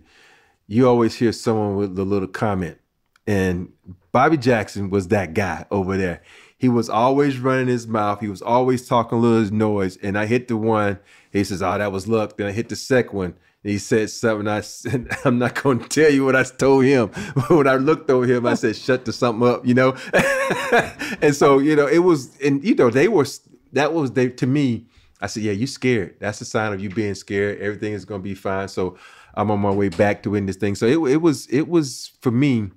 you 0.66 0.88
always 0.88 1.14
hear 1.14 1.30
someone 1.30 1.76
with 1.76 1.96
a 1.96 2.04
little 2.04 2.26
comment. 2.26 2.78
And 3.24 3.72
Bobby 4.10 4.36
Jackson 4.36 4.90
was 4.90 5.06
that 5.08 5.32
guy 5.32 5.64
over 5.70 5.96
there. 5.96 6.22
He 6.60 6.68
was 6.68 6.90
always 6.90 7.38
running 7.38 7.68
his 7.68 7.86
mouth. 7.86 8.20
He 8.20 8.28
was 8.28 8.42
always 8.42 8.86
talking 8.86 9.16
a 9.16 9.20
little 9.22 9.50
noise. 9.50 9.96
And 10.02 10.18
I 10.18 10.26
hit 10.26 10.46
the 10.46 10.58
one. 10.58 10.98
He 11.32 11.42
says, 11.42 11.62
"Oh, 11.62 11.78
that 11.78 11.90
was 11.90 12.06
luck." 12.06 12.36
Then 12.36 12.48
I 12.48 12.52
hit 12.52 12.68
the 12.68 12.76
second 12.76 13.16
one. 13.16 13.34
And 13.64 13.72
he 13.72 13.78
said 13.78 14.10
something. 14.10 14.46
I 14.46 14.60
said, 14.60 15.08
"I'm 15.24 15.38
not 15.38 15.62
going 15.62 15.78
to 15.78 15.88
tell 15.88 16.12
you 16.12 16.26
what 16.26 16.36
I 16.36 16.42
told 16.42 16.84
him." 16.84 17.12
But 17.34 17.48
when 17.50 17.66
I 17.66 17.76
looked 17.76 18.10
over 18.10 18.26
him, 18.26 18.44
I 18.44 18.52
said, 18.54 18.76
"Shut 18.76 19.06
the 19.06 19.12
something 19.14 19.48
up," 19.48 19.66
you 19.66 19.72
know. 19.72 19.96
and 21.22 21.34
so 21.34 21.60
you 21.60 21.74
know, 21.76 21.86
it 21.86 22.00
was, 22.00 22.38
and 22.40 22.62
you 22.62 22.74
know, 22.74 22.90
they 22.90 23.08
were. 23.08 23.24
That 23.72 23.94
was 23.94 24.12
they 24.12 24.28
to 24.28 24.46
me. 24.46 24.84
I 25.22 25.28
said, 25.28 25.44
"Yeah, 25.44 25.52
you 25.52 25.66
scared. 25.66 26.16
That's 26.20 26.42
a 26.42 26.44
sign 26.44 26.74
of 26.74 26.80
you 26.82 26.90
being 26.90 27.14
scared. 27.14 27.58
Everything 27.60 27.94
is 27.94 28.04
going 28.04 28.20
to 28.20 28.24
be 28.24 28.34
fine." 28.34 28.68
So 28.68 28.98
I'm 29.32 29.50
on 29.50 29.60
my 29.60 29.70
way 29.70 29.88
back 29.88 30.22
to 30.24 30.30
win 30.30 30.44
this 30.44 30.56
thing. 30.56 30.74
So 30.74 30.84
it, 30.86 31.12
it 31.12 31.22
was 31.22 31.46
it 31.46 31.68
was 31.68 32.12
for 32.20 32.30
me. 32.30 32.70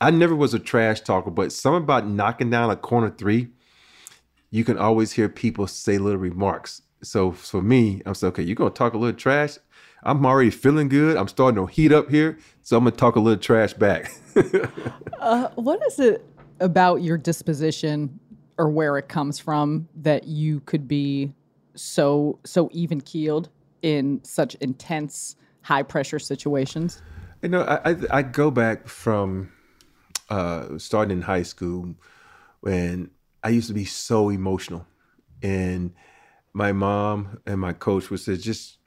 I 0.00 0.10
never 0.10 0.34
was 0.34 0.54
a 0.54 0.58
trash 0.58 1.00
talker, 1.00 1.30
but 1.30 1.52
something 1.52 1.82
about 1.82 2.06
knocking 2.06 2.50
down 2.50 2.70
a 2.70 2.76
corner 2.76 3.10
three, 3.10 3.48
you 4.50 4.64
can 4.64 4.78
always 4.78 5.12
hear 5.12 5.28
people 5.28 5.66
say 5.66 5.98
little 5.98 6.20
remarks. 6.20 6.82
So 7.02 7.32
for 7.32 7.62
me, 7.62 8.02
I'm 8.06 8.14
saying, 8.14 8.32
okay, 8.32 8.42
you're 8.42 8.54
gonna 8.54 8.70
talk 8.70 8.94
a 8.94 8.98
little 8.98 9.16
trash. 9.16 9.58
I'm 10.02 10.24
already 10.24 10.50
feeling 10.50 10.88
good. 10.88 11.16
I'm 11.16 11.28
starting 11.28 11.56
to 11.56 11.66
heat 11.66 11.92
up 11.92 12.08
here, 12.08 12.38
so 12.62 12.76
I'm 12.76 12.84
gonna 12.84 12.96
talk 12.96 13.16
a 13.16 13.20
little 13.20 13.40
trash 13.40 13.72
back. 13.74 14.12
uh, 15.20 15.48
what 15.56 15.84
is 15.86 15.98
it 15.98 16.24
about 16.60 17.02
your 17.02 17.18
disposition 17.18 18.18
or 18.56 18.68
where 18.68 18.98
it 18.98 19.08
comes 19.08 19.38
from 19.38 19.88
that 19.96 20.24
you 20.24 20.60
could 20.60 20.88
be 20.88 21.32
so 21.74 22.38
so 22.44 22.68
even 22.72 23.00
keeled 23.00 23.48
in 23.82 24.20
such 24.24 24.54
intense 24.56 25.36
high 25.62 25.82
pressure 25.82 26.18
situations? 26.18 27.02
You 27.42 27.48
know, 27.48 27.62
I, 27.62 27.90
I, 27.90 27.96
I 28.10 28.22
go 28.22 28.50
back 28.50 28.88
from 28.88 29.52
uh, 30.28 30.78
starting 30.78 31.18
in 31.18 31.22
high 31.22 31.42
school 31.42 31.94
when 32.60 33.10
I 33.42 33.50
used 33.50 33.68
to 33.68 33.74
be 33.74 33.84
so 33.84 34.30
emotional, 34.30 34.86
and 35.42 35.92
my 36.52 36.72
mom 36.72 37.40
and 37.46 37.60
my 37.60 37.72
coach 37.72 38.10
would 38.10 38.20
say, 38.20 38.36
"Just 38.36 38.78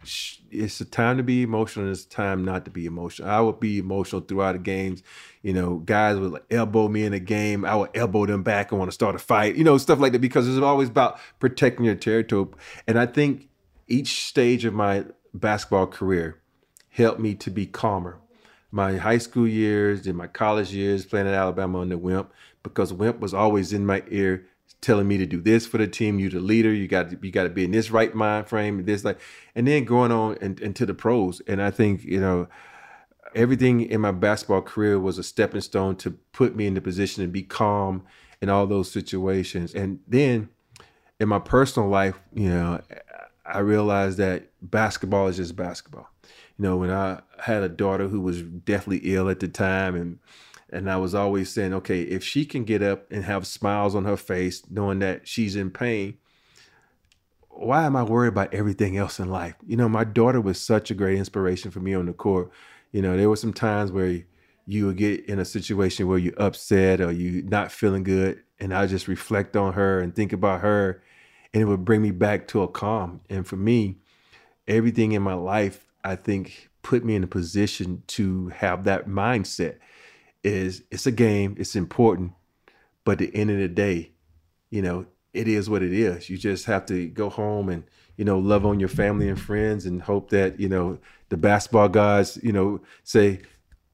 it's 0.52 0.82
a 0.82 0.86
time 0.86 1.18
to 1.18 1.24
be 1.24 1.44
emotional, 1.44 1.86
and 1.86 1.96
it's 1.96 2.06
a 2.06 2.10
time 2.10 2.44
not 2.44 2.66
to 2.66 2.72
be 2.72 2.86
emotional." 2.86 3.30
I 3.30 3.40
would 3.40 3.60
be 3.60 3.78
emotional 3.78 4.22
throughout 4.22 4.54
the 4.54 4.60
games. 4.60 5.04
You 5.42 5.54
know, 5.54 5.78
guys 5.78 6.18
would 6.18 6.32
like 6.34 6.46
elbow 6.52 6.88
me 6.88 7.04
in 7.04 7.14
a 7.14 7.20
game. 7.20 7.66
I 7.66 7.76
would 7.76 7.92
elbow 7.96 8.26
them 8.26 8.44
back 8.44 8.72
and 8.72 8.80
want 8.80 8.90
to 8.92 8.94
start 8.94 9.16
a 9.16 9.20
fight. 9.20 9.56
You 9.56 9.64
know, 9.64 9.78
stuff 9.78 10.00
like 10.00 10.12
that 10.12 10.20
because 10.20 10.48
it's 10.48 10.58
always 10.58 10.90
about 10.90 11.20
protecting 11.40 11.86
your 11.86 11.96
territory. 11.96 12.48
And 12.88 13.00
I 13.00 13.06
think 13.06 13.48
each 13.88 14.26
stage 14.28 14.66
of 14.66 14.74
my 14.74 15.06
basketball 15.34 15.88
career 15.88 16.42
helped 16.90 17.20
me 17.20 17.36
to 17.36 17.50
be 17.50 17.66
calmer. 17.66 18.21
My 18.72 18.98
high 18.98 19.18
school 19.18 19.48
years 19.48 20.08
and 20.08 20.18
my 20.18 20.28
college 20.28 20.74
years 20.74 21.06
playing 21.06 21.28
at 21.28 21.34
Alabama 21.34 21.80
on 21.80 21.90
the 21.90 21.98
Wimp, 21.98 22.32
because 22.64 22.94
Wimp 22.94 23.20
was 23.20 23.34
always 23.34 23.74
in 23.74 23.86
my 23.86 24.04
ear 24.10 24.48
telling 24.80 25.08
me 25.08 25.18
to 25.18 25.26
do 25.26 25.42
this 25.42 25.68
for 25.68 25.78
the 25.78 25.88
team. 25.88 26.20
You're 26.20 26.32
the 26.32 26.40
leader. 26.40 26.74
You 26.74 26.88
got 26.88 27.10
to 27.10 27.20
you 27.22 27.32
got 27.32 27.44
to 27.44 27.50
be 27.50 27.66
in 27.66 27.72
this 27.72 27.92
right 27.92 28.14
mind 28.14 28.48
frame. 28.48 28.86
This 28.86 29.04
like, 29.04 29.20
and 29.56 29.68
then 29.68 29.86
going 29.86 30.12
on 30.12 30.38
and, 30.42 30.60
into 30.60 30.86
the 30.86 30.94
pros. 30.94 31.42
And 31.42 31.62
I 31.62 31.72
think 31.72 32.04
you 32.04 32.20
know 32.20 32.48
everything 33.36 33.82
in 33.82 34.02
my 34.02 34.12
basketball 34.12 34.62
career 34.62 35.00
was 35.00 35.18
a 35.18 35.24
stepping 35.24 35.62
stone 35.62 35.96
to 35.98 36.12
put 36.12 36.56
me 36.56 36.68
in 36.68 36.74
the 36.74 36.82
position 36.82 37.24
to 37.24 37.30
be 37.30 37.44
calm 37.44 38.04
in 38.42 38.50
all 38.50 38.68
those 38.68 38.92
situations. 38.92 39.74
And 39.74 40.00
then 40.08 40.50
in 41.20 41.30
my 41.30 41.40
personal 41.40 41.88
life, 41.88 42.20
you 42.34 42.50
know, 42.50 42.82
I 43.46 43.60
realized 43.60 44.18
that 44.18 44.50
basketball 44.62 45.28
is 45.28 45.38
just 45.38 45.56
basketball 45.56 46.10
you 46.62 46.68
know, 46.68 46.78
when 46.78 46.92
I 46.92 47.22
had 47.40 47.64
a 47.64 47.70
daughter 47.70 48.08
who 48.08 48.22
was 48.22 48.44
deathly 48.44 48.98
ill 48.98 49.30
at 49.30 49.40
the 49.40 49.48
time 49.48 49.96
and 49.96 50.20
and 50.70 50.92
I 50.92 50.98
was 50.98 51.16
always 51.16 51.50
saying, 51.52 51.74
okay, 51.74 52.04
if 52.04 52.24
she 52.24 52.46
can 52.46 52.66
get 52.66 52.84
up 52.84 53.12
and 53.12 53.24
have 53.24 53.48
smiles 53.48 53.96
on 53.96 54.06
her 54.06 54.16
face 54.16 54.62
knowing 54.70 55.00
that 55.00 55.28
she's 55.28 55.56
in 55.56 55.72
pain, 55.72 56.20
why 57.50 57.84
am 57.84 57.96
I 57.96 58.04
worried 58.04 58.28
about 58.28 58.54
everything 58.54 58.96
else 58.96 59.20
in 59.20 59.32
life? 59.32 59.56
You 59.66 59.76
know, 59.76 59.90
my 59.90 60.04
daughter 60.04 60.40
was 60.40 60.62
such 60.62 60.92
a 60.92 60.94
great 60.94 61.18
inspiration 61.18 61.72
for 61.72 61.80
me 61.80 61.96
on 61.96 62.06
the 62.06 62.14
court. 62.14 62.52
You 62.92 63.02
know, 63.02 63.18
there 63.18 63.28
were 63.28 63.36
some 63.36 63.54
times 63.54 63.92
where 63.92 64.24
you 64.68 64.86
would 64.86 64.98
get 64.98 65.26
in 65.26 65.40
a 65.40 65.46
situation 65.46 66.08
where 66.08 66.20
you're 66.20 66.40
upset 66.40 67.02
or 67.02 67.12
you 67.12 67.42
not 67.42 67.72
feeling 67.72 68.04
good, 68.04 68.44
and 68.60 68.72
I 68.72 68.86
just 68.86 69.08
reflect 69.08 69.58
on 69.58 69.74
her 69.74 70.00
and 70.00 70.16
think 70.16 70.32
about 70.32 70.62
her, 70.62 71.02
and 71.56 71.64
it 71.64 71.66
would 71.66 71.86
bring 71.86 72.04
me 72.04 72.12
back 72.12 72.48
to 72.50 72.62
a 72.62 72.68
calm. 72.68 73.22
And 73.32 73.48
for 73.48 73.58
me, 73.58 73.98
everything 74.68 75.14
in 75.14 75.24
my 75.24 75.34
life 75.34 75.88
I 76.04 76.16
think 76.16 76.70
put 76.82 77.04
me 77.04 77.16
in 77.16 77.24
a 77.24 77.28
position 77.28 78.04
to 78.08 78.50
have 78.50 78.84
that 78.86 79.08
mindset 79.08 79.78
is 80.44 80.84
it's 80.90 81.06
a 81.06 81.12
game, 81.12 81.56
it's 81.58 81.76
important, 81.76 82.34
but 83.04 83.14
at 83.14 83.18
the 83.20 83.36
end 83.36 83.52
of 83.52 83.58
the 83.58 83.68
day, 83.68 84.12
you 84.70 84.82
know, 84.82 85.06
it 85.34 85.48
is 85.48 85.70
what 85.70 85.84
it 85.84 85.94
is. 85.94 86.30
You 86.30 86.38
just 86.38 86.66
have 86.66 86.86
to 86.88 87.08
go 87.08 87.30
home 87.30 87.70
and, 87.70 87.84
you 88.18 88.26
know, 88.26 88.40
love 88.40 88.66
on 88.66 88.80
your 88.80 88.90
family 88.90 89.30
and 89.30 89.40
friends 89.40 89.86
and 89.86 90.02
hope 90.02 90.30
that, 90.32 90.60
you 90.60 90.68
know, 90.68 90.98
the 91.30 91.38
basketball 91.38 91.90
guys, 91.90 92.38
you 92.44 92.52
know, 92.52 92.82
say, 93.04 93.40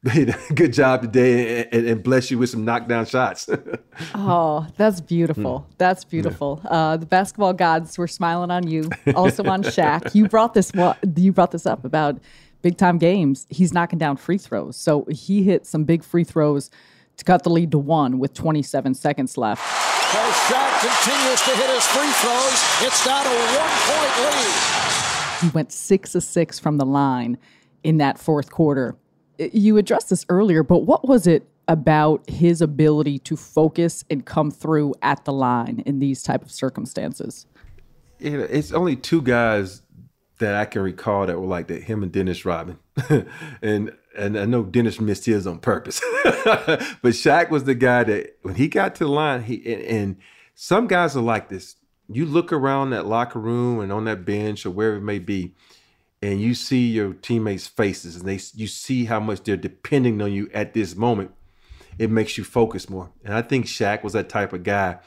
good 0.55 0.74
job 0.74 1.01
today 1.01 1.66
and, 1.72 1.88
and, 1.88 2.03
bless 2.03 2.30
you 2.30 2.38
with 2.38 2.49
some 2.49 2.64
knockdown 2.64 3.05
shots. 3.05 3.49
oh, 4.16 4.68
that's 4.78 5.01
beautiful. 5.01 5.66
Mm. 5.68 5.74
That's 5.78 6.03
beautiful. 6.03 6.62
Yeah. 6.64 6.70
Uh, 6.70 6.97
the 6.97 7.05
basketball 7.05 7.53
gods 7.53 7.97
were 7.97 8.08
smiling 8.08 8.51
on 8.51 8.68
you, 8.68 8.89
also 9.16 9.43
on 9.45 9.64
Shaq. 9.64 10.14
You 10.14 10.28
brought 10.28 10.53
this 10.53 10.72
you 11.16 11.32
brought 11.32 11.51
this 11.51 11.66
up 11.66 11.84
about 11.84 12.20
big 12.62 12.78
time 12.78 12.97
games. 12.97 13.47
He's 13.49 13.74
knocking 13.74 13.99
down 13.99 14.18
free 14.18 14.38
throws. 14.38 14.78
So 14.78 15.05
he 15.10 15.43
hit 15.43 15.66
some 15.66 15.84
big 15.84 16.03
free 16.03 16.24
throws 16.24 16.70
to 17.18 17.26
cut 17.26 17.43
the 17.43 17.49
lead 17.49 17.72
to 17.72 17.80
one 17.80 18.20
with 18.20 18.34
27 18.34 18.93
seconds 18.93 19.38
left. 19.38 19.62
So 19.62 20.20
Shaq 20.20 20.80
continues 20.80 21.41
to 21.41 21.55
hit 21.55 21.70
his 21.70 21.86
free 21.88 22.12
throws. 22.12 22.88
It's 22.88 23.05
down 23.05 23.26
a 23.26 23.30
one 23.58 23.70
point 23.88 24.16
lead. 24.36 25.41
He 25.41 25.49
went 25.49 25.72
six 25.72 26.16
of 26.16 26.24
six 26.24 26.60
from 26.60 26.78
the 26.78 26.86
line 26.86 27.38
in 27.84 27.97
that 27.97 28.18
fourth 28.18 28.51
quarter 28.51 28.95
you 29.38 29.77
addressed 29.77 30.09
this 30.09 30.25
earlier, 30.29 30.63
but 30.63 30.79
what 30.79 31.07
was 31.07 31.27
it 31.27 31.47
about 31.67 32.27
his 32.29 32.61
ability 32.61 33.19
to 33.19 33.35
focus 33.35 34.03
and 34.09 34.25
come 34.25 34.51
through 34.51 34.93
at 35.01 35.25
the 35.25 35.33
line 35.33 35.83
in 35.85 35.99
these 35.99 36.23
type 36.23 36.41
of 36.41 36.51
circumstances? 36.51 37.45
It's 38.19 38.71
only 38.71 38.95
two 38.95 39.21
guys 39.21 39.81
that 40.39 40.55
I 40.55 40.65
can 40.65 40.81
recall 40.81 41.25
that 41.25 41.39
were 41.39 41.47
like 41.47 41.67
that. 41.67 41.83
Him 41.83 42.03
and 42.03 42.11
Dennis 42.11 42.45
Rodman, 42.45 42.79
and 43.61 43.95
and 44.17 44.39
I 44.39 44.45
know 44.45 44.63
Dennis 44.63 44.99
missed 44.99 45.25
his 45.25 45.45
on 45.45 45.59
purpose, 45.59 46.01
but 46.23 47.03
Shaq 47.03 47.49
was 47.49 47.65
the 47.65 47.75
guy 47.75 48.03
that 48.05 48.38
when 48.41 48.55
he 48.55 48.67
got 48.67 48.95
to 48.95 49.05
the 49.05 49.09
line, 49.09 49.43
he 49.43 49.55
and, 49.71 49.81
and 49.83 50.17
some 50.55 50.88
guys 50.88 51.15
are 51.15 51.21
like 51.21 51.49
this. 51.49 51.75
You 52.09 52.25
look 52.25 52.53
around 52.53 52.91
that 52.91 53.05
locker 53.05 53.39
room 53.39 53.79
and 53.81 53.91
on 53.91 54.05
that 54.05 54.25
bench 54.25 54.65
or 54.65 54.71
wherever 54.71 54.97
it 54.97 55.01
may 55.01 55.19
be, 55.19 55.53
and 56.22 56.41
you 56.41 56.53
see 56.53 56.88
your 56.88 57.13
teammates' 57.13 57.68
faces 57.68 58.15
and 58.15 58.26
they 58.26 58.39
you 58.55 58.68
see 58.68 59.05
how 59.05 59.20
much 59.20 59.43
they're 59.43 59.57
depending 59.57 60.22
on 60.22 60.32
you 60.32 60.49
at 60.53 60.74
this 60.74 60.95
moment, 60.95 61.32
it 61.97 62.09
makes 62.09 62.38
you 62.38 62.43
focus 62.43 62.89
more. 62.89 63.11
And 63.24 63.34
I 63.34 63.41
think 63.41 63.65
Shaq 63.65 64.03
was 64.03 64.13
that 64.13 64.30
type 64.30 64.53
of 64.53 64.63
guy 64.63 64.97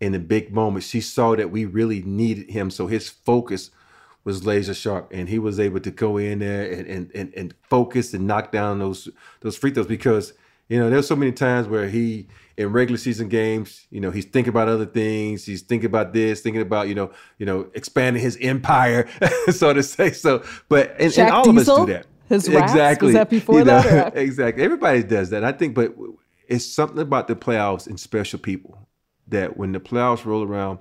in 0.00 0.12
the 0.12 0.18
big 0.18 0.52
moments. 0.52 0.88
She 0.88 1.00
saw 1.00 1.36
that 1.36 1.50
we 1.50 1.64
really 1.64 2.02
needed 2.02 2.50
him. 2.50 2.70
So 2.70 2.86
his 2.86 3.08
focus 3.08 3.70
was 4.24 4.44
laser 4.44 4.74
sharp 4.74 5.08
and 5.12 5.28
he 5.28 5.38
was 5.38 5.60
able 5.60 5.78
to 5.78 5.90
go 5.90 6.16
in 6.16 6.40
there 6.40 6.68
and 6.70 6.86
and, 6.86 7.10
and, 7.14 7.34
and 7.34 7.54
focus 7.62 8.12
and 8.12 8.26
knock 8.26 8.50
down 8.50 8.80
those 8.80 9.08
those 9.40 9.56
free 9.56 9.70
throws 9.70 9.86
because 9.86 10.32
you 10.68 10.78
know 10.78 10.90
there's 10.90 11.06
so 11.06 11.14
many 11.14 11.30
times 11.30 11.68
where 11.68 11.88
he 11.88 12.26
in 12.56 12.72
regular 12.72 12.98
season 12.98 13.28
games, 13.28 13.86
you 13.90 14.00
know, 14.00 14.10
he's 14.10 14.24
thinking 14.24 14.48
about 14.48 14.68
other 14.68 14.86
things. 14.86 15.44
He's 15.44 15.62
thinking 15.62 15.86
about 15.86 16.12
this, 16.12 16.40
thinking 16.40 16.62
about, 16.62 16.88
you 16.88 16.94
know, 16.94 17.10
you 17.38 17.44
know, 17.44 17.68
expanding 17.74 18.22
his 18.22 18.38
empire, 18.40 19.08
so 19.50 19.72
to 19.72 19.82
say. 19.82 20.10
So, 20.12 20.42
but 20.68 20.94
and, 20.98 21.16
and 21.18 21.30
all 21.30 21.44
Diesel, 21.44 21.76
of 21.76 21.80
us 21.80 21.86
do 21.86 21.92
that. 21.92 22.06
His 22.28 22.48
raps? 22.48 22.72
exactly. 22.72 23.06
Was 23.06 23.14
that 23.14 23.30
before 23.30 23.58
you 23.58 23.64
know, 23.64 23.80
that? 23.82 24.16
exactly. 24.16 24.62
Everybody 24.64 25.02
does 25.02 25.30
that. 25.30 25.44
I 25.44 25.52
think, 25.52 25.74
but 25.74 25.94
it's 26.48 26.64
something 26.64 26.98
about 26.98 27.28
the 27.28 27.36
playoffs 27.36 27.86
and 27.86 28.00
special 28.00 28.38
people 28.38 28.86
that 29.28 29.56
when 29.56 29.72
the 29.72 29.80
playoffs 29.80 30.24
roll 30.24 30.42
around, 30.42 30.78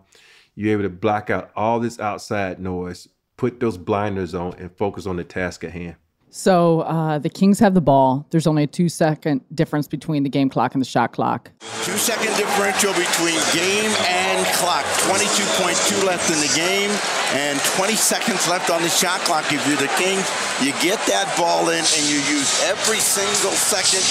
you're 0.55 0.71
able 0.71 0.83
to 0.83 0.89
block 0.89 1.29
out 1.29 1.51
all 1.55 1.79
this 1.79 1.99
outside 1.99 2.59
noise, 2.59 3.09
put 3.35 3.59
those 3.59 3.77
blinders 3.77 4.33
on, 4.33 4.53
and 4.53 4.71
focus 4.77 5.05
on 5.05 5.17
the 5.17 5.23
task 5.23 5.63
at 5.63 5.71
hand. 5.71 5.95
So 6.35 6.81
uh, 6.81 7.17
the 7.17 7.29
Kings 7.29 7.59
have 7.59 7.75
the 7.75 7.81
ball. 7.81 8.27
There's 8.29 8.45
only 8.45 8.63
a 8.63 8.67
two 8.67 8.89
second 8.89 9.39
difference 9.55 9.87
between 9.87 10.23
the 10.23 10.29
game 10.29 10.49
clock 10.49 10.75
and 10.75 10.81
the 10.81 10.85
shot 10.85 11.13
clock. 11.13 11.49
Two 11.85 11.95
second 11.95 12.35
differential 12.35 12.91
between 12.91 13.39
game 13.55 13.89
and 14.03 14.45
clock. 14.59 14.83
22.2 15.07 16.03
left 16.05 16.29
in 16.29 16.35
the 16.43 16.51
game 16.53 16.91
and 17.39 17.57
20 17.79 17.95
seconds 17.95 18.49
left 18.49 18.69
on 18.69 18.81
the 18.81 18.89
shot 18.89 19.21
clock. 19.21 19.45
If 19.47 19.65
you're 19.65 19.77
the 19.77 19.87
Kings, 19.95 20.27
you 20.59 20.73
get 20.83 20.99
that 21.07 21.33
ball 21.37 21.69
in 21.69 21.79
and 21.79 22.03
you 22.03 22.19
use 22.27 22.61
every 22.63 22.99
single 22.99 23.55
second 23.55 24.03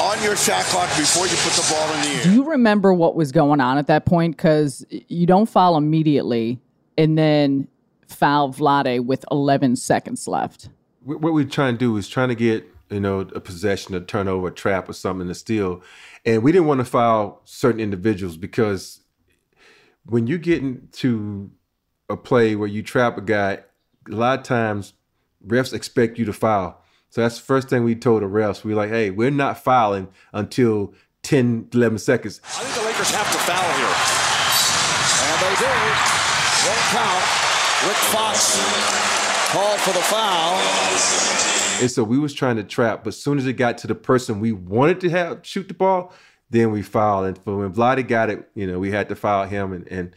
on 0.00 0.16
your 0.24 0.36
shot 0.36 0.64
clock 0.72 0.88
before 0.96 1.26
you 1.26 1.36
put 1.44 1.52
the 1.52 1.68
ball 1.70 1.92
in 1.92 2.00
the 2.00 2.08
air. 2.08 2.22
Do 2.22 2.32
you 2.32 2.44
remember 2.52 2.94
what 2.94 3.16
was 3.16 3.32
going 3.32 3.60
on 3.60 3.76
at 3.76 3.86
that 3.88 4.06
point? 4.06 4.34
Because 4.34 4.82
you 4.88 5.26
don't 5.26 5.46
foul 5.46 5.76
immediately 5.76 6.58
and 6.96 7.18
then 7.18 7.68
foul 8.08 8.50
Vlade 8.50 9.04
with 9.04 9.26
11 9.30 9.76
seconds 9.76 10.26
left 10.26 10.70
what 11.02 11.32
we're 11.32 11.44
trying 11.44 11.74
to 11.74 11.78
do 11.78 11.96
is 11.96 12.08
trying 12.08 12.28
to 12.28 12.34
get 12.34 12.66
you 12.90 13.00
know 13.00 13.20
a 13.20 13.40
possession, 13.40 13.94
a 13.94 14.00
turnover, 14.00 14.48
a 14.48 14.52
trap, 14.52 14.88
or 14.88 14.92
something 14.92 15.28
to 15.28 15.34
steal, 15.34 15.82
and 16.24 16.42
we 16.42 16.52
didn't 16.52 16.66
want 16.66 16.78
to 16.78 16.84
foul 16.84 17.40
certain 17.44 17.80
individuals 17.80 18.36
because 18.36 19.00
when 20.06 20.26
you 20.26 20.38
get 20.38 20.62
into 20.62 21.50
a 22.08 22.16
play 22.16 22.56
where 22.56 22.68
you 22.68 22.82
trap 22.82 23.16
a 23.16 23.20
guy, 23.20 23.58
a 24.10 24.14
lot 24.14 24.40
of 24.40 24.44
times 24.44 24.94
refs 25.46 25.72
expect 25.72 26.18
you 26.18 26.24
to 26.24 26.32
foul. 26.32 26.82
So 27.10 27.22
that's 27.22 27.38
the 27.38 27.44
first 27.44 27.68
thing 27.68 27.84
we 27.84 27.94
told 27.94 28.22
the 28.22 28.26
refs. 28.26 28.62
We 28.62 28.72
are 28.72 28.76
like, 28.76 28.90
hey, 28.90 29.10
we're 29.10 29.30
not 29.30 29.62
fouling 29.62 30.08
until 30.32 30.94
10, 31.22 31.68
11 31.72 31.98
seconds. 31.98 32.40
I 32.44 32.48
think 32.62 32.74
the 32.74 32.82
Lakers 32.82 33.10
have 33.10 33.30
to 33.32 33.38
foul 33.38 33.72
here. 33.74 33.94
And 35.26 35.38
they 35.42 35.54
do. 35.58 35.72
Won't 36.66 36.86
count. 36.92 37.40
Rick 37.86 37.96
Fox 38.12 39.19
called 39.50 39.80
for 39.80 39.92
the 39.92 40.00
foul. 40.00 40.54
And 41.82 41.90
so 41.90 42.04
we 42.04 42.18
was 42.18 42.34
trying 42.34 42.56
to 42.56 42.62
trap, 42.62 43.04
but 43.04 43.08
as 43.08 43.20
soon 43.20 43.38
as 43.38 43.46
it 43.46 43.54
got 43.54 43.78
to 43.78 43.86
the 43.86 43.94
person 43.94 44.38
we 44.38 44.52
wanted 44.52 45.00
to 45.00 45.10
have 45.10 45.40
shoot 45.42 45.66
the 45.66 45.74
ball, 45.74 46.12
then 46.50 46.70
we 46.70 46.82
fouled. 46.82 47.26
And 47.26 47.38
for 47.38 47.56
when 47.58 47.72
Vlade 47.72 48.06
got 48.06 48.30
it, 48.30 48.48
you 48.54 48.66
know, 48.66 48.78
we 48.78 48.90
had 48.90 49.08
to 49.08 49.16
foul 49.16 49.46
him 49.46 49.72
and, 49.72 49.88
and 49.88 50.14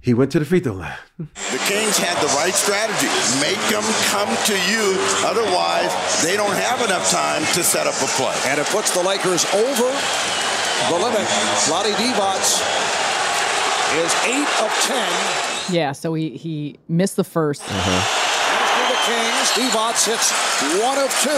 he 0.00 0.14
went 0.14 0.32
to 0.32 0.38
the 0.38 0.44
free 0.44 0.60
throw 0.60 0.74
line. 0.74 0.96
The 1.18 1.62
Kings 1.66 1.98
had 1.98 2.20
the 2.22 2.28
right 2.38 2.54
strategy. 2.54 3.08
Make 3.40 3.58
them 3.70 3.82
come 4.10 4.28
to 4.46 4.56
you. 4.70 4.96
Otherwise, 5.26 6.22
they 6.22 6.36
don't 6.36 6.54
have 6.54 6.82
enough 6.82 7.10
time 7.10 7.42
to 7.54 7.64
set 7.64 7.86
up 7.86 7.94
a 7.94 8.06
play. 8.14 8.36
And 8.46 8.60
it 8.60 8.66
puts 8.66 8.94
the 8.94 9.02
Lakers 9.02 9.44
over 9.54 9.88
the 10.88 10.98
limit. 10.98 11.26
Vlade 11.66 11.94
Divac 11.96 12.42
is 13.96 14.14
8 14.24 14.34
of 14.62 14.70
10. 15.68 15.74
Yeah, 15.74 15.92
so 15.92 16.14
he, 16.14 16.36
he 16.36 16.78
missed 16.88 17.16
the 17.16 17.24
1st 17.24 17.62
uh-huh. 17.62 18.27
Kings. 19.04 19.50
Divac 19.52 20.04
hits 20.04 20.32
one 20.82 20.98
of 20.98 21.10
two, 21.22 21.30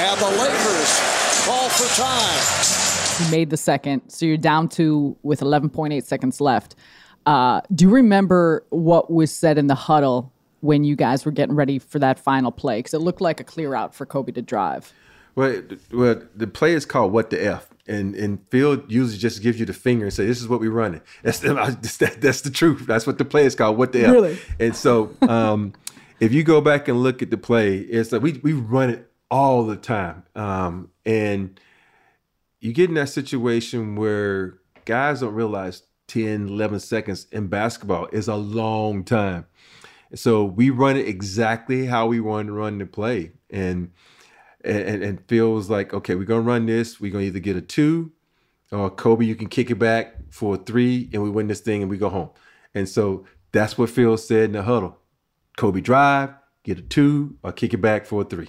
and 0.00 0.20
the 0.20 0.30
Lakers 0.40 1.00
call 1.46 1.68
for 1.68 1.88
time. 2.00 3.24
He 3.24 3.30
made 3.30 3.50
the 3.50 3.56
second, 3.56 4.02
so 4.08 4.26
you're 4.26 4.36
down 4.36 4.68
two 4.68 5.16
with 5.22 5.40
11.8 5.40 6.02
seconds 6.04 6.40
left. 6.40 6.74
Uh, 7.26 7.60
do 7.74 7.84
you 7.84 7.90
remember 7.90 8.64
what 8.70 9.10
was 9.10 9.30
said 9.30 9.58
in 9.58 9.66
the 9.66 9.74
huddle 9.74 10.32
when 10.60 10.84
you 10.84 10.96
guys 10.96 11.24
were 11.24 11.32
getting 11.32 11.54
ready 11.54 11.78
for 11.78 11.98
that 11.98 12.18
final 12.18 12.50
play? 12.50 12.78
Because 12.78 12.94
it 12.94 13.00
looked 13.00 13.20
like 13.20 13.40
a 13.40 13.44
clear 13.44 13.74
out 13.74 13.94
for 13.94 14.06
Kobe 14.06 14.32
to 14.32 14.42
drive. 14.42 14.92
Well, 15.34 15.62
well, 15.92 16.22
the 16.34 16.46
play 16.48 16.72
is 16.72 16.84
called 16.84 17.12
"What 17.12 17.30
the 17.30 17.44
F," 17.44 17.68
and 17.86 18.14
and 18.16 18.40
Phil 18.50 18.82
usually 18.88 19.18
just 19.18 19.40
gives 19.40 19.60
you 19.60 19.66
the 19.66 19.72
finger 19.72 20.06
and 20.06 20.12
say, 20.12 20.26
"This 20.26 20.40
is 20.40 20.48
what 20.48 20.58
we're 20.58 20.72
running." 20.72 21.00
That's 21.22 21.38
the, 21.38 22.16
that's 22.18 22.40
the 22.40 22.50
truth. 22.50 22.86
That's 22.86 23.06
what 23.06 23.18
the 23.18 23.24
play 23.24 23.44
is 23.46 23.54
called. 23.54 23.78
What 23.78 23.92
the 23.92 24.04
F? 24.04 24.10
Really? 24.10 24.38
And 24.58 24.74
so, 24.74 25.14
um, 25.22 25.74
if 26.20 26.32
you 26.32 26.42
go 26.42 26.60
back 26.60 26.88
and 26.88 27.02
look 27.02 27.22
at 27.22 27.30
the 27.30 27.38
play, 27.38 27.78
it's 27.78 28.12
like 28.12 28.22
we 28.22 28.32
we 28.42 28.52
run 28.52 28.90
it 28.90 29.10
all 29.30 29.64
the 29.64 29.76
time, 29.76 30.24
um, 30.34 30.90
and 31.04 31.60
you 32.60 32.72
get 32.72 32.88
in 32.88 32.94
that 32.94 33.08
situation 33.08 33.96
where 33.96 34.58
guys 34.84 35.20
don't 35.20 35.34
realize 35.34 35.82
10, 36.08 36.48
11 36.48 36.80
seconds 36.80 37.26
in 37.30 37.46
basketball 37.46 38.08
is 38.10 38.26
a 38.26 38.34
long 38.34 39.04
time. 39.04 39.46
So 40.14 40.44
we 40.44 40.70
run 40.70 40.96
it 40.96 41.06
exactly 41.06 41.86
how 41.86 42.06
we 42.06 42.18
want 42.18 42.48
to 42.48 42.52
run 42.52 42.78
the 42.78 42.86
play, 42.86 43.32
and 43.50 43.92
and 44.64 45.02
and 45.02 45.28
feels 45.28 45.70
like 45.70 45.94
okay, 45.94 46.14
we're 46.14 46.24
gonna 46.24 46.40
run 46.40 46.66
this. 46.66 47.00
We're 47.00 47.12
gonna 47.12 47.24
either 47.24 47.38
get 47.38 47.56
a 47.56 47.60
two, 47.60 48.12
or 48.72 48.90
Kobe, 48.90 49.24
you 49.24 49.36
can 49.36 49.48
kick 49.48 49.70
it 49.70 49.78
back 49.78 50.14
for 50.30 50.56
a 50.56 50.58
three, 50.58 51.10
and 51.12 51.22
we 51.22 51.30
win 51.30 51.46
this 51.46 51.60
thing 51.60 51.82
and 51.82 51.90
we 51.90 51.98
go 51.98 52.08
home. 52.08 52.30
And 52.74 52.88
so 52.88 53.24
that's 53.52 53.78
what 53.78 53.90
Phil 53.90 54.16
said 54.16 54.44
in 54.44 54.52
the 54.52 54.62
huddle. 54.62 54.97
Kobe 55.58 55.80
drive, 55.80 56.30
get 56.62 56.78
a 56.78 56.82
two, 56.82 57.36
or 57.42 57.50
kick 57.50 57.74
it 57.74 57.78
back 57.78 58.06
for 58.06 58.22
a 58.22 58.24
three. 58.24 58.48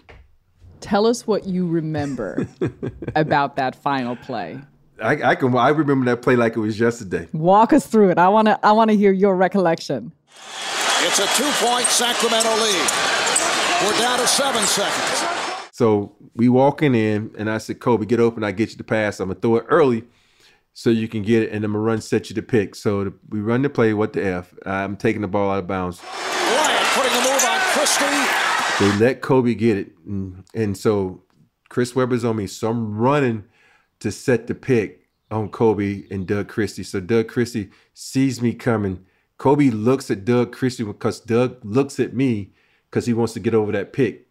Tell 0.80 1.08
us 1.08 1.26
what 1.26 1.48
you 1.48 1.68
remember 1.68 2.48
about 3.16 3.56
that 3.56 3.76
final 3.76 4.16
play. 4.16 4.62
I, 5.02 5.32
I, 5.32 5.36
can. 5.36 5.56
I 5.58 5.70
remember 5.70 6.06
that 6.06 6.22
play 6.22 6.36
like 6.36 6.56
it 6.56 6.60
was 6.60 6.80
yesterday. 6.80 7.28
Walk 7.34 7.74
us 7.74 7.88
through 7.88 8.12
it. 8.12 8.20
I 8.20 8.30
want 8.30 8.48
to. 8.48 8.64
I 8.64 8.74
want 8.74 8.92
to 8.92 8.96
hear 8.96 9.12
your 9.12 9.36
recollection. 9.36 10.14
It's 11.02 11.18
a 11.18 11.26
two-point 11.36 11.86
Sacramento 11.88 12.50
lead. 12.50 12.92
We're 13.84 14.00
down 14.00 14.20
to 14.20 14.28
seven 14.28 14.64
seconds. 14.66 15.70
So 15.72 16.16
we 16.36 16.48
walking 16.48 16.94
in, 16.94 17.32
and 17.40 17.50
I 17.50 17.58
said, 17.58 17.80
"Kobe, 17.80 18.06
get 18.06 18.20
open. 18.20 18.44
I 18.44 18.52
get 18.52 18.70
you 18.70 18.78
the 18.78 18.84
pass. 18.84 19.20
I'm 19.20 19.30
gonna 19.30 19.40
throw 19.40 19.56
it 19.56 19.66
early, 19.70 20.04
so 20.74 20.92
you 20.92 21.08
can 21.08 21.24
get 21.24 21.42
it, 21.42 21.52
and 21.54 21.66
I'm 21.66 21.72
gonna 21.72 21.84
run 21.84 22.02
set 22.02 22.30
you 22.30 22.36
the 22.36 22.44
pick." 22.44 22.76
So 22.76 23.06
the, 23.06 23.14
we 23.30 23.40
run 23.40 23.64
the 23.64 23.70
play. 23.70 23.96
What 23.96 24.14
the 24.14 24.24
f? 24.24 24.54
I'm 24.64 24.96
taking 24.96 25.22
the 25.22 25.28
ball 25.28 25.50
out 25.50 25.60
of 25.60 25.68
bounds 25.68 26.02
putting 26.96 27.12
a 27.12 27.22
move 27.22 27.44
on 27.44 27.60
Christie. 27.74 28.50
They 28.80 28.98
let 28.98 29.22
Kobe 29.22 29.54
get 29.56 29.78
it. 29.78 29.92
And, 30.06 30.44
and 30.54 30.78
so 30.78 31.24
Chris 31.70 31.96
Webber's 31.96 32.26
on 32.26 32.38
me. 32.38 32.48
So 32.48 32.70
I'm 32.70 32.98
running 32.98 33.46
to 34.00 34.12
set 34.12 34.48
the 34.48 34.56
pick 34.56 35.08
on 35.32 35.50
Kobe 35.50 36.04
and 36.10 36.28
Doug 36.28 36.48
Christie. 36.48 36.84
So 36.84 37.00
Doug 37.00 37.28
Christie 37.28 37.70
sees 37.94 38.42
me 38.42 38.54
coming. 38.54 39.06
Kobe 39.38 39.70
looks 39.70 40.10
at 40.10 40.26
Doug 40.26 40.52
Christie 40.52 40.84
because 40.84 41.20
Doug 41.20 41.58
looks 41.64 42.00
at 42.00 42.14
me 42.14 42.54
because 42.90 43.06
he 43.06 43.14
wants 43.14 43.34
to 43.34 43.40
get 43.40 43.54
over 43.54 43.72
that 43.72 43.94
pick. 43.94 44.28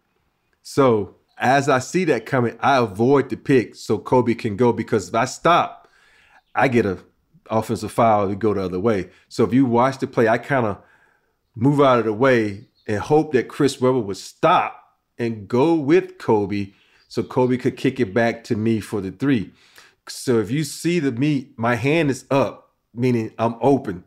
So 0.61 1.15
as 1.37 1.69
I 1.69 1.79
see 1.79 2.03
that 2.05 2.25
coming, 2.25 2.57
I 2.59 2.77
avoid 2.77 3.29
the 3.29 3.37
pick 3.37 3.75
so 3.75 3.97
Kobe 3.97 4.33
can 4.33 4.57
go 4.57 4.73
because 4.73 5.09
if 5.09 5.15
I 5.15 5.25
stop, 5.25 5.87
I 6.53 6.67
get 6.67 6.85
a 6.85 6.99
offensive 7.49 7.91
foul 7.91 8.27
to 8.27 8.35
go 8.35 8.53
the 8.53 8.63
other 8.63 8.79
way. 8.79 9.09
So 9.29 9.43
if 9.43 9.53
you 9.53 9.65
watch 9.65 9.97
the 9.99 10.07
play, 10.07 10.27
I 10.27 10.37
kind 10.37 10.65
of 10.65 10.77
move 11.55 11.81
out 11.81 11.99
of 11.99 12.05
the 12.05 12.13
way 12.13 12.65
and 12.87 12.99
hope 12.99 13.33
that 13.33 13.47
Chris 13.47 13.79
Webber 13.79 13.99
would 13.99 14.17
stop 14.17 14.97
and 15.17 15.47
go 15.47 15.75
with 15.75 16.17
Kobe 16.17 16.71
so 17.07 17.23
Kobe 17.23 17.57
could 17.57 17.77
kick 17.77 17.99
it 17.99 18.13
back 18.13 18.43
to 18.45 18.55
me 18.55 18.79
for 18.79 19.01
the 19.01 19.11
three. 19.11 19.51
So 20.07 20.39
if 20.39 20.49
you 20.49 20.63
see 20.63 20.99
the 20.99 21.11
me, 21.11 21.51
my 21.57 21.75
hand 21.75 22.09
is 22.09 22.25
up, 22.31 22.73
meaning 22.93 23.31
I'm 23.37 23.55
open. 23.61 24.03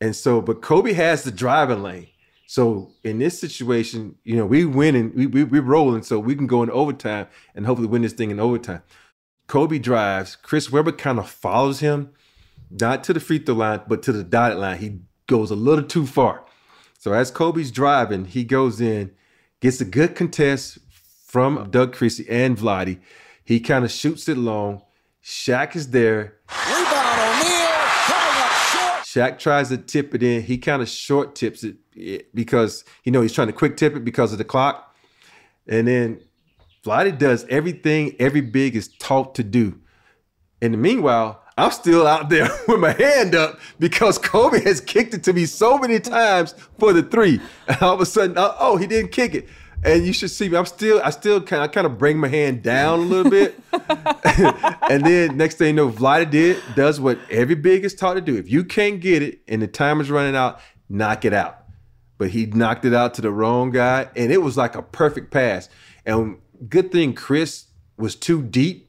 And 0.00 0.14
so, 0.14 0.40
but 0.40 0.62
Kobe 0.62 0.92
has 0.92 1.24
the 1.24 1.30
driving 1.30 1.82
lane. 1.82 2.08
So 2.46 2.92
in 3.02 3.18
this 3.18 3.38
situation, 3.38 4.16
you 4.24 4.36
know, 4.36 4.46
we 4.46 4.64
winning, 4.64 5.12
we, 5.14 5.26
we 5.26 5.44
we're 5.44 5.62
rolling, 5.62 6.02
so 6.02 6.18
we 6.18 6.34
can 6.34 6.46
go 6.46 6.62
in 6.62 6.70
overtime 6.70 7.26
and 7.54 7.66
hopefully 7.66 7.88
win 7.88 8.02
this 8.02 8.12
thing 8.12 8.30
in 8.30 8.38
overtime. 8.38 8.82
Kobe 9.46 9.78
drives. 9.78 10.36
Chris 10.36 10.70
Webber 10.70 10.92
kind 10.92 11.18
of 11.18 11.28
follows 11.28 11.80
him, 11.80 12.10
not 12.70 13.04
to 13.04 13.12
the 13.12 13.20
free 13.20 13.38
throw 13.38 13.54
line, 13.54 13.80
but 13.88 14.02
to 14.04 14.12
the 14.12 14.24
dotted 14.24 14.58
line. 14.58 14.78
He 14.78 15.00
goes 15.26 15.50
a 15.50 15.56
little 15.56 15.84
too 15.84 16.06
far. 16.06 16.43
So 17.04 17.12
as 17.12 17.30
Kobe's 17.30 17.70
driving, 17.70 18.24
he 18.24 18.44
goes 18.44 18.80
in, 18.80 19.10
gets 19.60 19.78
a 19.78 19.84
good 19.84 20.16
contest 20.16 20.78
from 21.26 21.68
Doug 21.70 21.92
Christie 21.92 22.26
and 22.30 22.56
Vlade. 22.56 22.98
He 23.44 23.60
kind 23.60 23.84
of 23.84 23.90
shoots 23.90 24.26
it 24.26 24.38
long. 24.38 24.80
Shaq 25.22 25.76
is 25.76 25.90
there. 25.90 26.38
Rebound 26.48 27.20
O'Neal 27.20 27.68
coming 28.06 28.40
up 28.40 28.52
short. 28.72 29.04
Shaq 29.04 29.38
tries 29.38 29.68
to 29.68 29.76
tip 29.76 30.14
it 30.14 30.22
in. 30.22 30.44
He 30.44 30.56
kind 30.56 30.80
of 30.80 30.88
short 30.88 31.34
tips 31.34 31.62
it 31.62 32.34
because 32.34 32.84
you 33.04 33.12
know 33.12 33.20
he's 33.20 33.34
trying 33.34 33.48
to 33.48 33.52
quick 33.52 33.76
tip 33.76 33.94
it 33.94 34.02
because 34.02 34.32
of 34.32 34.38
the 34.38 34.44
clock. 34.44 34.96
And 35.68 35.86
then 35.86 36.22
Vlade 36.86 37.18
does 37.18 37.44
everything 37.50 38.16
every 38.18 38.40
big 38.40 38.76
is 38.76 38.88
taught 38.88 39.34
to 39.34 39.44
do. 39.44 39.78
In 40.62 40.72
the 40.72 40.78
meanwhile, 40.78 41.43
I'm 41.56 41.70
still 41.70 42.06
out 42.06 42.28
there 42.28 42.48
with 42.68 42.80
my 42.80 42.92
hand 42.92 43.34
up 43.34 43.60
because 43.78 44.18
Kobe 44.18 44.62
has 44.64 44.80
kicked 44.80 45.14
it 45.14 45.22
to 45.24 45.32
me 45.32 45.46
so 45.46 45.78
many 45.78 46.00
times 46.00 46.54
for 46.78 46.92
the 46.92 47.02
three. 47.02 47.40
And 47.68 47.80
all 47.82 47.94
of 47.94 48.00
a 48.00 48.06
sudden, 48.06 48.36
uh, 48.36 48.54
oh, 48.58 48.76
he 48.76 48.86
didn't 48.86 49.12
kick 49.12 49.34
it. 49.34 49.48
And 49.84 50.06
you 50.06 50.12
should 50.14 50.30
see 50.30 50.48
me. 50.48 50.56
I'm 50.56 50.66
still, 50.66 51.00
I 51.04 51.10
still 51.10 51.42
kind 51.42 51.62
of, 51.62 51.70
kind 51.70 51.86
of 51.86 51.98
bring 51.98 52.18
my 52.18 52.28
hand 52.28 52.62
down 52.62 53.00
a 53.00 53.02
little 53.02 53.30
bit. 53.30 53.60
and 53.72 55.04
then 55.04 55.36
next 55.36 55.56
thing 55.56 55.68
you 55.68 55.72
know, 55.74 55.90
Vlade 55.90 56.30
did 56.30 56.62
does 56.74 56.98
what 56.98 57.18
every 57.30 57.54
big 57.54 57.84
is 57.84 57.94
taught 57.94 58.14
to 58.14 58.22
do. 58.22 58.36
If 58.36 58.50
you 58.50 58.64
can't 58.64 59.00
get 59.00 59.22
it 59.22 59.40
and 59.46 59.60
the 59.60 59.68
time 59.68 60.00
is 60.00 60.10
running 60.10 60.34
out, 60.34 60.60
knock 60.88 61.24
it 61.24 61.34
out. 61.34 61.58
But 62.16 62.30
he 62.30 62.46
knocked 62.46 62.86
it 62.86 62.94
out 62.94 63.14
to 63.14 63.22
the 63.22 63.30
wrong 63.30 63.72
guy, 63.72 64.08
and 64.16 64.32
it 64.32 64.38
was 64.38 64.56
like 64.56 64.76
a 64.76 64.82
perfect 64.82 65.32
pass. 65.32 65.68
And 66.06 66.38
good 66.68 66.90
thing 66.92 67.12
Chris 67.12 67.66
was 67.98 68.14
too 68.14 68.40
deep 68.40 68.83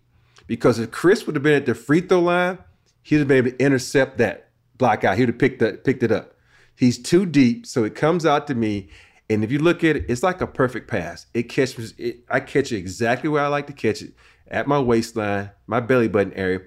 because 0.48 0.80
if 0.80 0.92
Chris 0.92 1.26
would 1.26 1.36
have 1.36 1.44
been 1.44 1.56
at 1.56 1.66
the 1.66 1.76
free 1.76 2.02
throw 2.02 2.22
line, 2.22 2.58
he'd 3.04 3.18
have 3.18 3.28
been 3.28 3.38
able 3.38 3.52
to 3.52 3.64
intercept 3.64 4.18
that 4.18 4.50
block 4.78 5.04
out. 5.04 5.16
He 5.16 5.24
would 5.24 5.30
have 5.30 5.38
picked 5.40 5.60
that 5.60 5.84
picked 5.84 6.04
it 6.04 6.12
up. 6.12 6.36
He's 6.76 6.98
too 6.98 7.26
deep, 7.26 7.66
so 7.66 7.84
it 7.84 7.96
comes 7.96 8.26
out 8.26 8.48
to 8.48 8.56
me, 8.56 8.90
And 9.30 9.44
if 9.44 9.52
you 9.52 9.60
look 9.60 9.84
at 9.84 9.96
it, 9.96 10.06
it's 10.08 10.22
like 10.22 10.42
a 10.42 10.48
perfect 10.48 10.88
pass. 10.88 11.26
It 11.34 11.44
catches 11.44 11.94
it, 11.98 12.26
I 12.30 12.40
catch 12.40 12.72
it 12.72 12.78
exactly 12.78 13.30
where 13.30 13.44
I 13.44 13.48
like 13.48 13.68
to 13.68 13.74
catch 13.74 14.02
it 14.02 14.14
at 14.48 14.68
my 14.68 14.80
waistline, 14.80 15.52
my 15.68 15.80
belly 15.80 16.08
button 16.08 16.34
area. 16.34 16.62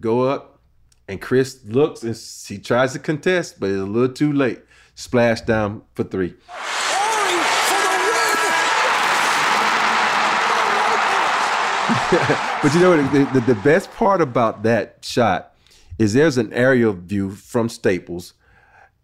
Go 0.00 0.22
up, 0.22 0.60
and 1.08 1.20
Chris 1.20 1.60
looks 1.64 2.02
and 2.02 2.16
he 2.48 2.62
tries 2.62 2.92
to 2.92 2.98
contest, 2.98 3.58
but 3.58 3.70
it's 3.70 3.80
a 3.80 3.84
little 3.84 4.14
too 4.14 4.32
late. 4.32 4.60
Splash 4.94 5.40
down 5.40 5.82
for 5.94 6.04
three. 6.04 6.34
but 12.62 12.74
you 12.74 12.80
know 12.80 12.96
what? 12.96 13.12
The, 13.12 13.40
the, 13.40 13.54
the, 13.54 13.60
best 13.62 13.90
part 13.92 14.20
about 14.20 14.62
that 14.64 14.98
shot 15.02 15.54
is 15.98 16.12
there's 16.12 16.38
an 16.38 16.52
aerial 16.52 16.92
view 16.92 17.30
from 17.30 17.68
Staples, 17.68 18.34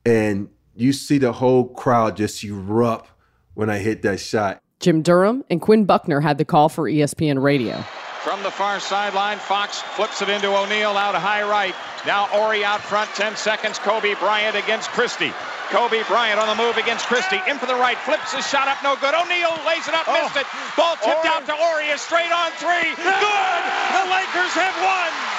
and 0.05 0.49
you 0.75 0.93
see 0.93 1.19
the 1.19 1.33
whole 1.33 1.69
crowd 1.69 2.17
just 2.17 2.43
erupt 2.45 3.11
when 3.55 3.71
I 3.71 3.79
hit 3.79 4.03
that 4.03 4.21
shot. 4.21 4.61
Jim 4.81 5.03
Durham 5.03 5.45
and 5.51 5.61
Quinn 5.61 5.85
Buckner 5.85 6.21
had 6.21 6.39
the 6.39 6.45
call 6.45 6.69
for 6.69 6.85
ESPN 6.85 7.43
Radio. 7.43 7.85
From 8.25 8.43
the 8.43 8.51
far 8.51 8.81
sideline, 8.81 9.39
Fox 9.39 9.81
flips 9.97 10.21
it 10.21 10.29
into 10.29 10.53
O'Neal 10.53 10.93
out 10.93 11.15
high 11.15 11.41
right. 11.41 11.75
Now 12.05 12.27
Horry 12.29 12.63
out 12.63 12.81
front, 12.81 13.09
10 13.17 13.35
seconds. 13.37 13.79
Kobe 13.79 14.13
Bryant 14.21 14.57
against 14.57 14.91
Christie. 14.91 15.33
Kobe 15.73 16.03
Bryant 16.05 16.39
on 16.39 16.45
the 16.45 16.61
move 16.61 16.77
against 16.77 17.07
Christie. 17.07 17.41
In 17.49 17.57
for 17.57 17.65
the 17.65 17.81
right, 17.81 17.97
flips 18.05 18.35
his 18.37 18.45
shot 18.45 18.69
up, 18.69 18.77
no 18.85 18.93
good. 19.01 19.15
O'Neal 19.15 19.57
lays 19.65 19.89
it 19.89 19.95
up, 19.95 20.05
oh. 20.05 20.21
missed 20.21 20.37
it. 20.37 20.45
Ball 20.77 21.01
tipped 21.01 21.25
Horry. 21.25 21.33
out 21.33 21.47
to 21.47 21.57
Horry, 21.57 21.89
straight 21.97 22.29
on 22.29 22.53
three. 22.61 22.93
Good! 22.93 23.63
The 23.97 24.05
Lakers 24.13 24.53
have 24.53 24.77
won! 24.85 25.30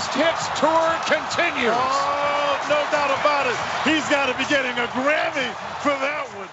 Greatest 0.00 0.14
hits 0.14 0.60
tour 0.60 0.96
continues. 1.04 1.74
Oh, 1.74 2.66
no 2.68 2.76
doubt 2.90 3.10
about 3.20 3.46
it. 3.46 3.56
He's 3.88 4.08
got 4.08 4.26
to 4.26 4.38
be 4.38 4.44
getting 4.48 4.72
a 4.72 4.86
Grammy 4.88 5.52
for 5.82 5.90
that 5.90 6.26
one. 6.36 6.48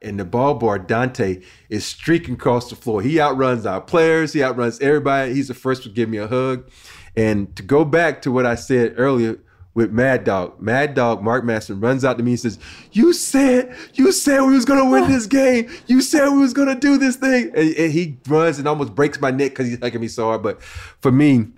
And 0.00 0.18
the 0.18 0.24
ball 0.24 0.54
boy, 0.54 0.78
Dante, 0.78 1.42
is 1.68 1.84
streaking 1.84 2.34
across 2.34 2.70
the 2.70 2.76
floor. 2.76 3.02
He 3.02 3.20
outruns 3.20 3.66
our 3.66 3.80
players. 3.80 4.32
He 4.32 4.42
outruns 4.42 4.80
everybody. 4.80 5.34
He's 5.34 5.48
the 5.48 5.54
first 5.54 5.82
to 5.84 5.88
give 5.88 6.08
me 6.08 6.18
a 6.18 6.28
hug. 6.28 6.70
And 7.16 7.54
to 7.56 7.62
go 7.62 7.84
back 7.84 8.22
to 8.22 8.32
what 8.32 8.46
I 8.46 8.54
said 8.54 8.94
earlier 8.96 9.38
with 9.74 9.90
Mad 9.92 10.24
Dog, 10.24 10.60
Mad 10.60 10.94
Dog, 10.94 11.22
Mark 11.22 11.44
Madsen 11.44 11.82
runs 11.82 12.04
out 12.04 12.16
to 12.18 12.24
me 12.24 12.32
and 12.32 12.40
says, 12.40 12.58
"You 12.92 13.12
said, 13.12 13.76
you 13.94 14.12
said 14.12 14.40
we 14.42 14.54
was 14.54 14.64
gonna 14.64 14.88
win 14.88 15.08
this 15.08 15.26
game. 15.26 15.68
You 15.86 16.00
said 16.00 16.28
we 16.30 16.38
was 16.38 16.52
gonna 16.52 16.78
do 16.78 16.96
this 16.96 17.16
thing." 17.16 17.50
And, 17.54 17.74
and 17.76 17.92
he 17.92 18.18
runs 18.28 18.58
and 18.58 18.66
almost 18.66 18.94
breaks 18.94 19.20
my 19.20 19.30
neck 19.30 19.50
because 19.50 19.68
he's 19.68 19.78
hugging 19.78 20.00
me 20.00 20.08
so 20.08 20.26
hard. 20.26 20.42
But 20.42 20.62
for 20.62 21.12
me, 21.12 21.48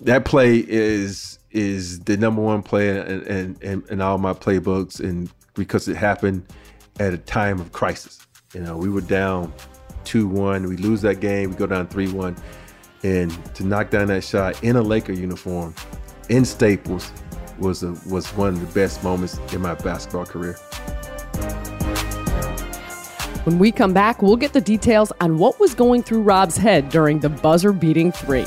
that 0.00 0.24
play 0.24 0.56
is 0.56 1.38
is 1.50 2.00
the 2.00 2.16
number 2.16 2.40
one 2.40 2.62
play 2.62 2.88
in, 2.88 3.56
in, 3.60 3.84
in, 3.90 4.00
all 4.00 4.18
my 4.18 4.32
playbooks, 4.32 5.00
and 5.00 5.30
because 5.54 5.86
it 5.86 5.96
happened 5.96 6.44
at 6.98 7.12
a 7.12 7.18
time 7.18 7.60
of 7.60 7.72
crisis. 7.72 8.26
You 8.54 8.60
know, 8.60 8.76
we 8.76 8.88
were 8.88 9.02
down 9.02 9.52
two 10.04 10.26
one, 10.26 10.66
we 10.66 10.76
lose 10.76 11.02
that 11.02 11.20
game, 11.20 11.50
we 11.50 11.56
go 11.56 11.66
down 11.66 11.88
three 11.88 12.10
one, 12.10 12.36
and 13.02 13.30
to 13.54 13.64
knock 13.64 13.90
down 13.90 14.08
that 14.08 14.24
shot 14.24 14.62
in 14.64 14.76
a 14.76 14.82
Laker 14.82 15.12
uniform 15.12 15.74
in 16.28 16.44
Staples 16.44 17.12
was 17.58 17.82
a, 17.82 17.92
was 18.08 18.28
one 18.34 18.48
of 18.48 18.60
the 18.60 18.74
best 18.74 19.04
moments 19.04 19.38
in 19.52 19.60
my 19.60 19.74
basketball 19.74 20.26
career. 20.26 20.54
When 23.44 23.58
we 23.58 23.72
come 23.72 23.92
back, 23.92 24.22
we'll 24.22 24.36
get 24.36 24.52
the 24.52 24.60
details 24.60 25.12
on 25.20 25.36
what 25.36 25.58
was 25.58 25.74
going 25.74 26.04
through 26.04 26.22
Rob's 26.22 26.56
head 26.56 26.88
during 26.90 27.18
the 27.18 27.28
buzzer 27.28 27.72
beating 27.72 28.12
three. 28.12 28.46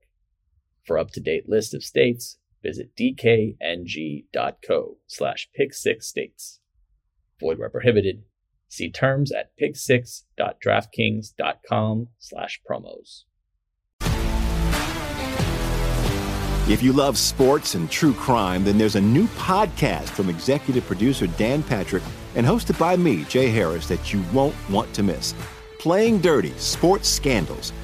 For 0.83 0.97
up-to-date 0.97 1.47
list 1.47 1.73
of 1.73 1.81
states, 1.83 2.37
visit 2.63 2.95
dkng.co 2.95 4.97
slash 5.07 5.49
pick6states. 5.59 6.59
Void 7.39 7.57
where 7.59 7.69
prohibited. 7.69 8.23
See 8.67 8.89
terms 8.89 9.31
at 9.31 9.51
pick6.draftkings.com 9.61 12.07
slash 12.19 12.61
promos. 12.69 13.23
If 16.69 16.83
you 16.83 16.93
love 16.93 17.17
sports 17.17 17.73
and 17.75 17.91
true 17.91 18.13
crime, 18.13 18.63
then 18.63 18.77
there's 18.77 18.95
a 18.95 19.01
new 19.01 19.27
podcast 19.29 20.09
from 20.09 20.29
executive 20.29 20.85
producer 20.85 21.25
Dan 21.27 21.63
Patrick 21.63 22.03
and 22.35 22.45
hosted 22.45 22.77
by 22.79 22.95
me, 22.95 23.25
Jay 23.25 23.49
Harris, 23.49 23.87
that 23.87 24.13
you 24.13 24.23
won't 24.31 24.55
want 24.69 24.93
to 24.93 25.03
miss. 25.03 25.35
Playing 25.79 26.19
Dirty 26.19 26.53
Sports 26.57 27.09
Scandals– 27.09 27.73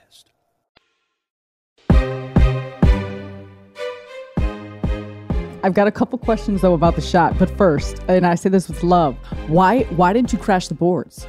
I've 5.63 5.73
got 5.73 5.87
a 5.87 5.91
couple 5.91 6.17
questions 6.19 6.61
though 6.61 6.73
about 6.73 6.95
the 6.95 7.01
shot, 7.01 7.37
but 7.37 7.49
first, 7.57 7.97
and 8.07 8.25
I 8.25 8.35
say 8.35 8.49
this 8.49 8.67
with 8.67 8.83
love, 8.83 9.15
why 9.47 9.83
why 9.95 10.13
didn't 10.13 10.33
you 10.33 10.39
crash 10.39 10.67
the 10.67 10.73
boards? 10.75 11.27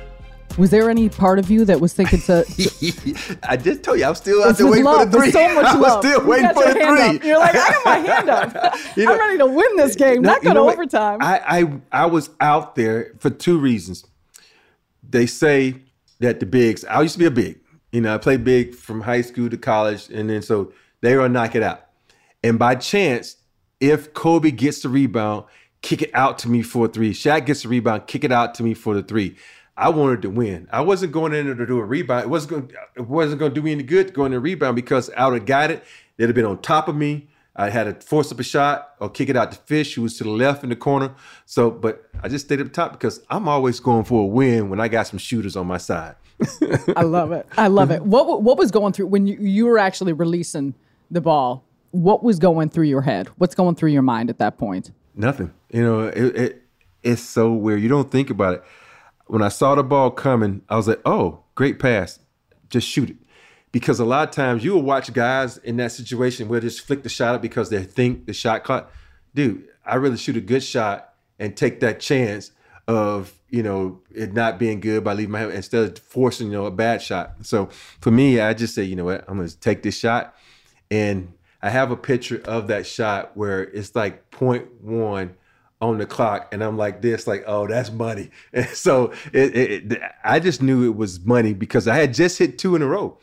Was 0.58 0.68
there 0.70 0.90
any 0.90 1.08
part 1.08 1.38
of 1.38 1.50
you 1.50 1.64
that 1.64 1.80
was 1.80 1.94
thinking 1.94 2.20
to? 2.22 2.44
I 3.48 3.56
just 3.56 3.82
told 3.82 3.98
you 3.98 4.04
I 4.04 4.10
was 4.10 4.18
still 4.18 4.42
out 4.44 4.56
there 4.58 4.66
waiting 4.66 4.84
love. 4.84 5.00
for 5.00 5.06
the 5.06 5.18
three. 5.18 5.30
There's 5.30 5.54
so 5.54 5.54
much 5.62 5.64
I 5.74 5.74
was 5.78 5.82
love. 5.88 6.04
still 6.04 6.26
waiting 6.26 6.48
for 6.50 6.62
the 6.64 6.72
three. 7.20 7.28
You're 7.28 7.38
like, 7.38 7.54
I 7.54 7.70
got 7.72 7.84
my 7.86 7.96
hand 7.98 8.28
up. 8.28 8.74
You 8.96 9.04
know- 9.06 9.12
I'm 9.14 9.18
ready 9.18 9.38
to 9.38 9.46
win 9.46 9.76
this 9.76 9.96
game, 9.96 10.20
No, 10.20 10.32
not 10.32 10.42
you 10.42 10.52
go 10.52 10.54
to 10.66 10.72
overtime. 10.72 11.18
I, 11.22 11.40
I 11.92 12.02
I 12.02 12.06
was 12.06 12.28
out 12.40 12.74
there 12.74 13.12
for 13.18 13.30
two 13.30 13.58
reasons. 13.58 14.04
They 15.08 15.24
say 15.26 15.76
that 16.20 16.38
the 16.40 16.46
bigs. 16.46 16.84
I 16.84 17.00
used 17.00 17.14
to 17.14 17.18
be 17.18 17.26
a 17.26 17.30
big. 17.30 17.58
You 17.90 18.00
know, 18.02 18.14
I 18.14 18.18
played 18.18 18.44
big 18.44 18.74
from 18.74 19.00
high 19.02 19.22
school 19.22 19.48
to 19.50 19.56
college, 19.56 20.08
and 20.10 20.28
then 20.28 20.42
so 20.42 20.72
they 21.00 21.16
were 21.16 21.28
knock 21.30 21.54
it 21.54 21.62
out. 21.62 21.86
And 22.44 22.58
by 22.58 22.74
chance, 22.74 23.36
if 23.82 24.14
Kobe 24.14 24.52
gets 24.52 24.80
the 24.82 24.88
rebound, 24.88 25.44
kick 25.82 26.02
it 26.02 26.14
out 26.14 26.38
to 26.38 26.48
me 26.48 26.62
for 26.62 26.86
a 26.86 26.88
three. 26.88 27.12
Shaq 27.12 27.46
gets 27.46 27.64
the 27.64 27.68
rebound, 27.68 28.06
kick 28.06 28.22
it 28.22 28.30
out 28.30 28.54
to 28.54 28.62
me 28.62 28.74
for 28.74 28.94
the 28.94 29.02
three. 29.02 29.36
I 29.76 29.88
wanted 29.88 30.22
to 30.22 30.30
win. 30.30 30.68
I 30.70 30.82
wasn't 30.82 31.12
going 31.12 31.34
in 31.34 31.46
there 31.46 31.56
to 31.56 31.66
do 31.66 31.78
a 31.78 31.84
rebound. 31.84 32.22
It 32.22 32.30
wasn't 32.30 32.50
going. 32.50 32.72
It 32.94 33.08
wasn't 33.08 33.40
going 33.40 33.50
to 33.50 33.54
do 33.54 33.62
me 33.62 33.72
any 33.72 33.82
good 33.82 34.14
going 34.14 34.30
to 34.32 34.38
rebound 34.38 34.76
because 34.76 35.10
I 35.10 35.26
would 35.26 35.40
have 35.40 35.46
got 35.46 35.72
it. 35.72 35.82
They'd 36.16 36.26
have 36.26 36.34
been 36.34 36.44
on 36.44 36.62
top 36.62 36.86
of 36.86 36.94
me. 36.94 37.28
I 37.56 37.70
had 37.70 37.84
to 37.84 38.06
force 38.06 38.30
up 38.30 38.38
a 38.38 38.44
shot 38.44 38.94
or 39.00 39.10
kick 39.10 39.28
it 39.28 39.36
out 39.36 39.50
to 39.50 39.58
Fish, 39.58 39.94
who 39.94 40.02
was 40.02 40.16
to 40.18 40.24
the 40.24 40.30
left 40.30 40.62
in 40.62 40.70
the 40.70 40.76
corner. 40.76 41.14
So, 41.44 41.70
but 41.70 42.08
I 42.22 42.28
just 42.28 42.46
stayed 42.46 42.60
up 42.60 42.72
top 42.72 42.92
because 42.92 43.20
I'm 43.28 43.48
always 43.48 43.80
going 43.80 44.04
for 44.04 44.22
a 44.22 44.26
win 44.26 44.70
when 44.70 44.80
I 44.80 44.88
got 44.88 45.08
some 45.08 45.18
shooters 45.18 45.56
on 45.56 45.66
my 45.66 45.78
side. 45.78 46.14
I 46.96 47.02
love 47.02 47.32
it. 47.32 47.46
I 47.58 47.66
love 47.66 47.90
it. 47.90 48.04
What 48.04 48.42
what 48.42 48.56
was 48.56 48.70
going 48.70 48.92
through 48.92 49.06
when 49.08 49.26
you 49.26 49.38
you 49.38 49.66
were 49.66 49.78
actually 49.78 50.12
releasing 50.12 50.74
the 51.10 51.20
ball? 51.20 51.64
What 51.92 52.24
was 52.24 52.38
going 52.38 52.68
through 52.68 52.86
your 52.86 53.02
head? 53.02 53.28
What's 53.36 53.54
going 53.54 53.76
through 53.76 53.90
your 53.90 54.02
mind 54.02 54.28
at 54.28 54.38
that 54.38 54.58
point? 54.58 54.90
Nothing. 55.14 55.52
You 55.70 55.82
know, 55.82 56.00
it, 56.08 56.36
it 56.36 56.62
it's 57.02 57.22
so 57.22 57.52
weird. 57.52 57.80
You 57.80 57.88
don't 57.88 58.10
think 58.10 58.30
about 58.30 58.54
it. 58.54 58.64
When 59.26 59.42
I 59.42 59.48
saw 59.48 59.74
the 59.74 59.82
ball 59.82 60.10
coming, 60.10 60.62
I 60.68 60.76
was 60.76 60.88
like, 60.88 61.00
"Oh, 61.04 61.44
great 61.54 61.78
pass! 61.78 62.18
Just 62.68 62.88
shoot 62.88 63.10
it." 63.10 63.16
Because 63.72 64.00
a 64.00 64.04
lot 64.04 64.28
of 64.28 64.34
times 64.34 64.64
you 64.64 64.74
will 64.74 64.82
watch 64.82 65.12
guys 65.12 65.56
in 65.58 65.76
that 65.78 65.92
situation 65.92 66.48
where 66.48 66.60
they 66.60 66.68
just 66.68 66.82
flick 66.82 67.02
the 67.02 67.08
shot 67.08 67.36
up 67.36 67.42
because 67.42 67.70
they 67.70 67.82
think 67.82 68.26
the 68.26 68.32
shot 68.34 68.64
caught. 68.64 68.90
Dude, 69.34 69.66
I 69.84 69.94
really 69.94 70.18
shoot 70.18 70.36
a 70.36 70.40
good 70.40 70.62
shot 70.62 71.14
and 71.38 71.56
take 71.56 71.80
that 71.80 72.00
chance 72.00 72.52
of 72.88 73.32
you 73.48 73.62
know 73.62 74.00
it 74.10 74.32
not 74.32 74.58
being 74.58 74.80
good 74.80 75.04
by 75.04 75.12
leaving 75.12 75.32
my 75.32 75.40
hand 75.40 75.52
instead 75.52 75.84
of 75.84 75.98
forcing 75.98 76.48
you 76.48 76.54
know 76.54 76.66
a 76.66 76.70
bad 76.70 77.02
shot. 77.02 77.34
So 77.42 77.66
for 78.00 78.10
me, 78.10 78.40
I 78.40 78.54
just 78.54 78.74
say, 78.74 78.82
you 78.82 78.96
know 78.96 79.04
what, 79.04 79.24
I'm 79.28 79.36
gonna 79.36 79.50
take 79.50 79.82
this 79.82 79.98
shot, 79.98 80.34
and 80.90 81.32
I 81.62 81.70
have 81.70 81.90
a 81.90 81.96
picture 81.96 82.40
of 82.44 82.66
that 82.68 82.86
shot 82.86 83.36
where 83.36 83.62
it's 83.62 83.94
like 83.94 84.30
point 84.30 84.82
one 84.82 85.34
on 85.80 85.98
the 85.98 86.06
clock, 86.06 86.52
and 86.52 86.62
I'm 86.62 86.76
like 86.76 87.02
this, 87.02 87.26
like 87.26 87.44
oh 87.46 87.66
that's 87.66 87.90
money. 87.90 88.30
And 88.52 88.66
so 88.68 89.12
it, 89.32 89.56
it, 89.56 89.92
it- 89.92 90.02
I 90.24 90.38
just 90.40 90.62
knew 90.62 90.84
it 90.84 90.96
was 90.96 91.20
money 91.24 91.54
because 91.54 91.86
I 91.88 91.96
had 91.96 92.14
just 92.14 92.38
hit 92.38 92.58
two 92.58 92.74
in 92.76 92.82
a 92.82 92.86
row, 92.86 93.18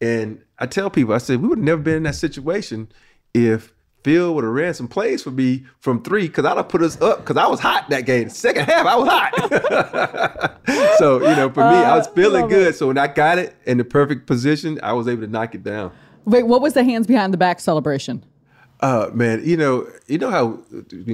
and 0.00 0.42
I 0.58 0.66
tell 0.66 0.90
people, 0.90 1.14
I 1.14 1.18
said 1.18 1.40
we 1.42 1.48
would 1.48 1.58
have 1.58 1.64
never 1.64 1.82
been 1.82 1.96
in 1.96 2.02
that 2.04 2.14
situation 2.14 2.90
if. 3.34 3.72
Phil 4.04 4.32
would 4.32 4.44
have 4.44 4.52
ran 4.52 4.72
some 4.74 4.86
plays 4.86 5.24
for 5.24 5.32
me 5.32 5.66
from 5.80 6.02
three 6.04 6.28
because 6.28 6.44
I'd 6.44 6.56
have 6.56 6.68
put 6.68 6.82
us 6.82 6.98
up 7.02 7.18
because 7.18 7.36
I 7.36 7.48
was 7.48 7.58
hot 7.58 7.90
that 7.90 8.06
game. 8.06 8.30
Second 8.30 8.66
half, 8.66 8.86
I 8.86 8.96
was 8.96 9.08
hot. 9.08 10.94
so, 10.98 11.18
you 11.20 11.34
know, 11.36 11.50
for 11.50 11.60
me, 11.60 11.66
I 11.76 11.96
was 11.96 12.06
Uh, 12.08 12.12
feeling 12.12 12.46
good. 12.48 12.76
So 12.76 12.86
when 12.86 12.96
I 12.96 13.08
got 13.08 13.38
it 13.38 13.56
in 13.66 13.76
the 13.76 13.84
perfect 13.84 14.26
position, 14.28 14.78
I 14.84 14.92
was 14.92 15.08
able 15.08 15.22
to 15.22 15.26
knock 15.26 15.56
it 15.56 15.64
down. 15.64 15.90
Wait, 16.28 16.42
what 16.42 16.60
was 16.60 16.74
the 16.74 16.84
hands 16.84 17.06
behind 17.06 17.32
the 17.32 17.38
back 17.38 17.58
celebration? 17.58 18.22
Uh, 18.80 19.10
man, 19.14 19.40
you 19.44 19.56
know, 19.56 19.88
you 20.06 20.18
know 20.18 20.30
how 20.30 20.60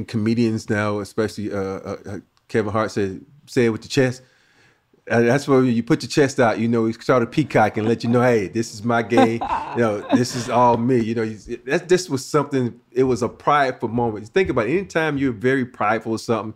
comedians 0.08 0.68
now, 0.68 0.98
especially 0.98 1.52
uh, 1.52 1.56
uh, 1.56 1.96
uh, 2.04 2.18
Kevin 2.48 2.72
Hart 2.72 2.90
said, 2.90 3.24
say 3.46 3.66
it 3.66 3.70
with 3.70 3.82
the 3.82 3.88
chest. 3.88 4.22
Uh, 5.08 5.20
that's 5.20 5.46
where 5.46 5.62
you 5.62 5.82
put 5.82 6.02
your 6.02 6.10
chest 6.10 6.40
out. 6.40 6.58
You 6.58 6.66
know, 6.66 6.86
you 6.86 6.94
start 6.94 7.22
to 7.22 7.26
peacock 7.26 7.76
and 7.76 7.86
let 7.86 8.02
you 8.02 8.10
know, 8.10 8.22
hey, 8.22 8.48
this 8.48 8.74
is 8.74 8.82
my 8.82 9.02
game. 9.02 9.40
you 9.76 9.82
know, 9.82 10.06
this 10.14 10.34
is 10.34 10.50
all 10.50 10.78
me. 10.78 11.00
You 11.00 11.14
know, 11.14 11.26
that 11.66 11.88
this 11.88 12.10
was 12.10 12.24
something. 12.26 12.80
It 12.90 13.04
was 13.04 13.22
a 13.22 13.28
prideful 13.28 13.90
moment. 13.90 14.28
Think 14.28 14.48
about 14.48 14.66
it. 14.66 14.72
Anytime 14.72 15.16
you're 15.16 15.32
very 15.32 15.64
prideful 15.64 16.14
of 16.14 16.22
something, 16.22 16.54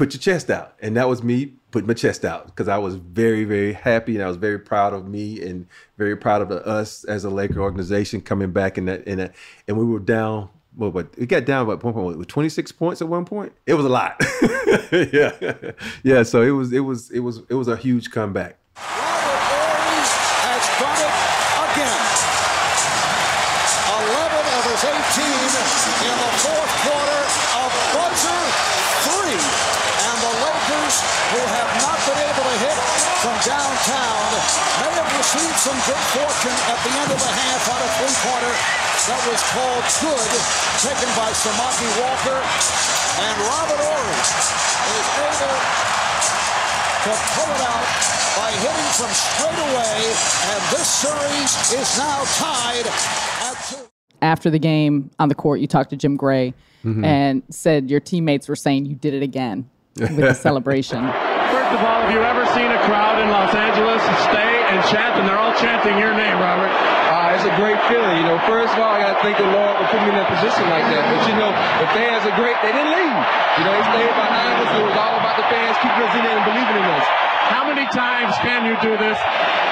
put 0.00 0.14
your 0.14 0.20
chest 0.20 0.48
out, 0.48 0.72
and 0.80 0.96
that 0.96 1.10
was 1.10 1.22
me 1.22 1.52
putting 1.72 1.86
my 1.86 1.92
chest 1.92 2.24
out 2.24 2.46
because 2.46 2.68
I 2.68 2.78
was 2.78 2.94
very, 2.94 3.44
very 3.44 3.74
happy 3.74 4.14
and 4.14 4.24
I 4.24 4.28
was 4.28 4.38
very 4.38 4.58
proud 4.58 4.94
of 4.94 5.06
me 5.06 5.42
and 5.42 5.66
very 5.98 6.16
proud 6.16 6.40
of 6.40 6.50
us 6.50 7.04
as 7.04 7.24
a 7.24 7.28
Laker 7.28 7.60
organization 7.60 8.22
coming 8.22 8.50
back 8.50 8.78
in 8.78 8.86
that 8.86 9.04
in. 9.04 9.30
And 9.68 9.76
we 9.76 9.84
were 9.84 9.98
down. 9.98 10.48
Well, 10.74 10.90
but 10.90 11.14
we 11.18 11.26
got 11.26 11.44
down 11.44 11.66
by 11.66 11.76
point 11.76 12.16
with 12.16 12.28
26 12.28 12.72
points 12.72 13.02
at 13.02 13.08
one 13.08 13.26
point. 13.26 13.52
It 13.66 13.74
was 13.74 13.84
a 13.84 13.90
lot. 13.90 14.16
yeah, 15.12 15.72
yeah. 16.02 16.22
So 16.22 16.40
it 16.40 16.52
was, 16.52 16.72
it 16.72 16.80
was, 16.80 17.10
it 17.10 17.20
was, 17.20 17.42
it 17.50 17.54
was 17.54 17.68
a 17.68 17.76
huge 17.76 18.10
comeback. 18.10 18.56
May 35.30 35.38
have 35.38 35.54
received 35.54 35.60
some 35.62 35.78
good 35.86 36.04
fortune 36.10 36.58
at 36.66 36.78
the 36.82 36.92
end 36.98 37.10
of 37.14 37.20
the 37.22 37.30
half 37.30 37.62
on 37.70 37.78
a 37.78 37.90
three-pointer 38.02 38.54
that 39.06 39.22
was 39.30 39.40
called 39.54 39.84
good, 40.02 40.30
taken 40.82 41.10
by 41.14 41.30
Samaki 41.30 41.88
Walker. 42.02 42.38
And 43.20 43.36
Robert 43.46 43.78
Horry 43.78 44.18
is 44.18 45.06
able 45.22 45.54
to 47.06 47.12
pull 47.34 47.50
it 47.54 47.62
out 47.62 47.86
by 48.36 48.50
hitting 48.58 48.90
from 48.98 49.10
straight 49.14 49.60
away, 49.70 49.98
and 50.50 50.60
this 50.74 50.88
series 50.88 51.52
is 51.78 51.98
now 51.98 52.22
tied 52.38 52.86
at 53.46 53.54
two. 53.68 53.86
After 54.22 54.50
the 54.50 54.58
game 54.58 55.10
on 55.18 55.28
the 55.28 55.34
court, 55.34 55.60
you 55.60 55.66
talked 55.66 55.90
to 55.90 55.96
Jim 55.96 56.16
Gray 56.16 56.54
Mhm. 56.84 57.04
and 57.04 57.42
said 57.50 57.88
your 57.90 58.00
teammates 58.00 58.48
were 58.48 58.56
saying 58.56 58.86
you 58.86 58.94
did 58.96 59.14
it 59.14 59.22
again 59.22 59.68
with 59.96 60.16
the 60.16 60.34
celebration. 60.46 61.06
First 61.06 61.72
of 61.72 61.80
all, 61.84 62.00
have 62.02 62.10
you 62.12 62.20
ever 62.20 62.46
seen 62.54 62.70
a 62.70 62.78
crowd 62.84 63.20
in 63.22 63.30
Los 63.30 63.54
Angeles 63.54 64.02
stay 64.24 64.49
and 64.70 64.80
chant, 64.86 65.18
and 65.18 65.26
they're 65.26 65.38
all 65.38 65.54
chanting 65.58 65.98
your 65.98 66.14
name, 66.14 66.38
Robert? 66.38 66.70
Uh, 66.70 67.34
it's 67.34 67.42
a 67.42 67.54
great 67.58 67.78
feeling. 67.90 68.22
You 68.22 68.26
know, 68.30 68.38
first 68.46 68.70
of 68.74 68.78
all, 68.78 68.94
I 68.94 69.02
got 69.02 69.18
to 69.18 69.20
thank 69.20 69.34
the 69.34 69.50
Lord 69.50 69.74
for 69.82 69.86
putting 69.90 70.06
me 70.06 70.14
in 70.14 70.22
a 70.22 70.30
position 70.30 70.70
like 70.70 70.86
that. 70.94 71.02
But, 71.10 71.20
you 71.26 71.34
know, 71.34 71.50
the 71.82 71.88
fans 71.90 72.22
are 72.26 72.36
great. 72.38 72.54
They 72.62 72.70
didn't 72.70 72.94
leave. 72.94 73.18
You 73.58 73.62
know, 73.66 73.72
they 73.74 73.84
stayed 73.90 74.14
behind 74.14 74.54
us. 74.62 74.70
It 74.70 74.84
was 74.86 74.96
all 74.96 75.18
about 75.18 75.34
the 75.36 75.46
fans 75.50 75.74
keeping 75.82 76.02
us 76.06 76.14
in 76.14 76.22
there 76.22 76.38
and 76.38 76.46
believing 76.46 76.76
in 76.78 76.86
us. 76.86 77.29
How 77.50 77.66
many 77.66 77.86
times 77.90 78.34
can 78.40 78.64
you 78.64 78.78
do 78.80 78.96
this? 78.96 79.18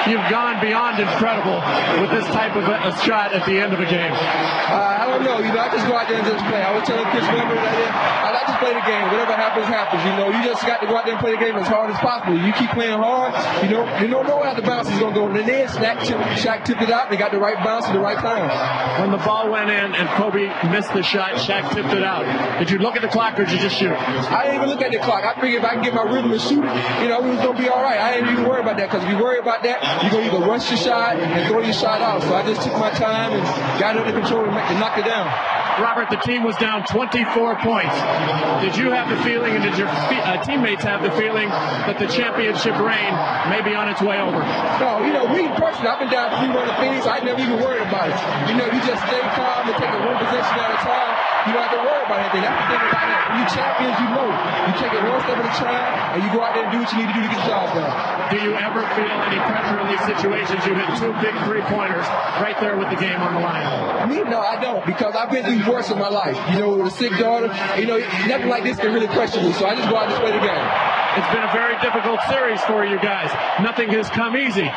You've 0.07 0.23
gone 0.31 0.59
beyond 0.63 0.99
incredible 0.99 1.59
with 1.99 2.11
this 2.11 2.25
type 2.31 2.55
of 2.55 2.63
a, 2.63 2.87
a 2.87 2.91
shot 3.03 3.33
at 3.33 3.45
the 3.45 3.59
end 3.59 3.73
of 3.73 3.79
a 3.79 3.85
game. 3.85 4.11
Uh, 4.11 4.99
I 4.99 5.05
don't 5.07 5.23
know. 5.23 5.39
You 5.39 5.51
know, 5.51 5.59
I 5.59 5.69
just 5.69 5.85
go 5.87 5.95
out 5.95 6.07
there 6.07 6.17
and 6.17 6.25
just 6.25 6.43
play. 6.47 6.63
I 6.63 6.71
was 6.71 6.87
telling 6.87 7.03
Chris 7.11 7.27
Webber 7.27 7.55
that 7.55 8.25
I 8.25 8.31
like 8.31 8.47
to 8.47 8.57
play 8.63 8.73
the 8.73 8.85
game. 8.87 9.05
Whatever 9.11 9.35
happens, 9.35 9.67
happens. 9.67 10.01
You 10.07 10.15
know, 10.15 10.31
you 10.31 10.39
just 10.43 10.63
got 10.65 10.79
to 10.79 10.87
go 10.87 10.95
out 10.95 11.03
there 11.05 11.15
and 11.15 11.21
play 11.21 11.35
the 11.35 11.41
game 11.43 11.55
as 11.55 11.67
hard 11.67 11.91
as 11.91 11.99
possible. 11.99 12.39
You 12.39 12.51
keep 12.53 12.71
playing 12.71 12.97
hard. 12.97 13.35
You 13.63 13.75
know, 13.75 13.83
you 13.99 14.07
don't 14.07 14.25
know 14.25 14.41
how 14.41 14.55
the 14.55 14.63
bounce 14.63 14.89
is 14.89 14.97
going 14.99 15.13
to 15.13 15.19
go. 15.19 15.27
And 15.27 15.35
then 15.35 15.67
Shaq, 15.67 15.99
Shaq 16.39 16.65
tipped 16.65 16.81
it 16.81 16.91
out. 16.91 17.11
They 17.11 17.17
got 17.17 17.31
the 17.31 17.39
right 17.39 17.59
bounce 17.63 17.85
at 17.85 17.93
the 17.93 17.99
right 17.99 18.17
time. 18.17 18.49
When 19.03 19.11
the 19.11 19.21
ball 19.21 19.51
went 19.51 19.69
in 19.69 19.93
and 19.93 20.07
Kobe 20.17 20.47
missed 20.71 20.93
the 20.93 21.03
shot, 21.03 21.37
Shaq 21.37 21.69
tipped 21.75 21.93
it 21.93 22.03
out. 22.03 22.25
Did 22.59 22.71
you 22.71 22.79
look 22.79 22.95
at 22.95 23.03
the 23.03 23.07
clock 23.13 23.39
or 23.39 23.45
did 23.45 23.53
you 23.53 23.59
just 23.59 23.77
shoot? 23.77 23.93
I 23.93 24.47
didn't 24.47 24.63
even 24.63 24.69
look 24.69 24.81
at 24.81 24.91
the 24.91 24.99
clock. 24.99 25.23
I 25.23 25.39
figured 25.39 25.63
if 25.63 25.69
I 25.69 25.75
can 25.75 25.83
get 25.83 25.93
my 25.93 26.03
rhythm 26.03 26.31
and 26.31 26.41
shoot 26.41 26.63
it, 26.63 27.01
you 27.03 27.09
know, 27.09 27.21
it 27.21 27.29
was 27.29 27.39
gonna 27.45 27.57
be 27.57 27.68
all 27.71 27.83
right. 27.83 27.99
I 27.99 28.15
didn't 28.15 28.33
even 28.33 28.47
worry 28.47 28.61
about 28.61 28.77
that 28.77 28.89
because 28.89 29.03
if 29.03 29.09
you 29.09 29.17
worry 29.17 29.39
about 29.39 29.63
that, 29.63 29.81
you're 30.03 30.11
gonna 30.11 30.27
either 30.27 30.45
rush 30.45 30.69
your 30.69 30.79
shot 30.79 31.17
and 31.17 31.47
throw 31.47 31.61
your 31.61 31.73
shot 31.73 32.01
out. 32.01 32.21
So 32.23 32.33
I 32.33 32.43
just 32.43 32.61
took 32.61 32.73
my 32.77 32.91
time 32.91 33.33
and 33.33 33.43
got 33.79 33.95
it 33.95 34.05
under 34.05 34.19
control 34.19 34.45
and, 34.45 34.57
and 34.57 34.79
knocked 34.79 34.99
it 34.99 35.05
down. 35.05 35.27
Robert, 35.79 36.11
the 36.11 36.19
team 36.27 36.43
was 36.43 36.55
down 36.59 36.83
24 36.91 37.63
points. 37.63 37.95
Did 38.59 38.75
you 38.75 38.91
have 38.91 39.07
the 39.07 39.15
feeling, 39.23 39.55
and 39.55 39.63
did 39.63 39.79
your 39.79 39.87
uh, 39.87 40.43
teammates 40.43 40.83
have 40.83 41.01
the 41.01 41.11
feeling 41.15 41.47
that 41.47 41.95
the 41.97 42.07
championship 42.11 42.75
reign 42.75 43.15
may 43.47 43.63
be 43.63 43.71
on 43.71 43.87
its 43.87 44.03
way 44.03 44.19
over? 44.19 44.43
No, 44.83 44.99
you 45.07 45.15
know, 45.15 45.23
me 45.31 45.47
personally, 45.55 45.87
I've 45.87 46.03
been 46.03 46.11
down 46.11 46.35
3 46.35 46.51
1 46.51 46.67
to 46.67 46.75
Phoenix. 46.83 47.07
I 47.07 47.23
never 47.23 47.39
even 47.39 47.63
worried 47.63 47.87
about 47.87 48.11
it. 48.11 48.19
You 48.51 48.59
know, 48.59 48.67
you 48.67 48.79
just 48.83 48.99
stay 49.07 49.23
calm 49.39 49.71
and 49.71 49.75
take 49.79 49.87
it 49.87 50.01
one 50.03 50.19
possession 50.19 50.55
at 50.59 50.75
a 50.75 50.79
time. 50.83 51.13
You 51.47 51.55
don't 51.55 51.63
have 51.63 51.75
to 51.79 51.83
worry 51.87 52.03
about 52.03 52.19
anything. 52.27 52.43
That's 52.43 52.59
the 52.59 52.67
thing 52.75 52.83
about 52.83 53.07
it. 53.07 53.19
When 53.31 53.37
you 53.39 53.47
champions, 53.47 53.97
you 54.03 54.09
know. 54.11 54.27
You 54.29 54.73
take 54.75 54.93
it 54.93 55.03
one 55.07 55.21
step 55.23 55.37
at 55.39 55.47
a 55.47 55.55
time, 55.55 55.87
and 56.13 56.19
you 56.21 56.29
go 56.35 56.43
out 56.43 56.53
there 56.53 56.67
and 56.67 56.71
do 56.75 56.79
what 56.83 56.91
you 56.91 56.97
need 56.99 57.09
to 57.09 57.15
do 57.15 57.21
to 57.23 57.29
get 57.31 57.39
the 57.39 57.47
job. 57.47 57.58
Do 58.29 58.37
you 58.37 58.53
ever 58.55 58.81
feel 58.95 59.11
any 59.27 59.39
pressure 59.43 59.79
in 59.79 59.87
these 59.89 60.05
situations? 60.05 60.65
You 60.65 60.75
hit 60.75 60.89
two 60.97 61.13
big 61.21 61.35
three 61.45 61.61
pointers 61.67 62.05
right 62.39 62.55
there 62.59 62.77
with 62.77 62.89
the 62.89 62.95
game 62.95 63.19
on 63.19 63.33
the 63.33 63.39
line. 63.41 64.09
Me, 64.09 64.23
no, 64.23 64.39
I 64.39 64.61
don't, 64.61 64.85
because 64.85 65.15
I've 65.15 65.31
been 65.31 65.43
through 65.43 65.71
worse 65.71 65.89
in 65.89 65.97
my 65.97 66.09
life. 66.09 66.37
You 66.53 66.59
know, 66.59 66.75
with 66.77 66.93
a 66.93 66.95
sick 66.95 67.11
daughter, 67.17 67.47
you 67.79 67.87
know, 67.87 67.97
nothing 68.27 68.49
like 68.49 68.63
this 68.63 68.77
can 68.77 68.93
really 68.93 69.07
question 69.07 69.45
me. 69.45 69.53
So 69.53 69.65
I 69.65 69.75
just 69.75 69.89
go 69.89 69.97
out 69.97 70.09
and 70.09 70.15
play 70.21 70.31
the 70.31 70.39
game. 70.39 70.67
It's 71.17 71.33
been 71.33 71.43
a 71.43 71.51
very 71.51 71.75
difficult 71.81 72.19
series 72.29 72.61
for 72.61 72.85
you 72.85 72.97
guys. 72.99 73.33
Nothing 73.61 73.89
has 73.89 74.09
come 74.09 74.37
easy. 74.37 74.69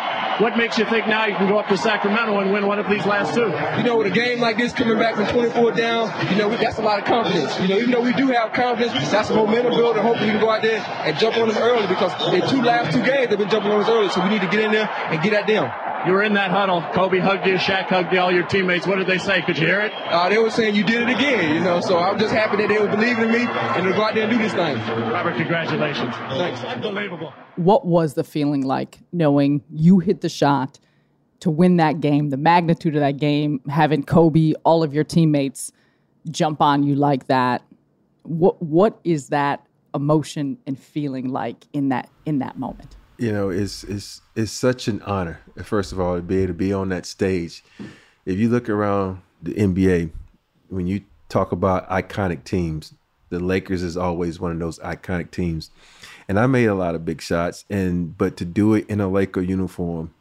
What 0.43 0.57
makes 0.57 0.77
you 0.77 0.85
think 0.87 1.07
now 1.07 1.27
you 1.27 1.37
can 1.37 1.47
go 1.47 1.57
up 1.57 1.69
to 1.69 1.77
Sacramento 1.77 2.41
and 2.41 2.53
win 2.53 2.67
one 2.67 2.81
of 2.81 2.91
these 2.91 3.07
last 3.07 3.33
two? 3.33 3.47
You 3.79 3.85
know, 3.87 3.99
with 3.99 4.09
a 4.09 4.11
game 4.11 4.41
like 4.41 4.57
this 4.57 4.73
coming 4.73 4.99
back 4.99 5.15
from 5.15 5.29
24 5.29 5.71
down, 5.71 6.11
you 6.33 6.37
know, 6.37 6.51
that's 6.57 6.79
a 6.79 6.83
lot 6.83 6.99
of 6.99 7.05
confidence. 7.05 7.61
You 7.61 7.69
know, 7.69 7.77
even 7.77 7.93
though 7.93 8.01
we 8.01 8.13
do 8.13 8.27
have 8.27 8.53
confidence, 8.53 8.93
that's 9.09 9.31
a 9.31 9.37
momentum 9.37 9.71
builder. 9.77 10.03
Hopefully 10.03 10.27
we 10.27 10.33
can 10.33 10.41
go 10.41 10.51
out 10.51 10.63
there 10.63 10.81
and 10.81 11.17
jump 11.17 11.37
on 11.37 11.47
them 11.47 11.59
early 11.59 11.87
because 11.87 12.11
in 12.35 12.41
two 12.49 12.61
last 12.61 12.93
two 12.93 13.05
games 13.05 13.29
they've 13.29 13.39
been 13.39 13.51
jumping 13.51 13.71
on 13.71 13.83
us 13.83 13.89
early, 13.89 14.09
so 14.09 14.21
we 14.25 14.31
need 14.31 14.41
to 14.41 14.49
get 14.49 14.65
in 14.65 14.73
there 14.73 14.91
and 14.91 15.23
get 15.23 15.33
at 15.33 15.47
them. 15.47 15.92
You 16.07 16.13
were 16.13 16.23
in 16.25 16.35
that 16.35 16.51
huddle. 16.51 16.83
Kobe 16.93 17.21
hugged 17.21 17.47
you, 17.47 17.55
Shaq 17.55 17.85
hugged 17.85 18.13
you, 18.13 18.19
all 18.19 18.33
your 18.33 18.45
teammates. 18.47 18.89
What 18.89 18.97
did 18.97 19.07
they 19.07 19.19
say? 19.19 19.41
Could 19.43 19.57
you 19.57 19.67
hear 19.67 19.83
it? 19.83 19.93
Uh, 19.95 20.29
they 20.29 20.39
were 20.39 20.51
saying 20.51 20.75
you 20.75 20.83
did 20.83 21.03
it 21.03 21.09
again, 21.09 21.55
you 21.55 21.61
know, 21.61 21.81
so 21.81 21.99
I'm 21.99 22.19
just 22.19 22.35
happy 22.35 22.57
that 22.57 22.69
they 22.69 22.79
were 22.79 22.89
believing 22.89 23.27
in 23.27 23.31
me 23.33 23.47
and 23.47 23.85
to 23.85 23.93
go 23.93 24.03
out 24.03 24.15
there 24.15 24.25
and 24.25 24.33
do 24.33 24.39
this 24.39 24.53
thing. 24.53 24.77
Robert, 25.11 25.37
congratulations. 25.37 26.13
Thanks. 26.15 26.61
Unbelievable. 26.65 27.33
What 27.55 27.87
was 27.87 28.15
the 28.15 28.25
feeling 28.25 28.63
like 28.63 28.99
knowing 29.13 29.63
you 29.71 30.01
hit 30.01 30.23
the 30.23 30.29
shot 30.29 30.81
to 31.41 31.51
win 31.51 31.77
that 31.77 32.01
game, 32.01 32.31
the 32.31 32.37
magnitude 32.37 32.97
of 32.97 33.01
that 33.01 33.19
game, 33.19 33.61
having 33.69 34.03
Kobe, 34.03 34.55
all 34.65 34.83
of 34.83 34.93
your 34.93 35.05
teammates 35.05 35.71
jump 36.31 36.61
on 36.61 36.83
you 36.83 36.97
like 36.97 37.29
that? 37.29 37.63
What 38.25 38.61
what 38.61 38.99
is 39.05 39.29
that 39.29 39.67
emotion 39.95 40.59
and 40.67 40.79
feeling 40.79 41.29
like 41.29 41.67
in 41.73 41.91
that 41.91 42.09
in 42.27 42.41
that 42.41 42.59
moment? 42.59 42.97
You 43.19 43.33
know, 43.33 43.51
it's 43.51 43.85
it's 43.85 44.23
it's 44.35 44.53
such 44.53 44.89
an 44.89 45.03
honor. 45.03 45.41
First 45.63 45.93
of 45.93 46.01
all, 46.01 46.17
to 46.17 46.23
be 46.23 46.39
able 46.39 46.49
to 46.49 46.55
be 46.55 46.73
on 46.73 46.89
that 46.91 47.07
stage. 47.07 47.65
If 48.25 48.39
you 48.39 48.49
look 48.49 48.69
around 48.69 49.23
the 49.43 49.53
NBA, 49.55 50.11
when 50.69 50.87
you 50.87 51.03
talk 51.29 51.53
about 51.53 51.89
iconic 51.89 52.45
teams, 52.45 52.95
the 53.31 53.41
Lakers 53.41 53.83
is 53.83 53.97
always 53.97 54.39
one 54.39 54.53
of 54.53 54.59
those 54.59 54.79
iconic 54.81 55.31
teams. 55.31 55.71
And 56.29 56.39
I 56.39 56.47
made 56.47 56.67
a 56.67 56.75
lot 56.75 56.95
of 56.95 57.05
big 57.05 57.21
shots, 57.21 57.65
and 57.69 58.17
but 58.17 58.37
to 58.37 58.45
do 58.45 58.75
it 58.75 58.89
in 58.89 59.01
a 59.01 59.09
Laker 59.09 59.41
uniform, 59.41 60.15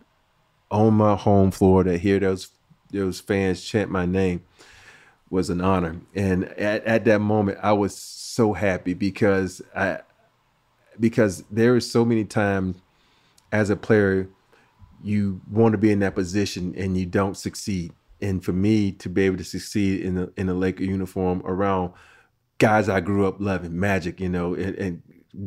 on 0.69 0.95
my 0.95 1.15
home 1.15 1.51
floor, 1.51 1.83
to 1.83 1.97
hear 1.97 2.19
those 2.19 2.49
those 2.91 3.19
fans 3.19 3.63
chant 3.63 3.89
my 3.89 4.05
name, 4.05 4.43
was 5.29 5.49
an 5.49 5.61
honor. 5.61 5.97
And 6.13 6.45
at, 6.45 6.83
at 6.85 7.05
that 7.05 7.19
moment, 7.19 7.59
I 7.61 7.73
was 7.73 7.95
so 7.95 8.53
happy 8.53 8.93
because 8.93 9.61
I 9.75 10.01
because 10.99 11.43
there 11.51 11.75
is 11.75 11.89
so 11.89 12.05
many 12.05 12.25
times 12.25 12.77
as 13.51 13.69
a 13.69 13.75
player, 13.75 14.29
you 15.03 15.41
want 15.49 15.73
to 15.73 15.77
be 15.77 15.91
in 15.91 15.99
that 15.99 16.15
position 16.15 16.73
and 16.77 16.97
you 16.97 17.05
don't 17.05 17.35
succeed. 17.35 17.91
And 18.21 18.43
for 18.43 18.53
me 18.53 18.91
to 18.93 19.09
be 19.09 19.23
able 19.23 19.37
to 19.37 19.43
succeed 19.43 20.01
in 20.01 20.15
the 20.15 20.31
in 20.37 20.47
a 20.47 20.53
Laker 20.53 20.83
uniform 20.83 21.41
around 21.43 21.93
guys 22.61 22.87
I 22.87 22.99
grew 22.99 23.27
up 23.27 23.37
loving, 23.39 23.79
Magic, 23.79 24.19
you 24.19 24.29
know, 24.29 24.53
and, 24.53 24.75
and 24.75 25.01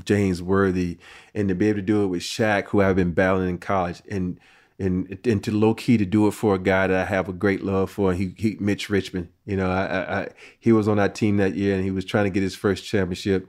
James 0.05 0.43
Worthy, 0.43 0.99
and 1.35 1.49
to 1.49 1.55
be 1.55 1.69
able 1.69 1.79
to 1.79 1.83
do 1.83 2.03
it 2.03 2.09
with 2.09 2.23
Shaq, 2.23 2.67
who 2.67 2.83
I've 2.83 2.97
been 2.97 3.13
battling 3.13 3.51
in 3.51 3.59
college, 3.59 4.03
and 4.11 4.41
and 4.81 5.17
and 5.25 5.45
to 5.45 5.53
low 5.53 5.75
key 5.75 5.97
to 5.97 6.05
do 6.05 6.27
it 6.27 6.33
for 6.33 6.57
a 6.57 6.59
guy 6.59 6.89
that 6.89 6.97
I 6.97 7.05
have 7.05 7.29
a 7.29 7.33
great 7.33 7.63
love 7.63 7.91
for. 7.91 8.13
He, 8.13 8.35
he 8.37 8.57
Mitch 8.59 8.91
Richmond, 8.91 9.29
you 9.47 9.57
know, 9.57 9.71
I, 9.71 9.85
I, 9.85 10.21
I 10.23 10.29
he 10.59 10.73
was 10.73 10.89
on 10.89 10.97
that 10.97 11.15
team 11.15 11.37
that 11.37 11.55
year, 11.55 11.77
and 11.77 11.85
he 11.85 11.93
was 11.93 12.05
trying 12.05 12.25
to 12.25 12.31
get 12.31 12.43
his 12.43 12.57
first 12.57 12.85
championship, 12.85 13.49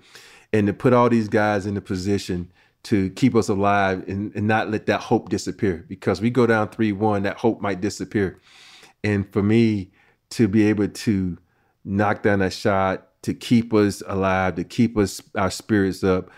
and 0.53 0.67
to 0.67 0.73
put 0.73 0.93
all 0.93 1.09
these 1.09 1.27
guys 1.27 1.65
in 1.65 1.73
the 1.73 1.81
position 1.81 2.51
to 2.83 3.09
keep 3.11 3.35
us 3.35 3.49
alive 3.49 4.03
and, 4.07 4.33
and 4.35 4.47
not 4.47 4.69
let 4.69 4.85
that 4.85 5.01
hope 5.01 5.29
disappear. 5.29 5.85
Because 5.87 6.21
we 6.21 6.29
go 6.29 6.45
down 6.45 6.67
3-1 6.69 7.23
that 7.23 7.37
hope 7.37 7.59
might 7.59 7.81
disappear. 7.81 8.39
And 9.03 9.31
for 9.33 9.41
me 9.41 9.91
to 10.31 10.47
be 10.47 10.63
able 10.67 10.87
to 10.87 11.37
knock 11.83 12.23
down 12.23 12.39
that 12.39 12.53
shot 12.53 13.07
to 13.21 13.33
keep 13.33 13.73
us 13.73 14.03
alive 14.07 14.55
to 14.55 14.63
keep 14.63 14.97
us 14.97 15.21
our 15.35 15.51
spirits 15.51 16.03
up 16.03 16.29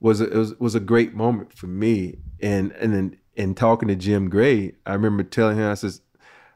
was 0.00 0.20
a, 0.20 0.26
was, 0.26 0.58
was 0.58 0.74
a 0.74 0.80
great 0.80 1.14
moment 1.14 1.52
for 1.52 1.66
me. 1.66 2.18
And 2.40 2.72
and 2.72 2.92
then 2.92 3.16
in 3.34 3.54
talking 3.54 3.88
to 3.88 3.96
Jim 3.96 4.28
Gray 4.28 4.74
I 4.86 4.94
remember 4.94 5.22
telling 5.22 5.56
him 5.56 5.70
I 5.70 5.74
says 5.74 6.00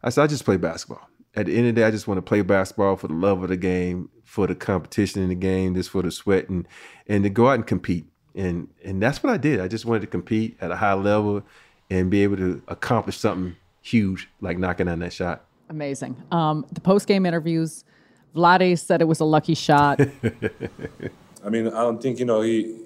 I 0.02 0.10
said 0.10 0.24
I 0.24 0.26
just 0.26 0.44
play 0.44 0.56
basketball. 0.56 1.08
At 1.34 1.46
the 1.46 1.56
end 1.56 1.68
of 1.68 1.74
the 1.74 1.80
day 1.80 1.86
I 1.86 1.90
just 1.90 2.08
want 2.08 2.18
to 2.18 2.22
play 2.22 2.42
basketball 2.42 2.96
for 2.96 3.08
the 3.08 3.14
love 3.14 3.42
of 3.42 3.48
the 3.48 3.56
game 3.56 4.08
for 4.36 4.46
the 4.46 4.54
competition 4.54 5.22
in 5.22 5.30
the 5.30 5.34
game 5.34 5.74
just 5.74 5.88
for 5.88 6.02
the 6.02 6.10
sweat 6.10 6.46
and 6.50 6.68
and 7.06 7.24
to 7.24 7.30
go 7.30 7.48
out 7.48 7.54
and 7.54 7.66
compete 7.66 8.04
and 8.34 8.68
and 8.84 9.02
that's 9.02 9.22
what 9.22 9.32
I 9.32 9.38
did. 9.38 9.60
I 9.60 9.66
just 9.66 9.86
wanted 9.86 10.00
to 10.00 10.08
compete 10.08 10.58
at 10.60 10.70
a 10.70 10.76
high 10.76 10.92
level 10.92 11.42
and 11.88 12.10
be 12.10 12.22
able 12.22 12.36
to 12.36 12.60
accomplish 12.68 13.16
something 13.16 13.56
huge 13.80 14.28
like 14.42 14.58
knocking 14.58 14.86
down 14.86 14.98
that 14.98 15.14
shot. 15.14 15.46
Amazing. 15.70 16.22
Um, 16.30 16.66
the 16.70 16.82
post 16.82 17.08
game 17.08 17.24
interviews, 17.24 17.86
Vlade 18.34 18.78
said 18.78 19.00
it 19.00 19.06
was 19.06 19.20
a 19.20 19.24
lucky 19.24 19.54
shot. 19.54 20.00
I 21.42 21.48
mean, 21.48 21.68
I 21.68 21.80
don't 21.80 22.02
think 22.02 22.18
you 22.18 22.26
know 22.26 22.42
he 22.42 22.76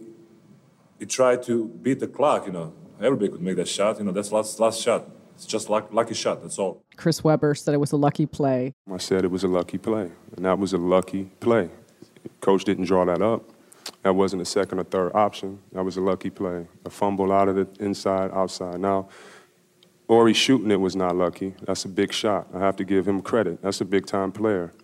he 1.01 1.07
tried 1.07 1.42
to 1.44 1.64
beat 1.82 1.98
the 1.98 2.07
clock. 2.07 2.46
You 2.46 2.53
know, 2.53 2.72
everybody 3.01 3.28
could 3.32 3.42
make 3.42 3.57
that 3.57 3.66
shot. 3.66 3.98
You 3.98 4.05
know, 4.05 4.12
that's 4.12 4.30
last 4.30 4.61
last 4.61 4.80
shot. 4.80 5.11
It's 5.41 5.47
just 5.47 5.70
luck, 5.70 5.88
lucky 5.91 6.12
shot. 6.12 6.43
That's 6.43 6.59
all. 6.59 6.84
Chris 6.97 7.24
Webber 7.24 7.55
said 7.55 7.72
it 7.72 7.78
was 7.78 7.93
a 7.93 7.97
lucky 7.97 8.26
play. 8.26 8.74
I 8.93 8.99
said 8.99 9.24
it 9.24 9.30
was 9.30 9.43
a 9.43 9.49
lucky 9.49 9.78
play, 9.78 10.11
and 10.36 10.45
that 10.45 10.59
was 10.59 10.74
a 10.74 10.76
lucky 10.76 11.30
play. 11.41 11.70
Coach 12.43 12.64
didn't 12.64 12.84
draw 12.84 13.07
that 13.07 13.22
up. 13.22 13.49
That 14.03 14.14
wasn't 14.14 14.43
a 14.43 14.45
second 14.45 14.80
or 14.80 14.84
third 14.84 15.12
option. 15.14 15.61
That 15.72 15.82
was 15.82 15.97
a 15.97 16.03
lucky 16.03 16.28
play. 16.28 16.66
A 16.84 16.91
fumble 16.91 17.32
out 17.32 17.49
of 17.49 17.57
the 17.57 17.66
inside, 17.82 18.30
outside. 18.34 18.80
Now, 18.80 19.09
Horry 20.09 20.34
shooting 20.34 20.70
it 20.70 20.80
was 20.80 20.95
not 20.95 21.16
lucky. 21.16 21.55
That's 21.62 21.86
a 21.86 21.88
big 21.88 22.12
shot. 22.12 22.49
I 22.53 22.59
have 22.59 22.76
to 22.76 22.84
give 22.84 23.09
him 23.09 23.22
credit. 23.22 23.62
That's 23.62 23.80
a 23.80 23.86
big 23.86 24.05
time 24.05 24.32
player. 24.32 24.74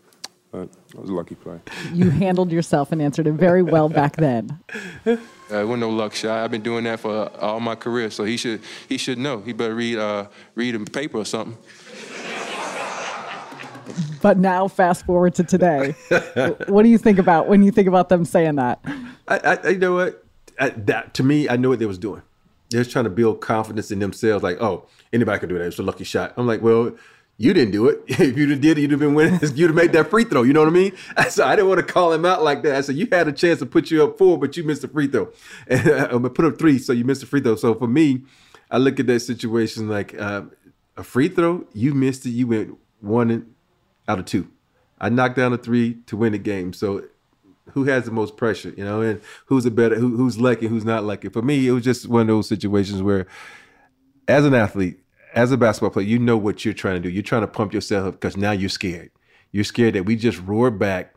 But 0.57 0.71
it 0.95 0.99
was 0.99 1.11
a 1.11 1.13
lucky 1.13 1.35
play. 1.35 1.61
You 1.93 2.09
handled 2.09 2.51
yourself 2.51 2.91
and 2.91 3.03
answered 3.03 3.27
it 3.27 3.33
very 3.33 3.63
well 3.63 3.91
back 3.91 4.17
then. 4.17 4.59
Uh, 5.05 5.11
it 5.11 5.19
wasn't 5.51 5.81
no 5.81 5.91
luck 5.91 6.15
shot. 6.15 6.43
I've 6.43 6.51
been 6.51 6.63
doing 6.63 6.85
that 6.85 6.99
for 7.01 7.29
all 7.43 7.61
my 7.61 7.75
career, 7.75 8.11
so 8.11 8.25
he 8.25 8.39
should 8.39 8.63
he 8.89 8.97
should 8.97 9.19
know. 9.19 9.43
He 9.43 9.53
better 9.53 9.75
read 9.75 9.99
uh, 9.99 10.29
read 10.55 10.75
a 10.75 10.79
paper 10.81 11.19
or 11.19 11.27
something. 11.27 11.59
But 14.23 14.39
now, 14.39 14.67
fast 14.67 15.05
forward 15.05 15.35
to 15.35 15.45
today. 15.45 15.95
what 16.69 16.85
do 16.85 16.89
you 16.89 16.97
think 16.97 17.19
about 17.19 17.49
when 17.49 17.63
you 17.63 17.71
think 17.71 17.87
about 17.87 18.09
them 18.09 18.25
saying 18.25 18.57
that? 18.57 18.81
I, 19.29 19.59
I 19.63 19.69
you 19.69 19.79
know 19.79 19.93
what? 19.93 20.25
I, 20.59 20.71
that 20.71 21.13
to 21.15 21.23
me, 21.23 21.51
I 21.51 21.57
knew 21.57 21.69
what 21.69 21.81
they 21.81 21.87
was 21.87 21.99
doing. 21.99 22.23
They're 22.71 22.83
trying 22.83 23.05
to 23.05 23.11
build 23.11 23.43
confidence 23.43 23.91
in 23.91 23.99
themselves. 23.99 24.43
Like, 24.43 24.61
oh, 24.63 24.87
anybody 25.13 25.39
could 25.39 25.51
do 25.51 25.59
that. 25.59 25.67
It's 25.67 25.79
a 25.79 25.83
lucky 25.83 26.05
shot. 26.05 26.33
I'm 26.39 26.47
like, 26.47 26.63
well, 26.63 26.97
you 27.39 27.53
didn't 27.53 27.73
do 27.73 27.89
it. 27.89 28.03
if 28.07 28.37
you 28.37 28.47
did 28.55 28.79
it, 28.79 28.81
you'd 28.81 28.91
have 28.93 29.01
been 29.01 29.15
winning. 29.15 29.39
You'd 29.55 29.69
have 29.69 29.77
made 29.77 29.93
that 29.93 30.09
free 30.09 30.25
throw. 30.25 30.43
You 30.43 30.53
know 30.53 30.61
what 30.61 30.69
I 30.69 30.73
mean? 30.73 30.93
So 31.31 31.45
I 31.45 31.57
didn't 31.57 31.69
want 31.69 31.87
to 31.87 31.93
call 31.93 32.13
him 32.13 32.25
out 32.25 32.43
like 32.43 32.63
that. 32.63 32.77
I 32.77 32.81
said 32.81 32.97
you 32.97 33.07
had 33.11 33.29
a 33.29 33.33
chance 33.33 33.59
to 33.59 33.67
put 33.67 33.91
you 33.91 34.05
up 34.05 34.17
four, 34.17 34.39
but 34.39 34.57
you 34.57 34.65
missed 34.65 34.83
the 34.83 34.89
free 34.89 35.07
throw, 35.07 35.31
and 35.67 35.89
uh, 35.89 36.29
put 36.29 36.45
up 36.45 36.59
three, 36.59 36.79
so 36.79 36.93
you 36.93 37.05
missed 37.05 37.21
the 37.21 37.27
free 37.27 37.41
throw. 37.41 37.57
So 37.57 37.75
for 37.75 37.89
me, 37.89 38.23
I 38.71 38.79
look 38.79 38.99
at 39.01 39.07
that 39.09 39.21
situation 39.21 39.89
like 39.89 40.19
uh, 40.19 40.43
a 40.97 41.03
free 41.03 41.29
throw. 41.29 41.67
You 41.73 41.95
missed 41.95 42.25
it. 42.27 42.31
You 42.31 42.47
went 42.47 42.79
one 43.01 43.55
out 44.09 44.19
of 44.19 44.25
two. 44.25 44.51
I 45.01 45.09
knocked 45.09 45.37
down 45.37 45.53
a 45.53 45.59
three 45.59 45.95
to 46.07 46.17
win 46.17 46.33
the 46.33 46.39
game. 46.39 46.73
So 46.73 47.05
who 47.73 47.85
has 47.85 48.05
the 48.05 48.13
most 48.13 48.37
pressure, 48.37 48.73
you 48.77 48.85
know, 48.85 49.03
and 49.03 49.21
who's 49.47 49.67
a 49.67 49.71
better, 49.71 49.97
who, 49.97 50.17
who's 50.17 50.39
lucky, 50.39 50.67
who's 50.67 50.85
not 50.85 51.05
lucky. 51.05 51.29
For 51.29 51.43
me, 51.43 51.67
it 51.67 51.73
was 51.73 51.85
just 51.85 52.09
one 52.09 52.23
of 52.23 52.29
those 52.29 52.49
situations 52.49 53.03
where, 53.03 53.27
as 54.29 54.45
an 54.45 54.55
athlete, 54.55 55.01
as 55.37 55.53
a 55.53 55.57
basketball 55.57 55.91
player, 55.91 56.07
you 56.07 56.19
know 56.19 56.37
what 56.37 56.65
you're 56.65 56.75
trying 56.75 56.95
to 56.95 57.01
do. 57.01 57.11
You're 57.11 57.23
trying 57.23 57.43
to 57.43 57.47
pump 57.47 57.75
yourself 57.75 58.09
up 58.09 58.15
because 58.15 58.37
now 58.37 58.53
you're 58.53 58.71
scared. 58.71 59.11
You're 59.53 59.65
scared 59.65 59.95
that 59.95 60.05
we 60.05 60.17
just 60.17 60.41
roared 60.41 60.79
back 60.79 61.15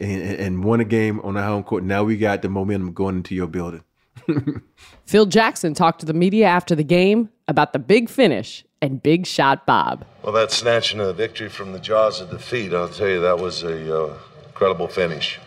and, 0.00 0.20
and 0.20 0.64
won 0.64 0.80
a 0.80 0.84
game 0.84 1.20
on 1.20 1.36
our 1.36 1.44
home 1.44 1.62
court. 1.62 1.84
Now 1.84 2.02
we 2.02 2.16
got 2.16 2.42
the 2.42 2.48
momentum 2.48 2.92
going 2.92 3.16
into 3.16 3.34
your 3.34 3.46
building. 3.46 3.84
Phil 5.06 5.26
Jackson 5.26 5.74
talked 5.74 6.00
to 6.00 6.06
the 6.06 6.12
media 6.12 6.46
after 6.46 6.74
the 6.74 6.84
game 6.84 7.30
about 7.48 7.72
the 7.72 7.78
big 7.78 8.10
finish 8.10 8.64
and 8.82 9.00
big 9.00 9.26
shot 9.26 9.64
Bob. 9.64 10.04
Well, 10.22 10.32
that 10.32 10.50
snatching 10.50 11.00
of 11.00 11.16
victory 11.16 11.48
from 11.48 11.72
the 11.72 11.78
jaws 11.78 12.20
of 12.20 12.30
defeat, 12.30 12.74
I'll 12.74 12.88
tell 12.88 13.08
you, 13.08 13.20
that 13.20 13.38
was 13.38 13.62
a 13.62 14.04
uh, 14.06 14.18
incredible 14.44 14.88
finish. 14.88 15.38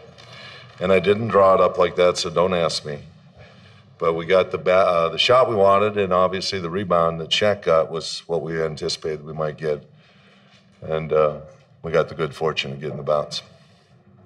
And 0.80 0.92
I 0.92 1.00
didn't 1.00 1.28
draw 1.28 1.54
it 1.54 1.62
up 1.62 1.78
like 1.78 1.98
that, 1.98 2.18
so 2.18 2.30
don't 2.30 2.54
ask 2.54 2.86
me. 2.86 3.00
But 3.98 4.14
we 4.14 4.26
got 4.26 4.52
the 4.52 4.58
ba- 4.58 4.74
uh, 4.74 5.10
the 5.10 5.18
shot 5.18 5.50
we 5.50 5.56
wanted, 5.56 5.98
and 5.98 6.12
obviously 6.12 6.60
the 6.60 6.70
rebound 6.70 7.22
that 7.22 7.30
Shaq 7.30 7.64
got 7.64 7.90
was 7.90 8.20
what 8.28 8.42
we 8.42 8.62
anticipated 8.62 9.26
we 9.26 9.34
might 9.34 9.58
get. 9.58 9.90
And 10.82 11.14
uh, 11.14 11.40
we 11.82 11.92
got 11.92 12.10
the 12.10 12.16
good 12.16 12.36
fortune 12.36 12.74
of 12.74 12.80
getting 12.80 12.98
the 12.98 13.04
bounce. 13.04 13.42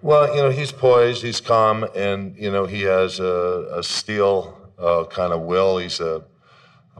Well, 0.01 0.33
you 0.35 0.41
know, 0.41 0.49
he's 0.49 0.71
poised, 0.71 1.23
he's 1.23 1.41
calm, 1.41 1.85
and, 1.95 2.35
you 2.37 2.49
know, 2.49 2.65
he 2.65 2.83
has 2.83 3.19
a, 3.19 3.69
a 3.75 3.83
steel 3.83 4.57
uh, 4.79 5.03
kind 5.05 5.33
of 5.33 5.41
will. 5.41 5.77
He's 5.77 5.99
a, 5.99 6.23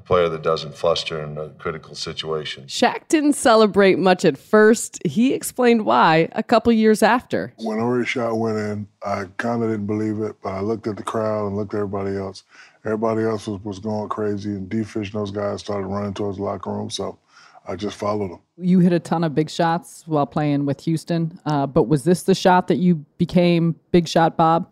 player 0.10 0.28
that 0.28 0.42
doesn't 0.42 0.74
fluster 0.74 1.22
in 1.22 1.38
a 1.38 1.50
critical 1.50 1.94
situation. 1.94 2.64
Shaq 2.64 3.08
didn't 3.10 3.34
celebrate 3.34 4.00
much 4.00 4.26
at 4.26 4.40
first. 4.40 4.98
He 5.06 5.36
explained 5.36 5.86
why 5.86 6.30
a 6.32 6.42
couple 6.42 6.74
years 6.74 7.04
after. 7.04 7.54
When 7.58 7.78
Horry 7.78 8.08
shot 8.08 8.40
went 8.40 8.58
in, 8.58 8.88
I 9.06 9.26
kind 9.38 9.62
of 9.62 9.70
didn't 9.70 9.86
believe 9.86 10.20
it, 10.22 10.36
but 10.42 10.50
I 10.50 10.62
looked 10.62 10.88
at 10.88 10.98
the 10.98 11.04
crowd 11.04 11.46
and 11.46 11.56
looked 11.56 11.76
at 11.76 11.78
everybody 11.78 12.18
else. 12.18 12.44
Everybody 12.86 13.22
else 13.22 13.46
was, 13.46 13.64
was 13.64 13.78
going 13.78 14.10
crazy, 14.10 14.50
and 14.50 14.68
D-Fish 14.68 15.14
and 15.14 15.22
those 15.22 15.30
guys 15.30 15.60
started 15.60 15.86
running 15.86 16.16
towards 16.16 16.38
the 16.38 16.44
locker 16.44 16.72
room, 16.72 16.90
so 16.90 17.20
I 17.68 17.76
just 17.76 17.96
followed 17.96 18.32
them. 18.32 18.40
You 18.58 18.80
hit 18.80 18.94
a 18.94 19.00
ton 19.00 19.24
of 19.24 19.36
big 19.36 19.52
shots 19.52 20.08
while 20.08 20.26
playing 20.26 20.66
with 20.66 20.82
Houston, 20.86 21.40
uh, 21.46 21.68
but 21.68 21.84
was 21.84 22.04
this 22.04 22.24
the 22.24 22.34
shot 22.34 22.68
that 22.70 22.78
you 22.78 23.06
became 23.20 23.76
Big 23.92 24.08
Shot 24.08 24.36
Bob? 24.36 24.72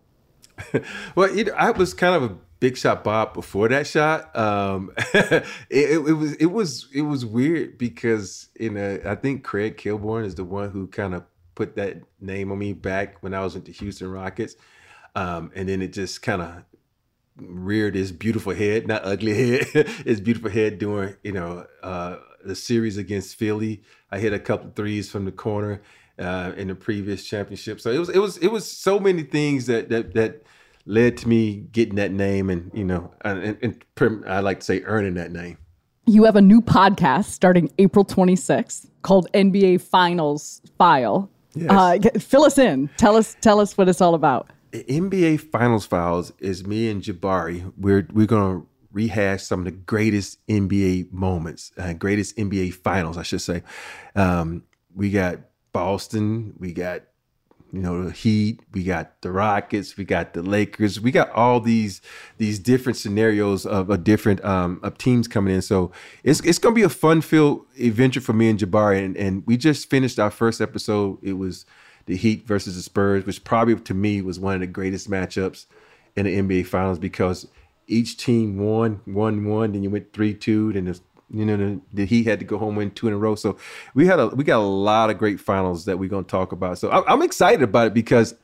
well, 1.16 1.32
you 1.32 1.44
know, 1.44 1.54
I 1.54 1.70
was 1.70 1.94
kind 1.94 2.16
of 2.16 2.32
a 2.32 2.36
big 2.60 2.78
shot 2.78 3.04
Bob 3.04 3.34
before 3.34 3.68
that 3.70 3.88
shot. 3.88 4.36
Um, 4.36 4.92
it, 5.14 5.46
it, 5.70 5.98
was 6.00 6.34
it 6.34 6.48
was 6.48 6.88
it 6.94 7.02
was 7.02 7.26
weird 7.26 7.78
because 7.78 8.50
you 8.60 8.72
know 8.72 9.00
I 9.06 9.16
think 9.16 9.44
Craig 9.44 9.78
Kilborn 9.78 10.26
is 10.26 10.36
the 10.36 10.44
one 10.44 10.70
who 10.70 10.88
kind 10.88 11.14
of 11.14 11.24
put 11.56 11.76
that 11.76 12.02
name 12.20 12.52
on 12.52 12.60
me 12.60 12.74
back 12.74 13.18
when 13.22 13.34
I 13.34 13.42
was 13.42 13.56
with 13.56 13.66
the 13.66 13.72
Houston 13.72 14.12
Rockets, 14.12 14.56
um, 15.16 15.52
and 15.56 15.70
then 15.70 15.82
it 15.82 15.94
just 15.94 16.22
kind 16.22 16.42
of 16.42 16.64
reared 17.38 17.96
his 17.96 18.12
beautiful 18.12 18.54
head, 18.54 18.88
not 18.88 19.06
ugly 19.06 19.60
head, 19.60 19.88
his 20.06 20.22
beautiful 20.22 20.50
head 20.50 20.80
during 20.80 21.16
you 21.24 21.32
know 21.32 21.66
uh, 21.84 22.18
the 22.44 22.56
series 22.56 22.98
against 22.98 23.36
Philly. 23.36 23.84
I 24.12 24.20
hit 24.20 24.34
a 24.34 24.40
couple 24.40 24.72
threes 24.76 25.10
from 25.10 25.26
the 25.26 25.32
corner 25.32 25.82
uh, 26.20 26.54
in 26.58 26.68
the 26.68 26.76
previous 26.76 27.24
championship. 27.24 27.80
So 27.80 27.92
it 27.92 28.00
was 28.00 28.10
it 28.10 28.20
was 28.20 28.38
it 28.38 28.48
was 28.48 28.70
so 28.70 29.00
many 29.00 29.24
things 29.24 29.68
that 29.68 29.90
that 29.90 30.14
that 30.14 30.44
led 30.88 31.18
to 31.18 31.28
me 31.28 31.58
getting 31.72 31.96
that 31.96 32.12
name 32.12 32.50
and 32.50 32.72
you 32.74 32.84
know 32.84 33.14
and, 33.22 33.58
and 33.62 34.26
I 34.26 34.40
like 34.40 34.62
to 34.62 34.66
say 34.66 34.82
earning 34.84 35.16
that 35.16 35.32
name. 35.32 35.58
You 36.06 36.24
have 36.24 36.38
a 36.38 36.42
new 36.42 36.62
podcast 36.62 37.26
starting 37.26 37.70
April 37.78 38.06
26th 38.06 38.90
called 39.02 39.28
NBA 39.34 39.82
Finals 39.82 40.62
File. 40.78 41.30
Yes. 41.54 41.70
Uh, 41.70 42.20
fill 42.20 42.46
us 42.46 42.58
in. 42.58 42.90
Tell 42.98 43.18
us 43.18 43.36
tell 43.42 43.60
us 43.60 43.78
what 43.78 43.90
it's 43.90 44.02
all 44.02 44.16
about. 44.16 44.50
NBA 44.72 45.42
Finals 45.42 45.86
Files 45.86 46.32
is 46.40 46.66
me 46.66 46.90
and 46.90 47.02
Jabari. 47.02 47.72
We're 47.78 48.08
we're 48.14 48.26
gonna 48.26 48.64
rehash 48.92 49.44
some 49.44 49.60
of 49.60 49.66
the 49.66 49.72
greatest 49.72 50.46
NBA 50.48 51.12
moments, 51.12 51.72
uh, 51.78 51.94
greatest 51.94 52.38
NBA 52.38 52.74
finals, 52.74 53.18
I 53.18 53.24
should 53.24 53.42
say. 53.42 53.64
Um, 54.16 54.64
we 54.96 55.12
got 55.12 55.40
Boston, 55.72 56.54
we 56.58 56.74
got 56.74 57.04
you 57.72 57.82
know 57.82 58.06
the 58.06 58.12
Heat, 58.12 58.62
we 58.74 58.84
got 58.84 59.22
the 59.22 59.32
Rockets, 59.32 59.98
we 59.98 60.06
got 60.06 60.34
the 60.34 60.42
Lakers, 60.42 61.00
we 61.00 61.12
got 61.12 61.30
all 61.32 61.60
these 61.60 62.02
these 62.38 62.60
different 62.60 62.98
scenarios 62.98 63.66
of 63.66 63.90
a 63.90 63.98
different 63.98 64.44
um, 64.44 64.80
of 64.84 64.98
teams 64.98 65.28
coming 65.28 65.54
in. 65.54 65.62
So 65.62 65.92
it's 66.24 66.40
it's 66.42 66.60
gonna 66.60 66.76
be 66.76 66.84
a 66.84 66.90
fun 66.90 67.22
filled 67.22 67.66
adventure 67.80 68.22
for 68.22 68.34
me 68.34 68.50
and 68.50 68.60
Jabari, 68.60 69.04
and, 69.04 69.18
and 69.18 69.44
we 69.46 69.58
just 69.58 69.90
finished 69.90 70.20
our 70.20 70.32
first 70.32 70.62
episode. 70.62 71.20
It 71.22 71.34
was 71.34 71.66
the 72.06 72.16
Heat 72.16 72.48
versus 72.48 72.76
the 72.76 72.82
Spurs, 72.82 73.26
which 73.26 73.44
probably 73.44 73.76
to 73.76 73.94
me 73.94 74.22
was 74.22 74.40
one 74.40 74.56
of 74.56 74.62
the 74.62 74.68
greatest 74.68 75.10
matchups 75.10 75.66
in 76.16 76.26
the 76.26 76.38
NBA 76.38 76.66
Finals 76.66 77.00
because 77.00 77.48
each 77.88 78.18
team 78.18 78.58
won 78.58 79.02
one 79.06 79.46
one, 79.46 79.74
then 79.74 79.84
you 79.84 79.90
went 79.90 80.14
three 80.14 80.34
two, 80.34 80.74
then 80.74 80.86
the 80.86 81.00
you 81.30 81.46
know 81.46 81.58
the, 81.58 81.82
the 81.94 82.06
Heat 82.06 82.26
had 82.26 82.40
to 82.40 82.46
go 82.46 82.58
home 82.58 82.76
win 82.76 82.92
two 82.92 83.08
in 83.08 83.14
a 83.14 83.18
row. 83.18 83.36
So 83.36 83.58
we 83.94 84.08
had 84.08 84.20
a 84.20 84.28
we 84.28 84.44
got 84.44 84.60
a 84.60 84.64
lot 84.64 85.10
of 85.10 85.18
great 85.18 85.40
finals 85.40 85.86
that 85.86 86.00
we're 86.00 86.10
gonna 86.10 86.24
talk 86.24 86.52
about. 86.52 86.78
So 86.78 86.90
I, 86.90 87.14
am 87.14 87.22
excited 87.22 87.64
about 87.64 87.88
it 87.88 87.94
because 87.94 88.36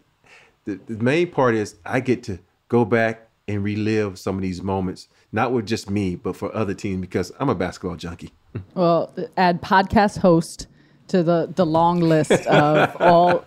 the, 0.66 0.80
the 0.88 1.04
main 1.04 1.32
part 1.32 1.56
is 1.56 1.76
I 1.86 2.00
get 2.00 2.24
to 2.24 2.40
go 2.68 2.86
back 2.86 3.30
and 3.48 3.64
relive 3.64 4.18
some 4.18 4.36
of 4.36 4.42
these 4.42 4.62
moments, 4.62 5.08
not 5.32 5.52
with 5.52 5.66
just 5.66 5.90
me, 5.90 6.16
but 6.16 6.36
for 6.36 6.54
other 6.56 6.74
teams 6.74 7.02
because 7.02 7.32
I'm 7.40 7.50
a 7.50 7.56
basketball 7.56 7.98
junkie. 7.98 8.32
Well, 8.76 9.12
add 9.36 9.64
podcast 9.64 10.20
host 10.20 10.68
to 11.08 11.24
the 11.24 11.52
the 11.56 11.66
long 11.66 12.02
list 12.02 12.32
of 12.32 12.96
all 13.02 13.44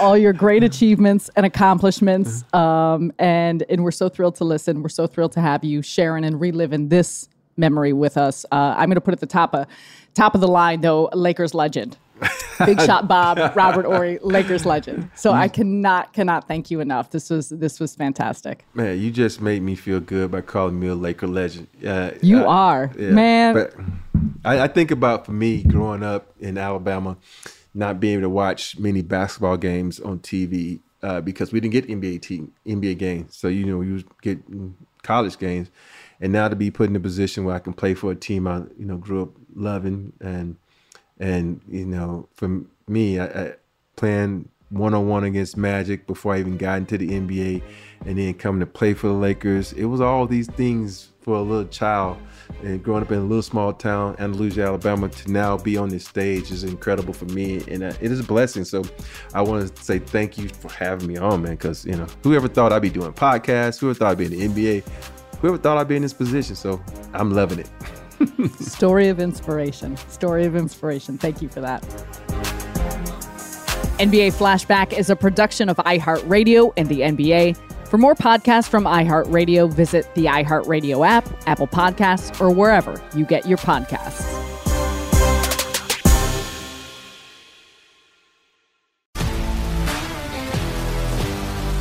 all 0.00 0.16
your 0.16 0.32
great 0.32 0.62
achievements 0.62 1.28
and 1.34 1.44
accomplishments. 1.44 2.44
Um, 2.54 3.12
and 3.18 3.64
and 3.68 3.82
we're 3.82 3.90
so 3.90 4.08
thrilled 4.08 4.36
to 4.36 4.44
listen. 4.44 4.82
We're 4.82 4.90
so 4.90 5.08
thrilled 5.08 5.32
to 5.32 5.40
have 5.40 5.64
you 5.64 5.82
sharing 5.82 6.24
and 6.24 6.40
reliving 6.40 6.88
this 6.88 7.28
memory 7.56 7.92
with 7.92 8.16
us. 8.16 8.44
Uh, 8.50 8.74
I'm 8.76 8.88
going 8.88 8.96
to 8.96 9.00
put 9.00 9.14
at 9.14 9.20
the 9.20 9.26
top 9.26 9.54
of 9.54 9.66
top 10.14 10.34
of 10.34 10.40
the 10.40 10.48
line 10.48 10.80
though, 10.80 11.08
Lakers 11.12 11.54
legend. 11.54 11.96
Big 12.64 12.80
shot 12.80 13.08
Bob, 13.08 13.38
Robert 13.56 13.84
Horry, 13.84 14.18
Lakers 14.22 14.64
legend. 14.64 15.10
So 15.16 15.32
I 15.32 15.48
cannot 15.48 16.12
cannot 16.12 16.46
thank 16.46 16.70
you 16.70 16.80
enough. 16.80 17.10
This 17.10 17.28
was 17.28 17.48
this 17.48 17.80
was 17.80 17.94
fantastic. 17.96 18.64
Man, 18.74 19.00
you 19.00 19.10
just 19.10 19.40
made 19.40 19.62
me 19.62 19.74
feel 19.74 20.00
good 20.00 20.30
by 20.30 20.40
calling 20.40 20.78
me 20.78 20.86
a 20.86 20.94
Laker 20.94 21.26
legend. 21.26 21.66
Uh, 21.84 22.12
you 22.22 22.44
uh, 22.44 22.46
are, 22.46 22.92
yeah, 22.96 23.10
man. 23.10 23.54
But 23.54 23.74
I, 24.44 24.62
I 24.62 24.68
think 24.68 24.92
about 24.92 25.26
for 25.26 25.32
me 25.32 25.64
growing 25.64 26.04
up 26.04 26.32
in 26.38 26.56
Alabama, 26.56 27.16
not 27.74 27.98
being 27.98 28.14
able 28.14 28.22
to 28.22 28.30
watch 28.30 28.78
many 28.78 29.02
basketball 29.02 29.56
games 29.56 29.98
on 29.98 30.20
TV 30.20 30.80
uh, 31.02 31.20
because 31.20 31.52
we 31.52 31.60
didn't 31.60 31.72
get 31.72 31.88
NBA 31.88 32.22
team 32.22 32.52
NBA 32.66 32.98
games. 32.98 33.36
So 33.36 33.48
you 33.48 33.66
know 33.66 33.80
you 33.80 34.04
get 34.22 34.38
college 35.02 35.38
games, 35.38 35.70
and 36.20 36.32
now 36.32 36.48
to 36.48 36.56
be 36.56 36.70
put 36.70 36.88
in 36.88 36.96
a 36.96 37.00
position 37.00 37.44
where 37.44 37.54
I 37.54 37.58
can 37.58 37.72
play 37.72 37.94
for 37.94 38.10
a 38.10 38.16
team 38.16 38.46
I 38.46 38.58
you 38.78 38.86
know 38.86 38.96
grew 38.96 39.22
up 39.22 39.30
loving 39.54 40.12
and 40.20 40.56
and 41.18 41.60
you 41.68 41.86
know 41.86 42.28
for 42.34 42.62
me 42.88 43.18
I, 43.18 43.26
I 43.26 43.54
playing 43.96 44.48
one 44.70 44.94
on 44.94 45.08
one 45.08 45.24
against 45.24 45.56
Magic 45.56 46.06
before 46.06 46.34
I 46.34 46.40
even 46.40 46.56
got 46.56 46.78
into 46.78 46.98
the 46.98 47.08
NBA, 47.08 47.62
and 48.06 48.18
then 48.18 48.34
coming 48.34 48.60
to 48.60 48.66
play 48.66 48.94
for 48.94 49.08
the 49.08 49.14
Lakers. 49.14 49.72
It 49.72 49.84
was 49.84 50.00
all 50.00 50.26
these 50.26 50.48
things 50.48 51.10
for 51.20 51.36
a 51.36 51.42
little 51.42 51.68
child 51.68 52.18
and 52.62 52.82
growing 52.82 53.02
up 53.02 53.10
in 53.10 53.18
a 53.18 53.22
little 53.22 53.42
small 53.42 53.72
town, 53.72 54.14
Andalusia, 54.18 54.64
Alabama, 54.64 55.08
to 55.08 55.32
now 55.32 55.56
be 55.56 55.76
on 55.76 55.88
this 55.88 56.04
stage 56.04 56.50
is 56.50 56.64
incredible 56.64 57.14
for 57.14 57.24
me, 57.26 57.62
and 57.68 57.82
uh, 57.82 57.92
it 58.00 58.12
is 58.12 58.20
a 58.20 58.24
blessing. 58.24 58.64
So, 58.64 58.84
I 59.32 59.42
want 59.42 59.74
to 59.74 59.82
say 59.82 59.98
thank 59.98 60.36
you 60.36 60.48
for 60.48 60.70
having 60.70 61.08
me 61.08 61.16
on, 61.16 61.42
man. 61.42 61.52
Because 61.52 61.84
you 61.84 61.96
know, 61.96 62.06
whoever 62.22 62.48
thought 62.48 62.72
I'd 62.72 62.82
be 62.82 62.90
doing 62.90 63.12
podcasts, 63.12 63.80
whoever 63.80 63.98
thought 63.98 64.12
I'd 64.12 64.18
be 64.18 64.26
in 64.26 64.54
the 64.54 64.80
NBA, 64.80 64.84
whoever 65.44 65.58
thought 65.58 65.76
I'd 65.76 65.88
be 65.88 65.96
in 65.96 66.02
this 66.02 66.14
position. 66.14 66.56
So, 66.56 66.82
I'm 67.12 67.30
loving 67.32 67.58
it. 67.58 67.68
Story 68.62 69.08
of 69.08 69.20
inspiration. 69.20 69.98
Story 70.08 70.46
of 70.46 70.56
inspiration. 70.56 71.18
Thank 71.18 71.42
you 71.42 71.50
for 71.50 71.60
that. 71.60 71.82
NBA 73.98 74.32
Flashback 74.32 74.96
is 74.96 75.10
a 75.10 75.16
production 75.16 75.68
of 75.68 75.76
iHeartRadio 75.76 76.72
and 76.78 76.88
the 76.88 77.00
NBA. 77.00 77.58
For 77.88 77.98
more 77.98 78.14
podcasts 78.14 78.68
from 78.68 78.84
iHeartRadio, 78.84 79.70
visit 79.70 80.12
the 80.14 80.24
iHeartRadio 80.24 81.06
app, 81.06 81.28
Apple 81.46 81.66
Podcasts, 81.66 82.40
or 82.40 82.50
wherever 82.50 83.02
you 83.14 83.26
get 83.26 83.46
your 83.46 83.58
podcasts. 83.58 84.43